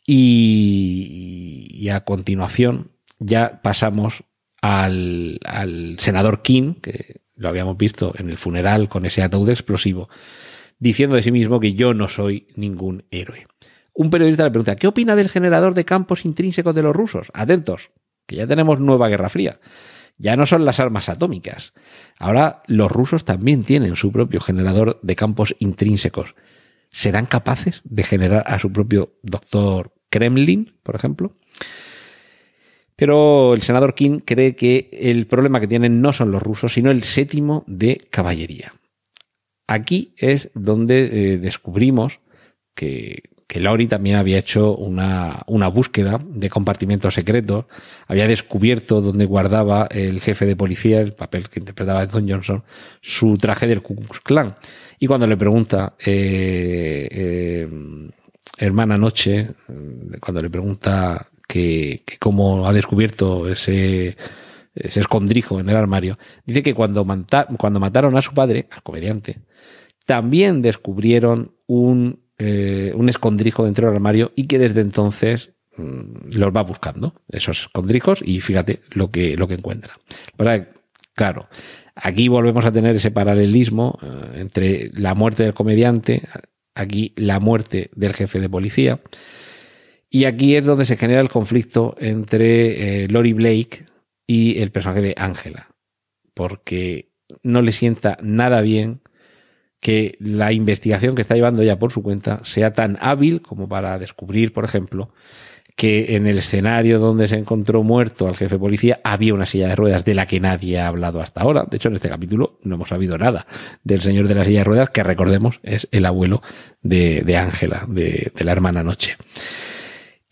Y, 0.06 1.86
a 1.92 2.00
continuación 2.00 2.92
ya 3.18 3.60
pasamos 3.60 4.24
al, 4.62 5.38
al 5.44 5.98
senador 5.98 6.40
King, 6.40 6.76
que 6.80 7.20
lo 7.34 7.50
habíamos 7.50 7.76
visto 7.76 8.14
en 8.16 8.30
el 8.30 8.38
funeral 8.38 8.88
con 8.88 9.04
ese 9.04 9.22
ataúd 9.22 9.50
explosivo, 9.50 10.08
diciendo 10.80 11.14
de 11.14 11.22
sí 11.22 11.30
mismo 11.30 11.60
que 11.60 11.74
yo 11.74 11.94
no 11.94 12.08
soy 12.08 12.48
ningún 12.56 13.04
héroe. 13.12 13.46
Un 13.94 14.10
periodista 14.10 14.44
le 14.44 14.50
pregunta, 14.50 14.76
¿qué 14.76 14.88
opina 14.88 15.14
del 15.14 15.28
generador 15.28 15.74
de 15.74 15.84
campos 15.84 16.24
intrínsecos 16.24 16.74
de 16.74 16.82
los 16.82 16.96
rusos? 16.96 17.30
Atentos, 17.34 17.90
que 18.26 18.36
ya 18.36 18.46
tenemos 18.46 18.80
nueva 18.80 19.08
Guerra 19.08 19.28
Fría. 19.28 19.60
Ya 20.16 20.36
no 20.36 20.46
son 20.46 20.64
las 20.64 20.80
armas 20.80 21.08
atómicas. 21.08 21.72
Ahora 22.18 22.62
los 22.66 22.90
rusos 22.90 23.24
también 23.24 23.64
tienen 23.64 23.96
su 23.96 24.10
propio 24.12 24.40
generador 24.40 24.98
de 25.02 25.16
campos 25.16 25.54
intrínsecos. 25.58 26.34
¿Serán 26.90 27.26
capaces 27.26 27.82
de 27.84 28.02
generar 28.02 28.44
a 28.46 28.58
su 28.58 28.72
propio 28.72 29.14
doctor 29.22 29.92
Kremlin, 30.08 30.74
por 30.82 30.96
ejemplo? 30.96 31.36
Pero 32.96 33.54
el 33.54 33.62
senador 33.62 33.94
King 33.94 34.20
cree 34.24 34.54
que 34.54 34.90
el 34.92 35.26
problema 35.26 35.60
que 35.60 35.68
tienen 35.68 36.02
no 36.02 36.12
son 36.12 36.30
los 36.30 36.42
rusos, 36.42 36.74
sino 36.74 36.90
el 36.90 37.02
séptimo 37.02 37.64
de 37.66 37.96
caballería. 38.10 38.74
Aquí 39.70 40.14
es 40.16 40.50
donde 40.54 41.04
eh, 41.04 41.38
descubrimos 41.38 42.20
que 42.74 43.30
que 43.50 43.58
Lori 43.58 43.88
también 43.88 44.14
había 44.14 44.38
hecho 44.38 44.76
una, 44.76 45.44
búsqueda 45.74 46.20
de 46.24 46.48
compartimentos 46.48 47.14
secretos, 47.14 47.64
había 48.06 48.28
descubierto 48.28 49.00
dónde 49.00 49.24
guardaba 49.24 49.88
el 49.90 50.20
jefe 50.20 50.46
de 50.46 50.54
policía, 50.54 51.00
el 51.00 51.14
papel 51.14 51.48
que 51.48 51.58
interpretaba 51.58 52.06
Don 52.06 52.30
Johnson, 52.30 52.62
su 53.00 53.36
traje 53.36 53.66
del 53.66 53.82
Ku 53.82 53.96
Klux 53.96 54.20
Klan. 54.20 54.54
Y 55.00 55.08
cuando 55.08 55.26
le 55.26 55.36
pregunta, 55.36 55.94
eh, 55.98 57.08
eh, 57.10 57.68
hermana 58.56 58.96
Noche, 58.96 59.50
cuando 60.20 60.42
le 60.42 60.48
pregunta 60.48 61.26
que 61.48 62.04
cómo 62.20 62.68
ha 62.68 62.72
descubierto 62.72 63.48
ese, 63.48 64.16
ese 64.74 65.00
escondrijo 65.00 65.60
en 65.60 65.68
el 65.68 65.76
armario, 65.76 66.18
dice 66.44 66.62
que 66.62 66.74
cuando, 66.74 67.06
cuando 67.58 67.80
mataron 67.80 68.16
a 68.16 68.22
su 68.22 68.32
padre, 68.32 68.68
al 68.70 68.82
comediante, 68.82 69.40
también 70.06 70.62
descubrieron 70.62 71.54
un 71.66 72.20
eh, 72.42 72.94
un 72.96 73.10
escondrijo 73.10 73.66
dentro 73.66 73.86
del 73.86 73.96
armario 73.96 74.32
y 74.34 74.46
que 74.46 74.58
desde 74.58 74.80
entonces 74.80 75.52
mm, 75.76 76.30
los 76.30 76.56
va 76.56 76.62
buscando, 76.62 77.20
esos 77.28 77.64
escondrijos, 77.64 78.22
y 78.24 78.40
fíjate 78.40 78.80
lo 78.92 79.10
que, 79.10 79.36
lo 79.36 79.46
que 79.46 79.54
encuentra. 79.54 79.98
claro, 81.14 81.50
aquí 81.94 82.28
volvemos 82.28 82.64
a 82.64 82.72
tener 82.72 82.96
ese 82.96 83.10
paralelismo 83.10 83.98
eh, 84.00 84.40
entre 84.40 84.90
la 84.94 85.14
muerte 85.14 85.42
del 85.42 85.52
comediante, 85.52 86.22
aquí 86.74 87.12
la 87.16 87.40
muerte 87.40 87.90
del 87.94 88.14
jefe 88.14 88.40
de 88.40 88.48
policía, 88.48 89.02
y 90.08 90.24
aquí 90.24 90.56
es 90.56 90.64
donde 90.64 90.86
se 90.86 90.96
genera 90.96 91.20
el 91.20 91.28
conflicto 91.28 91.94
entre 92.00 93.02
eh, 93.04 93.08
Lori 93.08 93.34
Blake 93.34 93.84
y 94.30 94.60
el 94.60 94.70
personaje 94.70 95.00
de 95.02 95.14
Angela, 95.16 95.74
porque 96.34 97.10
no 97.42 97.62
le 97.62 97.72
sienta 97.72 98.16
nada 98.22 98.60
bien 98.60 99.00
que 99.80 100.16
la 100.20 100.52
investigación 100.52 101.16
que 101.16 101.22
está 101.22 101.34
llevando 101.34 101.62
ella 101.62 101.80
por 101.80 101.90
su 101.90 102.00
cuenta 102.00 102.38
sea 102.44 102.72
tan 102.72 102.96
hábil 103.00 103.42
como 103.42 103.68
para 103.68 103.98
descubrir, 103.98 104.52
por 104.52 104.64
ejemplo, 104.64 105.12
que 105.74 106.14
en 106.14 106.28
el 106.28 106.38
escenario 106.38 107.00
donde 107.00 107.26
se 107.26 107.38
encontró 107.38 107.82
muerto 107.82 108.28
al 108.28 108.36
jefe 108.36 108.54
de 108.54 108.60
policía 108.60 109.00
había 109.02 109.34
una 109.34 109.46
silla 109.46 109.66
de 109.66 109.74
ruedas 109.74 110.04
de 110.04 110.14
la 110.14 110.26
que 110.26 110.38
nadie 110.38 110.78
ha 110.78 110.86
hablado 110.86 111.20
hasta 111.20 111.40
ahora. 111.40 111.64
De 111.68 111.78
hecho, 111.78 111.88
en 111.88 111.96
este 111.96 112.08
capítulo 112.08 112.60
no 112.62 112.76
hemos 112.76 112.90
sabido 112.90 113.18
nada 113.18 113.48
del 113.82 114.00
señor 114.00 114.28
de 114.28 114.36
la 114.36 114.44
silla 114.44 114.60
de 114.60 114.64
ruedas, 114.64 114.90
que 114.90 115.02
recordemos 115.02 115.58
es 115.64 115.88
el 115.90 116.06
abuelo 116.06 116.40
de 116.82 117.36
Ángela, 117.36 117.84
de, 117.88 118.30
de, 118.32 118.44
la 118.44 118.52
hermana 118.52 118.84
Noche. 118.84 119.16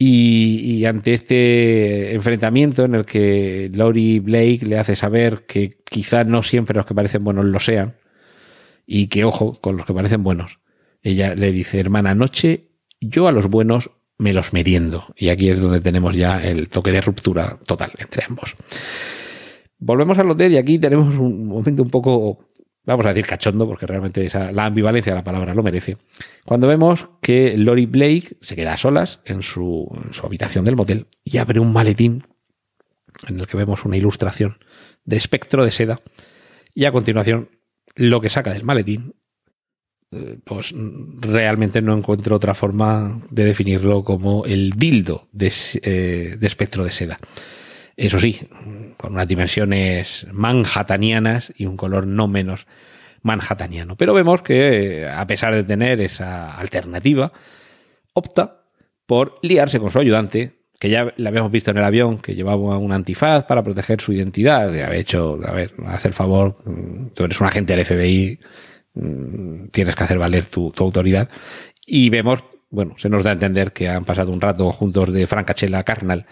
Y, 0.01 0.85
ante 0.85 1.13
este 1.13 2.15
enfrentamiento 2.15 2.85
en 2.85 2.95
el 2.95 3.05
que 3.05 3.69
Laurie 3.75 4.21
Blake 4.21 4.61
le 4.63 4.79
hace 4.79 4.95
saber 4.95 5.45
que 5.47 5.79
quizá 5.85 6.23
no 6.23 6.45
siempre 6.45 6.77
los 6.77 6.87
que 6.87 6.95
parecen 6.95 7.25
buenos 7.25 7.45
lo 7.47 7.59
sean, 7.59 7.97
y 8.87 9.09
que 9.09 9.25
ojo 9.25 9.61
con 9.61 9.77
los 9.77 9.87
que 9.87 9.95
parecen 9.95 10.23
buenos. 10.23 10.61
Ella 11.03 11.35
le 11.35 11.53
dice, 11.53 11.81
hermana, 11.81 12.11
anoche 12.11 12.69
yo 13.01 13.29
a 13.29 13.33
los 13.33 13.49
buenos 13.49 13.91
me 14.19 14.33
los 14.33 14.53
meriendo. 14.53 15.07
Y 15.17 15.29
aquí 15.29 15.51
es 15.51 15.61
donde 15.61 15.81
tenemos 15.81 16.15
ya 16.15 16.43
el 16.43 16.69
toque 16.69 16.93
de 16.93 17.01
ruptura 17.01 17.59
total 17.67 17.93
entre 17.99 18.25
ambos. 18.25 18.57
Volvemos 19.79 20.19
al 20.19 20.31
hotel 20.31 20.53
y 20.53 20.57
aquí 20.57 20.79
tenemos 20.79 21.15
un 21.15 21.47
momento 21.47 21.83
un 21.83 21.91
poco, 21.91 22.48
vamos 22.93 23.07
a 23.07 23.11
decir 23.11 23.27
cachondo, 23.27 23.67
porque 23.67 23.87
realmente 23.87 24.25
esa, 24.25 24.51
la 24.51 24.65
ambivalencia 24.67 25.13
de 25.13 25.19
la 25.19 25.25
palabra 25.25 25.55
lo 25.55 25.63
merece. 25.63 25.99
Cuando 26.45 26.67
vemos 26.67 27.09
que 27.21 27.57
Lori 27.57 27.87
Blake 27.87 28.37
se 28.41 28.57
queda 28.57 28.73
a 28.73 28.77
solas 28.79 29.21
en 29.25 29.43
su, 29.43 29.89
habitación 30.23 30.65
del 30.65 30.77
motel 30.77 31.07
y 31.23 31.37
abre 31.37 31.61
un 31.61 31.73
maletín 31.73 32.27
en 33.27 33.41
el 33.41 33.47
que 33.47 33.57
vemos 33.57 33.85
una 33.85 33.97
ilustración 33.97 34.59
de 35.05 35.17
espectro 35.17 35.65
de 35.65 35.71
seda 35.71 36.01
y 36.75 36.87
a 36.87 36.93
continuación 36.93 37.51
lo 37.95 38.21
que 38.21 38.31
saca 38.31 38.53
del 38.53 38.65
maletín, 38.65 39.15
eh, 40.11 40.39
pues 40.45 40.73
realmente 41.21 41.83
no 41.83 41.97
encuentro 41.97 42.37
otra 42.37 42.55
forma 42.55 43.21
de 43.31 43.45
definirlo 43.45 44.03
como 44.03 44.45
el 44.47 44.71
dildo 44.71 45.29
de, 45.33 45.53
eh, 45.83 46.37
de 46.39 46.47
espectro 46.47 46.85
de 46.85 46.93
seda. 46.93 47.19
Eso 47.99 48.21
sí, 48.21 48.41
con 48.97 49.15
unas 49.15 49.27
dimensiones 49.27 50.25
manhattanianas 50.33 51.53
y 51.57 51.67
un 51.67 51.77
color 51.77 52.07
no 52.07 52.29
menos 52.29 52.69
manhattaniano. 53.23 53.97
Pero 53.97 54.15
vemos 54.15 54.41
que, 54.43 55.05
a 55.05 55.27
pesar 55.27 55.53
de 55.53 55.65
tener 55.65 56.01
esa 56.01 56.57
alternativa, 56.57 57.33
opta 58.13 58.63
por 59.05 59.41
liarse 59.43 59.81
con 59.81 59.91
su 59.91 59.99
ayudante, 59.99 60.61
que 60.79 60.91
ya 60.91 61.13
le 61.17 61.29
habíamos 61.29 61.51
visto 61.51 61.73
en 61.73 61.79
el 61.79 61.85
avión, 61.85 62.19
que 62.19 62.37
llevaba 62.37 62.79
un 62.79 62.93
antifaz 62.93 63.45
para 63.47 63.65
proteger 63.65 64.01
su 64.01 64.13
identidad, 64.13 64.71
de 64.71 64.85
haber 64.85 65.01
hecho, 65.01 65.37
a 65.45 65.53
ver, 65.53 65.75
hacer 65.87 66.13
favor, 66.13 66.57
mm, 66.65 67.09
tú 67.15 67.25
eres 67.25 67.41
un 67.41 67.49
agente 67.49 67.75
del 67.75 67.85
FBI, 67.85 68.39
mm, 68.95 69.69
tienes 69.73 69.97
que 69.97 70.05
hacer 70.05 70.19
valer 70.19 70.47
tu, 70.47 70.73
autoridad. 70.79 71.29
Y 71.85 72.11
vemos, 72.11 72.45
bueno, 72.71 72.95
se 72.97 73.09
nos 73.09 73.25
da 73.25 73.31
a 73.31 73.33
entender 73.33 73.73
que 73.73 73.89
han 73.89 74.05
pasado 74.05 74.31
un 74.31 74.41
rato 74.41 74.71
juntos 74.71 75.13
de 75.13 75.27
francachela 75.27 75.83
carnal. 75.83 76.27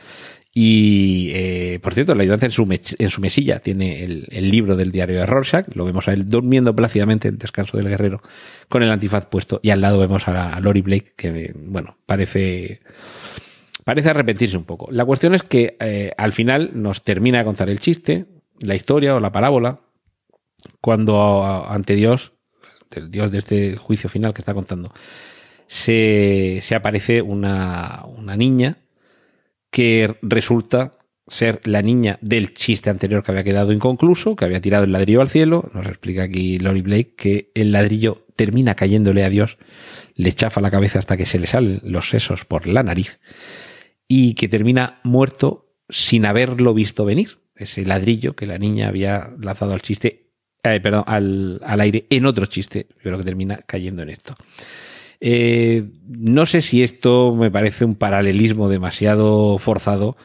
Y, 0.58 1.32
eh, 1.34 1.80
por 1.82 1.92
cierto, 1.92 2.12
el 2.12 2.20
ayudante 2.22 2.46
en 2.46 2.50
su, 2.50 2.62
en 2.62 3.10
su 3.10 3.20
mesilla 3.20 3.58
tiene 3.58 4.02
el, 4.02 4.50
libro 4.50 4.74
del 4.74 4.90
diario 4.90 5.18
de 5.18 5.26
Rorschach, 5.26 5.66
lo 5.74 5.84
vemos 5.84 6.08
a 6.08 6.14
él 6.14 6.30
durmiendo 6.30 6.74
plácidamente 6.74 7.28
en 7.28 7.34
el 7.34 7.38
descanso 7.38 7.76
del 7.76 7.90
guerrero, 7.90 8.22
con 8.70 8.82
el 8.82 8.90
antifaz 8.90 9.26
puesto, 9.26 9.60
y 9.62 9.68
al 9.68 9.82
lado 9.82 9.98
vemos 9.98 10.28
a, 10.28 10.54
a 10.54 10.60
Lori 10.60 10.80
Blake, 10.80 11.12
que, 11.14 11.52
bueno, 11.54 11.98
parece 12.06 12.80
parece 13.84 14.08
arrepentirse 14.08 14.56
un 14.56 14.64
poco. 14.64 14.88
La 14.90 15.04
cuestión 15.04 15.34
es 15.34 15.42
que 15.42 15.76
eh, 15.78 16.12
al 16.16 16.32
final 16.32 16.70
nos 16.72 17.02
termina 17.02 17.36
de 17.36 17.44
contar 17.44 17.68
el 17.68 17.78
chiste, 17.78 18.24
la 18.58 18.74
historia 18.74 19.14
o 19.14 19.20
la 19.20 19.32
parábola, 19.32 19.80
cuando 20.80 21.44
ante 21.68 21.96
Dios, 21.96 22.32
el 22.92 23.10
Dios 23.10 23.30
de 23.30 23.38
este 23.38 23.76
juicio 23.76 24.08
final 24.08 24.32
que 24.32 24.40
está 24.40 24.54
contando, 24.54 24.90
se, 25.66 26.60
se 26.62 26.74
aparece 26.74 27.20
una, 27.20 28.06
una 28.06 28.38
niña 28.38 28.78
que 29.70 30.16
resulta 30.22 30.96
ser 31.26 31.60
la 31.64 31.82
niña 31.82 32.18
del 32.22 32.54
chiste 32.54 32.90
anterior 32.90 33.22
que 33.22 33.32
había 33.32 33.44
quedado 33.44 33.72
inconcluso, 33.72 34.36
que 34.36 34.44
había 34.44 34.60
tirado 34.60 34.84
el 34.84 34.92
ladrillo 34.92 35.20
al 35.20 35.28
cielo. 35.28 35.70
Nos 35.74 35.86
explica 35.86 36.24
aquí 36.24 36.58
Lori 36.58 36.82
Blake 36.82 37.14
que 37.16 37.50
el 37.54 37.72
ladrillo 37.72 38.26
termina 38.36 38.74
cayéndole 38.74 39.24
a 39.24 39.30
Dios, 39.30 39.58
le 40.14 40.32
chafa 40.32 40.60
la 40.60 40.70
cabeza 40.70 40.98
hasta 40.98 41.16
que 41.16 41.26
se 41.26 41.38
le 41.38 41.46
salen 41.46 41.80
los 41.82 42.10
sesos 42.10 42.44
por 42.44 42.66
la 42.66 42.82
nariz 42.82 43.18
y 44.06 44.34
que 44.34 44.48
termina 44.48 45.00
muerto 45.02 45.74
sin 45.88 46.26
haberlo 46.26 46.74
visto 46.74 47.04
venir. 47.04 47.38
Ese 47.54 47.84
ladrillo 47.86 48.36
que 48.36 48.46
la 48.46 48.58
niña 48.58 48.88
había 48.88 49.30
lanzado 49.40 49.72
al 49.72 49.80
chiste, 49.80 50.30
eh, 50.62 50.80
perdón, 50.80 51.04
al, 51.06 51.60
al, 51.64 51.80
aire 51.80 52.06
en 52.10 52.26
otro 52.26 52.46
chiste, 52.46 52.86
pero 53.02 53.16
que 53.16 53.24
termina 53.24 53.62
cayendo 53.66 54.02
en 54.02 54.10
esto. 54.10 54.34
Eh, 55.20 55.84
no 56.06 56.46
sé 56.46 56.62
si 56.62 56.82
esto 56.82 57.34
me 57.34 57.50
parece 57.50 57.84
un 57.84 57.94
paralelismo 57.94 58.68
demasiado 58.68 59.58
forzado 59.58 60.16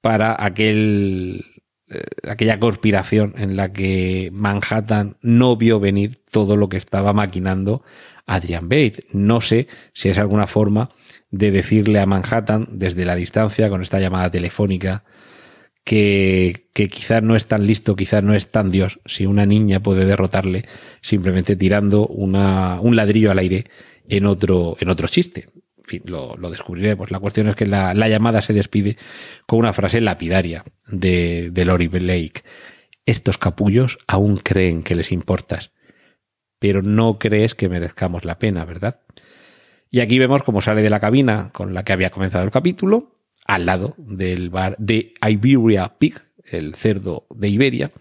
para 0.00 0.36
aquel 0.38 1.44
eh, 1.88 2.02
aquella 2.28 2.58
conspiración 2.58 3.34
en 3.38 3.56
la 3.56 3.72
que 3.72 4.30
Manhattan 4.32 5.18
no 5.22 5.56
vio 5.56 5.78
venir 5.78 6.20
todo 6.30 6.56
lo 6.56 6.68
que 6.68 6.78
estaba 6.78 7.12
maquinando 7.12 7.82
Adrian 8.26 8.68
Bate. 8.68 9.04
No 9.12 9.40
sé 9.40 9.68
si 9.92 10.08
es 10.08 10.18
alguna 10.18 10.48
forma 10.48 10.90
de 11.30 11.52
decirle 11.52 12.00
a 12.00 12.06
Manhattan 12.06 12.68
desde 12.72 13.04
la 13.04 13.14
distancia 13.14 13.68
con 13.68 13.82
esta 13.82 14.00
llamada 14.00 14.30
telefónica 14.32 15.04
que, 15.84 16.68
que 16.72 16.88
quizás 16.88 17.22
no 17.22 17.36
es 17.36 17.46
tan 17.46 17.64
listo, 17.64 17.94
quizás 17.94 18.24
no 18.24 18.34
es 18.34 18.50
tan 18.50 18.68
Dios, 18.68 18.98
si 19.06 19.24
una 19.26 19.46
niña 19.46 19.78
puede 19.80 20.04
derrotarle 20.04 20.64
simplemente 21.00 21.54
tirando 21.54 22.08
una, 22.08 22.80
un 22.80 22.96
ladrillo 22.96 23.30
al 23.30 23.38
aire 23.38 23.66
en 24.08 24.26
otro, 24.26 24.76
en 24.80 24.88
otro 24.88 25.08
chiste. 25.08 25.48
En 25.78 25.84
fin, 25.84 26.02
lo, 26.06 26.36
lo 26.36 26.50
descubriremos. 26.50 27.10
La 27.10 27.20
cuestión 27.20 27.48
es 27.48 27.56
que 27.56 27.66
la, 27.66 27.94
la, 27.94 28.08
llamada 28.08 28.42
se 28.42 28.52
despide 28.52 28.96
con 29.46 29.60
una 29.60 29.72
frase 29.72 30.00
lapidaria 30.00 30.64
de, 30.88 31.50
de 31.52 31.64
Lori 31.64 31.86
Blake. 31.86 32.42
Estos 33.04 33.38
capullos 33.38 33.98
aún 34.08 34.38
creen 34.38 34.82
que 34.82 34.96
les 34.96 35.12
importas, 35.12 35.70
pero 36.58 36.82
no 36.82 37.18
crees 37.18 37.54
que 37.54 37.68
merezcamos 37.68 38.24
la 38.24 38.38
pena, 38.38 38.64
¿verdad? 38.64 39.00
Y 39.90 40.00
aquí 40.00 40.18
vemos 40.18 40.42
cómo 40.42 40.60
sale 40.60 40.82
de 40.82 40.90
la 40.90 41.00
cabina 41.00 41.50
con 41.52 41.72
la 41.72 41.84
que 41.84 41.92
había 41.92 42.10
comenzado 42.10 42.44
el 42.44 42.50
capítulo, 42.50 43.16
al 43.46 43.66
lado 43.66 43.94
del 43.96 44.50
bar 44.50 44.76
de 44.78 45.14
Iberia 45.26 45.94
Pig, 45.98 46.20
el 46.44 46.74
cerdo 46.74 47.26
de 47.30 47.48
Iberia, 47.48 47.92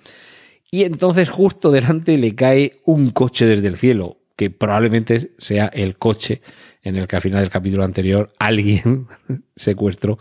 y 0.72 0.84
entonces 0.84 1.30
justo 1.30 1.72
delante 1.72 2.18
le 2.18 2.36
cae 2.36 2.82
un 2.84 3.12
coche 3.12 3.46
desde 3.46 3.68
el 3.68 3.78
cielo, 3.78 4.18
que 4.36 4.50
probablemente 4.50 5.32
sea 5.38 5.68
el 5.68 5.98
coche 5.98 6.42
en 6.84 6.96
el 6.96 7.08
que 7.08 7.16
al 7.16 7.22
final 7.22 7.42
del 7.42 7.50
capítulo 7.50 7.84
anterior 7.84 8.32
alguien 8.40 9.08
secuestró 9.56 10.18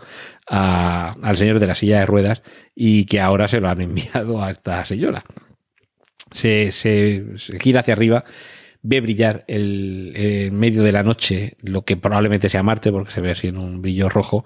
a, 0.49 1.15
al 1.21 1.37
señor 1.37 1.59
de 1.59 1.67
la 1.67 1.75
silla 1.75 1.99
de 1.99 2.05
ruedas 2.05 2.41
y 2.73 3.05
que 3.05 3.21
ahora 3.21 3.47
se 3.47 3.59
lo 3.59 3.69
han 3.69 3.81
enviado 3.81 4.41
a 4.41 4.51
esta 4.51 4.83
señora. 4.85 5.23
Se, 6.31 6.71
se, 6.71 7.23
gira 7.59 7.81
hacia 7.81 7.93
arriba, 7.93 8.25
ve 8.81 8.99
brillar 8.99 9.45
el, 9.47 10.11
en 10.15 10.55
medio 10.55 10.83
de 10.83 10.91
la 10.91 11.03
noche 11.03 11.55
lo 11.61 11.83
que 11.83 11.97
probablemente 11.97 12.49
sea 12.49 12.63
Marte, 12.63 12.91
porque 12.91 13.11
se 13.11 13.21
ve 13.21 13.31
así 13.31 13.47
en 13.47 13.57
un 13.57 13.81
brillo 13.81 14.09
rojo, 14.09 14.43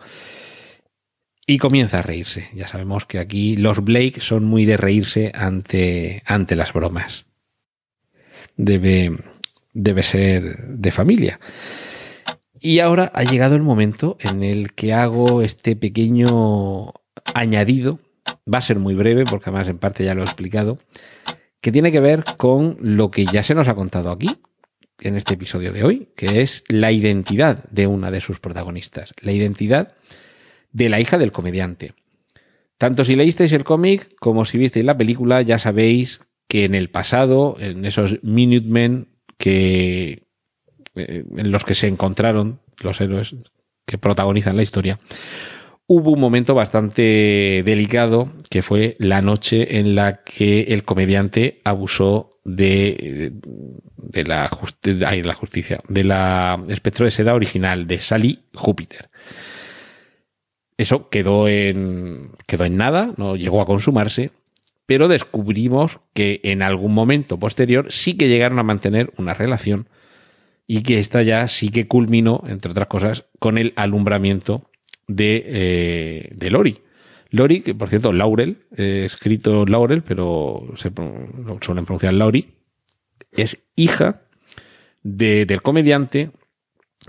y 1.47 1.57
comienza 1.57 1.99
a 1.99 2.01
reírse. 2.03 2.47
Ya 2.53 2.67
sabemos 2.67 3.05
que 3.05 3.17
aquí 3.17 3.55
los 3.55 3.84
Blake 3.84 4.22
son 4.22 4.43
muy 4.43 4.65
de 4.65 4.78
reírse 4.78 5.32
ante, 5.34 6.22
ante 6.28 6.55
las 6.55 6.74
bromas. 6.74 7.26
Debe, 8.55 9.15
debe 9.74 10.03
ser 10.03 10.67
de 10.67 10.91
familia. 10.91 11.39
Y 12.59 12.80
ahora 12.80 13.11
ha 13.13 13.24
llegado 13.24 13.55
el 13.55 13.61
momento 13.61 14.17
en 14.20 14.43
el 14.43 14.74
que 14.74 14.93
hago 14.93 15.41
este 15.41 15.76
pequeño 15.76 16.93
añadido. 17.34 17.99
Va 18.51 18.57
a 18.57 18.63
ser 18.63 18.80
muy 18.80 18.95
breve, 18.95 19.24
porque 19.30 19.49
además 19.49 19.67
en 19.70 19.78
parte 19.78 20.03
ya 20.03 20.13
lo 20.13 20.22
he 20.22 20.26
explicado, 20.26 20.80
que 21.61 21.72
tiene 21.72 21.91
que 21.91 21.99
ver 21.99 22.24
con 22.38 22.78
lo 22.82 23.11
que 23.11 23.26
ya 23.26 23.43
se 23.43 23.55
nos 23.55 23.67
ha 23.67 23.76
contado 23.76 24.11
aquí, 24.11 24.28
en 25.01 25.15
este 25.15 25.36
episodio 25.36 25.72
de 25.72 25.84
hoy, 25.84 26.09
que 26.15 26.41
es 26.41 26.63
la 26.67 26.91
identidad 26.91 27.63
de 27.70 27.88
una 27.88 28.11
de 28.11 28.22
sus 28.22 28.39
protagonistas, 28.39 29.13
la 29.22 29.32
identidad 29.32 29.93
de 30.72 30.89
la 30.89 30.99
hija 30.99 31.17
del 31.17 31.32
comediante. 31.32 31.93
Tanto 32.78 33.03
si 33.05 33.15
leísteis 33.15 33.53
el 33.53 33.63
cómic 33.63 34.15
como 34.20 34.45
si 34.45 34.57
visteis 34.57 34.86
la 34.86 34.97
película, 34.97 35.41
ya 35.41 35.59
sabéis 35.59 36.22
que 36.47 36.65
en 36.65 36.76
el 36.76 36.89
pasado, 36.89 37.57
en 37.59 37.86
esos 37.86 38.24
Minutemen 38.24 39.07
que 39.40 40.28
eh, 40.96 41.24
en 41.38 41.52
los 41.52 41.64
que 41.64 41.74
se 41.74 41.88
encontraron 41.88 42.60
los 42.80 43.02
héroes 43.02 43.36
que 43.88 43.98
protagonizan 43.98 44.56
la 44.56 44.62
historia, 44.62 45.00
hubo 45.88 46.12
un 46.12 46.20
momento 46.20 46.54
bastante 46.54 47.64
delicado 47.66 48.32
que 48.52 48.62
fue 48.62 48.96
la 49.00 49.24
noche 49.24 49.80
en 49.80 49.96
la 49.96 50.24
que 50.24 50.62
el 50.62 50.84
comediante 50.84 51.62
abusó 51.64 52.40
de, 52.44 53.32
de, 53.98 54.24
la, 54.24 54.50
justicia, 54.50 55.82
de 55.88 56.04
la 56.04 56.62
espectro 56.70 57.06
de 57.06 57.12
seda 57.12 57.34
original 57.34 57.88
de 57.88 58.00
Sally 58.00 58.40
Júpiter. 58.54 59.10
Eso 60.78 61.10
quedó 61.10 61.48
en, 61.48 62.32
quedó 62.46 62.66
en 62.66 62.78
nada, 62.78 63.14
no 63.18 63.36
llegó 63.36 63.62
a 63.62 63.66
consumarse, 63.66 64.32
pero 64.90 65.08
descubrimos 65.08 66.00
que 66.16 66.40
en 66.42 66.64
algún 66.64 66.96
momento 66.96 67.38
posterior 67.38 67.92
sí 67.92 68.18
que 68.18 68.28
llegaron 68.28 68.58
a 68.58 68.64
mantener 68.64 69.14
una 69.20 69.36
relación 69.36 69.88
y 70.66 70.82
que 70.82 70.98
esta 70.98 71.22
ya 71.22 71.48
sí 71.48 71.70
que 71.70 71.88
culminó, 71.88 72.42
entre 72.48 72.72
otras 72.72 72.88
cosas, 72.88 73.26
con 73.38 73.60
el 73.60 73.72
alumbramiento 73.76 74.72
de, 75.08 75.44
eh, 75.46 76.30
de 76.36 76.50
Lori. 76.50 76.80
Lori, 77.30 77.62
que 77.62 77.76
por 77.76 77.90
cierto, 77.90 78.12
Laurel, 78.12 78.64
escrito 78.76 79.64
Laurel, 79.68 80.02
pero 80.02 80.64
suelen 80.76 81.86
pronunciar 81.86 82.14
Lauri, 82.14 82.56
es 83.32 83.64
hija 83.76 84.24
de, 85.04 85.46
del 85.46 85.62
comediante, 85.62 86.32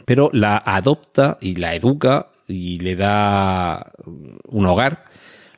pero 0.05 0.29
la 0.35 0.59
adopta 0.59 1.39
y 1.41 1.55
la 1.55 1.75
educa 1.75 2.27
y 2.47 2.79
le 2.81 2.95
da 2.97 3.91
un 4.05 4.67
hogar. 4.67 5.10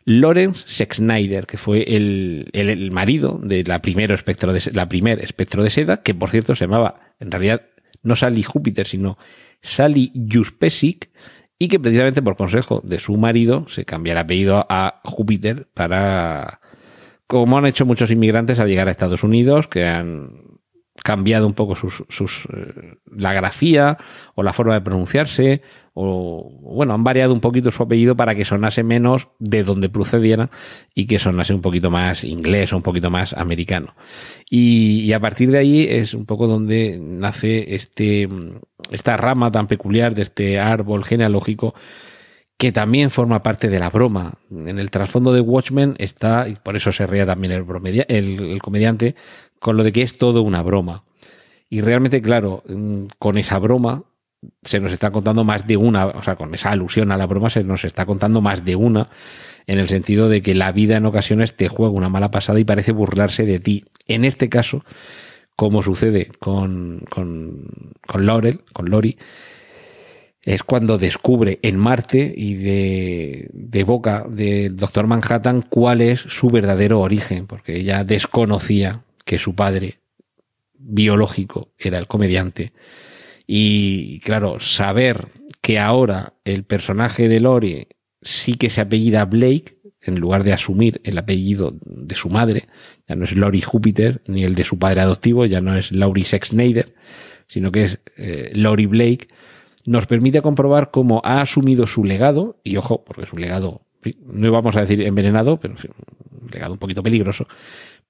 Lawrence 0.05 0.64
Sexsnyder, 0.66 1.46
que 1.46 1.59
fue 1.59 1.82
el, 1.82 2.48
el, 2.53 2.90
marido 2.90 3.38
de 3.42 3.64
la 3.64 3.80
primero 3.80 4.14
espectro 4.14 4.53
de 4.53 4.61
la 4.72 4.88
primer 4.88 5.20
espectro 5.20 5.62
de 5.62 5.70
seda, 5.70 6.03
que 6.03 6.14
por 6.14 6.30
cierto 6.30 6.55
se 6.55 6.64
llamaba, 6.66 7.14
en 7.20 7.30
realidad, 7.30 7.62
no 8.03 8.16
Sally 8.16 8.42
Júpiter, 8.42 8.86
sino 8.86 9.16
Sally 9.61 10.12
Juspesic, 10.30 11.11
y 11.59 11.68
que 11.68 11.78
precisamente 11.78 12.22
por 12.22 12.36
consejo 12.36 12.80
de 12.82 12.98
su 12.98 13.16
marido 13.16 13.66
se 13.68 13.84
cambia 13.84 14.12
el 14.12 14.18
apellido 14.18 14.66
a 14.68 15.00
Júpiter 15.05 15.68
para, 15.74 16.61
como 17.28 17.57
han 17.57 17.66
hecho 17.66 17.86
muchos 17.86 18.11
inmigrantes 18.11 18.59
al 18.59 18.68
llegar 18.68 18.88
a 18.88 18.90
Estados 18.90 19.22
Unidos, 19.22 19.68
que 19.68 19.84
han 19.84 20.51
cambiado 21.03 21.47
un 21.47 21.55
poco 21.55 21.74
sus, 21.74 22.05
sus 22.09 22.47
eh, 22.53 22.97
la 23.11 23.32
grafía 23.32 23.99
o 24.34 24.43
la 24.43 24.53
forma 24.53 24.74
de 24.74 24.82
pronunciarse 24.82 25.62
o 25.95 26.51
bueno, 26.61 26.95
han 26.95 27.05
variado 27.05 27.34
un 27.34 27.40
poquito 27.40 27.70
su 27.70 27.82
apellido 27.82 28.16
para 28.16 28.34
que 28.34 28.45
sonase 28.45 28.82
menos 28.82 29.28
de 29.38 29.62
donde 29.62 29.90
procediera 29.90 30.51
y 30.95 31.07
que 31.07 31.18
sonase 31.18 31.53
un 31.53 31.61
poquito 31.61 31.90
más 31.90 32.24
inglés 32.24 32.72
o 32.72 32.76
un 32.76 32.82
poquito 32.82 33.11
más 33.11 33.34
americano. 33.34 33.95
Y, 34.49 35.12
a 35.12 35.20
partir 35.20 35.51
de 35.51 35.59
ahí 35.59 35.86
es 35.88 36.14
un 36.14 36.24
poco 36.24 36.47
donde 36.47 36.99
nace 36.99 37.74
este, 37.74 38.28
esta 38.90 39.16
rama 39.18 39.51
tan 39.51 39.66
peculiar 39.66 40.14
de 40.14 40.22
este 40.22 40.59
árbol 40.59 41.05
genealógico 41.05 41.74
que 42.57 42.72
también 42.72 43.11
forma 43.11 43.43
parte 43.43 43.68
de 43.68 43.78
la 43.78 43.90
broma. 43.90 44.34
En 44.51 44.78
el 44.78 44.90
trasfondo 44.90 45.32
de 45.32 45.40
Watchmen 45.40 45.95
está, 45.99 46.49
y 46.49 46.55
por 46.55 46.76
eso 46.76 46.93
se 46.93 47.07
ría 47.07 47.26
también 47.26 47.53
el 47.53 48.62
comediante, 48.62 49.16
con 49.63 49.77
lo 49.77 49.85
de 49.85 49.93
que 49.93 50.03
es 50.03 50.19
todo 50.19 50.43
una 50.43 50.61
broma. 50.63 51.05
Y 51.71 51.81
realmente, 51.81 52.21
claro, 52.21 52.65
con 53.19 53.39
esa 53.39 53.59
broma 53.61 54.03
se 54.63 54.81
nos 54.81 54.91
está 54.91 55.11
contando 55.11 55.45
más 55.45 55.69
de 55.69 55.77
una, 55.77 56.07
o 56.07 56.23
sea, 56.23 56.35
con 56.35 56.53
esa 56.53 56.71
alusión 56.71 57.13
a 57.13 57.17
la 57.17 57.27
broma 57.27 57.49
se 57.49 57.63
nos 57.63 57.85
está 57.85 58.05
contando 58.05 58.41
más 58.41 58.65
de 58.65 58.75
una, 58.75 59.09
en 59.69 59.79
el 59.79 59.89
sentido 59.89 60.29
de 60.29 60.43
que 60.43 60.57
la 60.57 60.73
vida 60.73 60.97
en 60.97 61.07
ocasiones 61.07 61.55
te 61.55 61.69
juega 61.69 61.93
una 61.93 62.09
mala 62.09 62.33
pasada 62.33 62.59
y 62.59 62.65
parece 62.65 62.91
burlarse 62.91 63.47
de 63.47 63.61
ti. 63.61 63.85
En 64.09 64.25
este 64.25 64.49
caso, 64.49 64.85
como 65.55 65.81
sucede 65.83 66.33
con, 66.41 67.05
con, 67.09 67.69
con 68.05 68.27
Laurel, 68.27 68.63
con 68.73 68.91
Lori, 68.91 69.17
es 70.43 70.65
cuando 70.65 70.99
descubre 70.99 71.61
en 71.63 71.77
Marte 71.77 72.35
y 72.37 72.55
de, 72.55 73.49
de 73.53 73.85
boca 73.85 74.27
del 74.29 74.77
Doctor 74.77 75.07
Manhattan 75.07 75.63
cuál 75.63 76.01
es 76.01 76.19
su 76.19 76.51
verdadero 76.51 76.99
origen, 76.99 77.47
porque 77.47 77.77
ella 77.77 78.03
desconocía 78.03 79.05
que 79.25 79.39
su 79.39 79.55
padre 79.55 80.01
biológico 80.75 81.73
era 81.79 81.99
el 81.99 82.07
comediante. 82.07 82.73
Y 83.47 84.20
claro, 84.20 84.61
saber 84.61 85.29
que 85.61 85.79
ahora 85.79 86.35
el 86.45 86.64
personaje 86.64 87.29
de 87.29 87.41
Lori 87.41 87.89
sí 88.20 88.55
que 88.55 88.70
se 88.70 88.81
apellida 88.81 89.25
Blake, 89.25 89.79
en 90.01 90.18
lugar 90.18 90.43
de 90.43 90.53
asumir 90.53 91.01
el 91.05 91.18
apellido 91.18 91.75
de 91.85 92.14
su 92.16 92.29
madre, 92.29 92.66
ya 93.09 93.14
no 93.14 93.25
es 93.25 93.33
Lori 93.37 93.61
Júpiter, 93.61 94.23
ni 94.27 94.45
el 94.45 94.55
de 94.55 94.64
su 94.64 94.79
padre 94.79 95.01
adoptivo, 95.01 95.47
ya 95.47 95.61
no 95.61 95.77
es 95.77 95.93
Laurie 95.93 96.25
Sexnader, 96.25 96.95
sino 97.47 97.70
que 97.70 97.85
es 97.85 98.01
eh, 98.16 98.51
Lori 98.55 98.87
Blake, 98.87 99.29
nos 99.85 100.07
permite 100.07 100.43
comprobar 100.43 100.91
cómo 100.91 101.20
ha 101.25 101.41
asumido 101.41 101.87
su 101.87 102.05
legado, 102.05 102.61
y 102.64 102.77
ojo, 102.77 103.05
porque 103.05 103.23
es 103.23 103.33
un 103.33 103.41
legado, 103.41 103.83
no 104.27 104.51
vamos 104.51 104.77
a 104.77 104.81
decir 104.81 105.03
envenenado, 105.03 105.59
pero 105.61 105.75
un 105.75 106.51
legado 106.51 106.73
un 106.73 106.79
poquito 106.79 107.03
peligroso, 107.03 107.47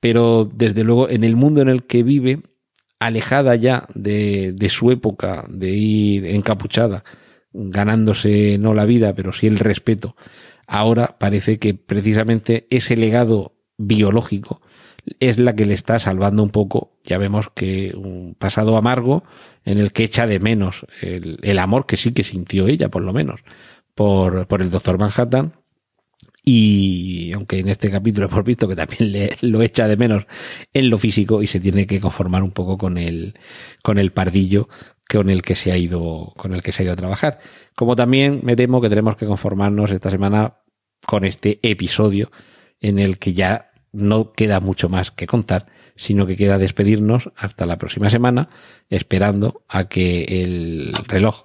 pero 0.02 0.44
desde 0.52 0.82
luego 0.82 1.08
en 1.08 1.22
el 1.22 1.36
mundo 1.36 1.60
en 1.60 1.68
el 1.68 1.84
que 1.84 2.02
vive 2.02 2.42
alejada 2.98 3.54
ya 3.54 3.86
de, 3.94 4.52
de 4.52 4.68
su 4.68 4.90
época 4.90 5.44
de 5.48 5.70
ir 5.70 6.26
encapuchada, 6.26 7.04
ganándose 7.52 8.58
no 8.58 8.74
la 8.74 8.84
vida, 8.84 9.14
pero 9.14 9.30
sí 9.30 9.46
el 9.46 9.60
respeto, 9.60 10.16
ahora 10.66 11.18
parece 11.20 11.60
que 11.60 11.74
precisamente 11.74 12.66
ese 12.68 12.96
legado 12.96 13.54
biológico 13.78 14.60
es 15.20 15.38
la 15.38 15.54
que 15.54 15.66
le 15.66 15.74
está 15.74 16.00
salvando 16.00 16.42
un 16.42 16.50
poco. 16.50 16.98
Ya 17.04 17.16
vemos 17.16 17.48
que 17.54 17.92
un 17.94 18.34
pasado 18.36 18.76
amargo 18.76 19.22
en 19.64 19.78
el 19.78 19.92
que 19.92 20.02
echa 20.02 20.26
de 20.26 20.40
menos 20.40 20.84
el, 21.00 21.58
amor 21.60 21.86
que 21.86 21.96
sí 21.96 22.12
que 22.12 22.24
sintió 22.24 22.66
ella, 22.66 22.88
por 22.88 23.02
lo 23.02 23.12
menos, 23.12 23.40
por, 23.94 24.48
por 24.48 24.62
el 24.62 24.70
doctor 24.70 24.98
Manhattan. 24.98 25.61
Y 26.44 27.32
aunque 27.32 27.60
en 27.60 27.68
este 27.68 27.90
capítulo 27.90 28.26
hemos 28.30 28.44
visto 28.44 28.68
que 28.68 28.76
también 28.76 29.12
le, 29.12 29.36
lo 29.40 29.62
echa 29.62 29.86
de 29.86 29.96
menos 29.96 30.26
en 30.72 30.90
lo 30.90 30.98
físico 30.98 31.42
y 31.42 31.46
se 31.46 31.60
tiene 31.60 31.86
que 31.86 32.00
conformar 32.00 32.42
un 32.42 32.50
poco 32.50 32.78
con 32.78 32.98
el, 32.98 33.34
con 33.82 33.98
el 33.98 34.12
pardillo 34.12 34.68
con 35.12 35.28
el 35.28 35.42
que 35.42 35.54
se 35.54 35.72
ha 35.72 35.76
ido, 35.76 36.32
con 36.36 36.54
el 36.54 36.62
que 36.62 36.72
se 36.72 36.82
ha 36.82 36.84
ido 36.84 36.94
a 36.94 36.96
trabajar. 36.96 37.38
Como 37.74 37.96
también 37.96 38.40
me 38.44 38.56
temo 38.56 38.80
que 38.80 38.88
tenemos 38.88 39.16
que 39.16 39.26
conformarnos 39.26 39.90
esta 39.90 40.10
semana 40.10 40.58
con 41.06 41.24
este 41.24 41.58
episodio 41.62 42.30
en 42.80 42.98
el 42.98 43.18
que 43.18 43.34
ya 43.34 43.72
no 43.92 44.32
queda 44.32 44.60
mucho 44.60 44.88
más 44.88 45.10
que 45.10 45.26
contar, 45.26 45.66
sino 45.96 46.26
que 46.26 46.36
queda 46.36 46.56
despedirnos 46.56 47.30
hasta 47.36 47.66
la 47.66 47.76
próxima 47.76 48.08
semana, 48.08 48.48
esperando 48.88 49.64
a 49.68 49.88
que 49.88 50.24
el 50.42 50.92
reloj 51.06 51.44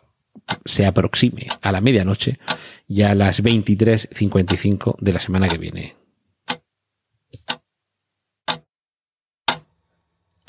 se 0.63 0.85
aproxime 0.85 1.47
a 1.61 1.71
la 1.73 1.81
medianoche, 1.81 2.39
ya 2.87 3.11
a 3.11 3.15
las 3.15 3.43
23.55 3.43 4.95
de 4.99 5.13
la 5.13 5.19
semana 5.19 5.47
que 5.47 5.57
viene. 5.57 5.95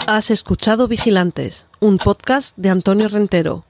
Has 0.07 0.31
escuchado 0.31 0.87
Vigilantes, 0.89 1.67
un 1.81 1.99
podcast 1.99 2.57
de 2.57 2.71
Antonio 2.71 3.09
Rentero. 3.09 3.67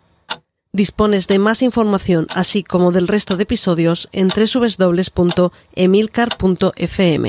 Dispones 0.72 1.26
de 1.26 1.40
más 1.40 1.62
información, 1.62 2.28
así 2.32 2.62
como 2.62 2.92
del 2.92 3.08
resto 3.08 3.36
de 3.36 3.42
episodios, 3.42 4.08
en 4.12 4.28
www.emilcar.fm. 4.28 7.28